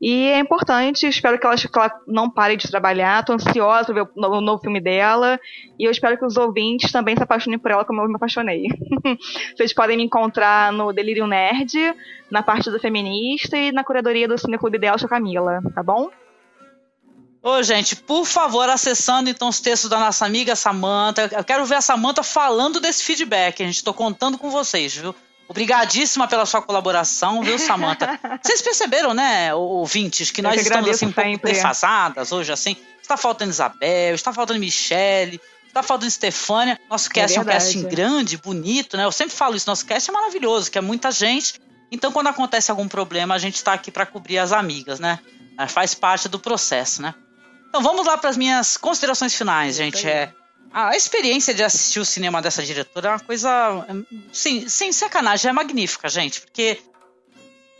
[0.00, 3.20] E é importante, espero que ela, que ela não pare de trabalhar.
[3.20, 5.38] Estou ansiosa para ver o novo, o novo filme dela.
[5.78, 8.66] E eu espero que os ouvintes também se apaixonem por ela como eu me apaixonei.
[9.56, 11.72] Vocês podem me encontrar no Delírio Nerd,
[12.30, 16.10] na parte do feminista e na curadoria do Cineclube dela, Camila, tá bom?
[17.42, 21.30] Ô, gente, por favor, acessando então os textos da nossa amiga Samanta.
[21.32, 23.62] Eu quero ver a Samanta falando desse feedback.
[23.62, 25.14] A gente tô contando com vocês, viu?
[25.48, 28.20] Obrigadíssima pela sua colaboração, viu, Samanta?
[28.40, 32.76] Vocês perceberam, né, ouvintes, que nós que estamos assim um pouco defasadas hoje, assim.
[33.02, 36.78] Está faltando Isabel, está faltando Michele, está faltando Stefânia.
[36.88, 39.04] Nosso cast é, é um casting grande, bonito, né?
[39.04, 41.60] Eu sempre falo isso, nosso cast é maravilhoso, que é muita gente
[41.90, 45.18] Então, quando acontece algum problema, a gente está aqui para cobrir as amigas, né?
[45.58, 47.12] É, faz parte do processo, né?
[47.70, 50.06] Então, vamos lá para as minhas considerações finais, gente.
[50.06, 50.32] É,
[50.72, 53.86] a experiência de assistir o cinema dessa diretora é uma coisa,
[54.32, 56.80] sem, sem sacanagem, é magnífica, gente, porque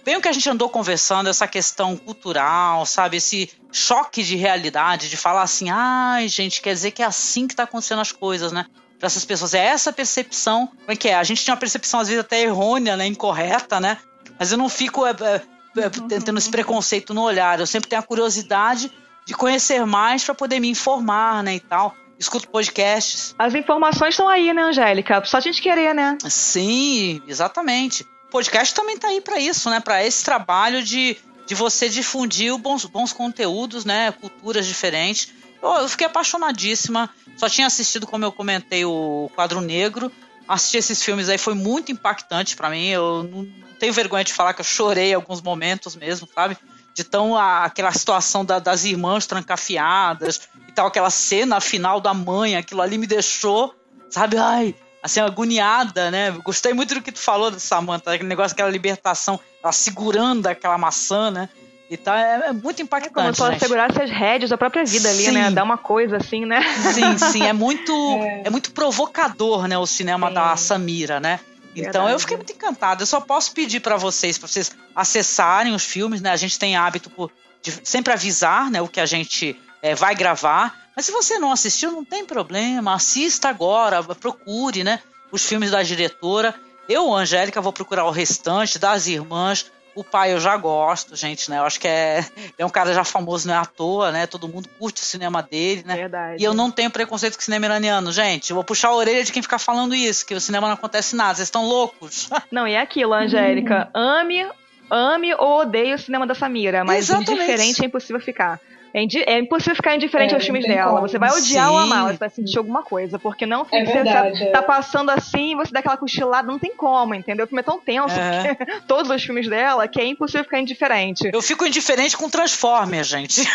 [0.04, 3.16] bem o que a gente andou conversando, essa questão cultural, sabe?
[3.16, 7.56] Esse choque de realidade, de falar assim, ai, gente, quer dizer que é assim que
[7.56, 8.66] tá acontecendo as coisas, né?
[8.96, 9.54] Para essas pessoas.
[9.54, 11.16] É essa percepção, como é que é?
[11.16, 13.06] A gente tem uma percepção, às vezes, até errônea, né?
[13.06, 13.98] Incorreta, né?
[14.38, 15.42] Mas eu não fico é, é,
[15.82, 17.58] é, tendo esse preconceito no olhar.
[17.58, 18.90] Eu sempre tenho a curiosidade
[19.30, 21.54] de conhecer mais para poder me informar, né?
[21.56, 23.34] E tal escuto podcasts.
[23.38, 25.24] As informações estão aí, né, Angélica?
[25.24, 26.18] Só a gente querer, né?
[26.28, 29.80] Sim, exatamente podcast também tá aí para isso, né?
[29.80, 31.16] Para esse trabalho de,
[31.46, 34.12] de você difundir bons, bons conteúdos, né?
[34.12, 35.32] Culturas diferentes.
[35.60, 37.10] Eu, eu fiquei apaixonadíssima.
[37.36, 40.10] Só tinha assistido, como eu comentei, o Quadro Negro.
[40.48, 42.88] Assistir esses filmes aí foi muito impactante para mim.
[42.88, 43.48] Eu não
[43.78, 46.56] tenho vergonha de falar que eu chorei em alguns momentos mesmo, sabe?
[46.94, 52.12] De tão a, aquela situação da, das irmãs trancafiadas e tal, aquela cena final da
[52.12, 53.74] mãe, aquilo ali me deixou,
[54.10, 54.36] sabe?
[54.36, 56.30] Ai, assim, agoniada, né?
[56.42, 61.30] Gostei muito do que tu falou, Samantha, aquele negócio, aquela libertação, ela segurando aquela maçã,
[61.30, 61.48] né?
[61.90, 63.18] E tá, é, é muito impactante.
[63.18, 65.32] É como se ela segurasse as rédeas da própria vida ali, sim.
[65.32, 65.50] né?
[65.50, 66.62] Dá uma coisa assim, né?
[66.94, 67.42] Sim, sim.
[67.42, 67.92] É muito,
[68.22, 68.42] é.
[68.44, 69.76] é muito provocador, né?
[69.76, 70.34] O cinema sim.
[70.34, 71.40] da Samira, né?
[71.74, 72.12] Então Verdade.
[72.12, 73.02] eu fiquei muito encantada.
[73.02, 76.30] Eu só posso pedir para vocês, para vocês acessarem os filmes, né?
[76.30, 77.30] A gente tem hábito
[77.62, 78.80] de sempre avisar, né?
[78.80, 80.90] O que a gente é, vai gravar.
[80.96, 85.00] Mas se você não assistiu, não tem problema, assista agora, procure, né?
[85.30, 86.54] Os filmes da diretora.
[86.88, 89.70] Eu, Angélica, vou procurar o restante das irmãs.
[90.00, 91.58] O pai eu já gosto, gente, né?
[91.58, 92.24] Eu acho que é,
[92.56, 94.26] é um cara já famoso, não é à toa, né?
[94.26, 95.94] Todo mundo curte o cinema dele, né?
[95.94, 96.42] Verdade.
[96.42, 98.48] E eu não tenho preconceito com o cinema iraniano, gente.
[98.48, 101.14] Eu vou puxar a orelha de quem ficar falando isso, que o cinema não acontece
[101.14, 101.34] nada.
[101.34, 102.30] Vocês estão loucos.
[102.50, 103.90] Não, e é aquilo, Angélica.
[103.92, 104.46] ame,
[104.90, 107.32] ame ou odeie o cinema da Samira, mas Exatamente.
[107.32, 108.58] indiferente é impossível ficar.
[108.92, 110.92] É, é, impossível ficar indiferente é, aos filmes dela.
[110.92, 111.08] Como.
[111.08, 111.72] Você vai odiar Sim.
[111.72, 113.18] ou amar, você vai sentir alguma coisa.
[113.18, 117.14] Porque não é você tá, tá, passando assim, você dá aquela cochilada, não tem como,
[117.14, 117.44] entendeu?
[117.44, 118.56] O filme é tão tenso, é.
[118.86, 121.30] todos os filmes dela, que é impossível ficar indiferente.
[121.32, 123.42] Eu fico indiferente com Transformers, gente.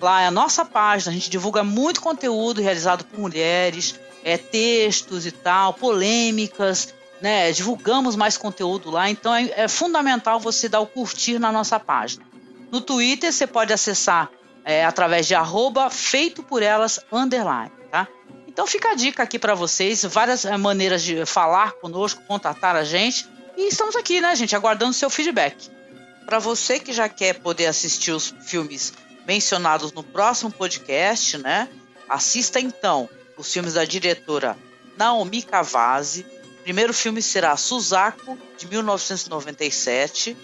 [0.00, 5.26] Lá é a nossa página, a gente divulga muito conteúdo realizado por mulheres, é, textos
[5.26, 7.50] e tal, polêmicas, né?
[7.52, 12.24] Divulgamos mais conteúdo lá, então é, é fundamental você dar o curtir na nossa página.
[12.70, 14.30] No Twitter você pode acessar
[14.64, 18.06] é, através de arroba feito por elas underline, tá?
[18.46, 22.84] Então fica a dica aqui para vocês, várias é, maneiras de falar conosco, contatar a
[22.84, 23.26] gente.
[23.56, 25.70] E estamos aqui, né, gente, aguardando seu feedback.
[26.28, 28.92] Para você que já quer poder assistir os filmes
[29.26, 31.70] mencionados no próximo podcast, né?
[32.06, 34.54] Assista então os filmes da diretora
[34.98, 36.26] Naomi Kawase.
[36.60, 40.36] O primeiro filme será Suzaku, de 1997.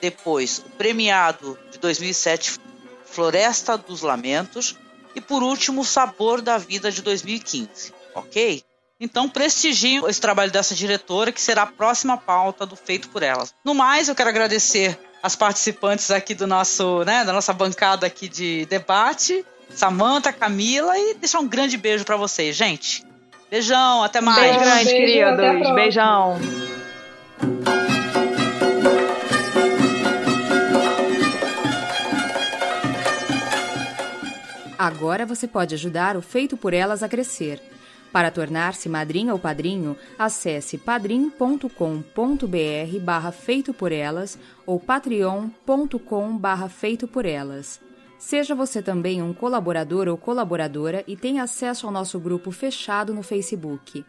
[0.00, 2.60] Depois, o premiado de 2007,
[3.04, 4.76] Floresta dos Lamentos.
[5.16, 7.92] E por último, O Sabor da Vida, de 2015.
[8.14, 8.62] Ok?
[9.00, 13.52] Então prestigiem esse trabalho dessa diretora, que será a próxima pauta do Feito por Elas.
[13.64, 18.28] No mais, eu quero agradecer as participantes aqui do nosso, né, da nossa bancada aqui
[18.28, 23.02] de debate, Samanta, Camila e deixar um grande beijo para vocês, gente.
[23.50, 24.38] Beijão, até mais.
[24.38, 25.74] Beijo grande, beijo, queridos.
[25.74, 26.38] Beijão.
[34.78, 37.62] Agora você pode ajudar o Feito por Elas a crescer
[38.14, 41.68] Para tornar-se madrinha ou padrinho, acesse padrim.com.br
[43.02, 47.80] barra feito por elas ou patreon.com barra feito por elas.
[48.16, 53.20] Seja você também um colaborador ou colaboradora e tenha acesso ao nosso grupo fechado no
[53.24, 54.04] Facebook.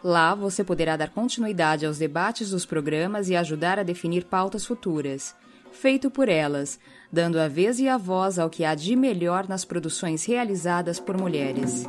[0.00, 5.34] Lá você poderá dar continuidade aos debates dos programas e ajudar a definir pautas futuras.
[5.72, 6.78] Feito por elas,
[7.12, 11.18] dando a vez e a voz ao que há de melhor nas produções realizadas por
[11.18, 11.84] mulheres.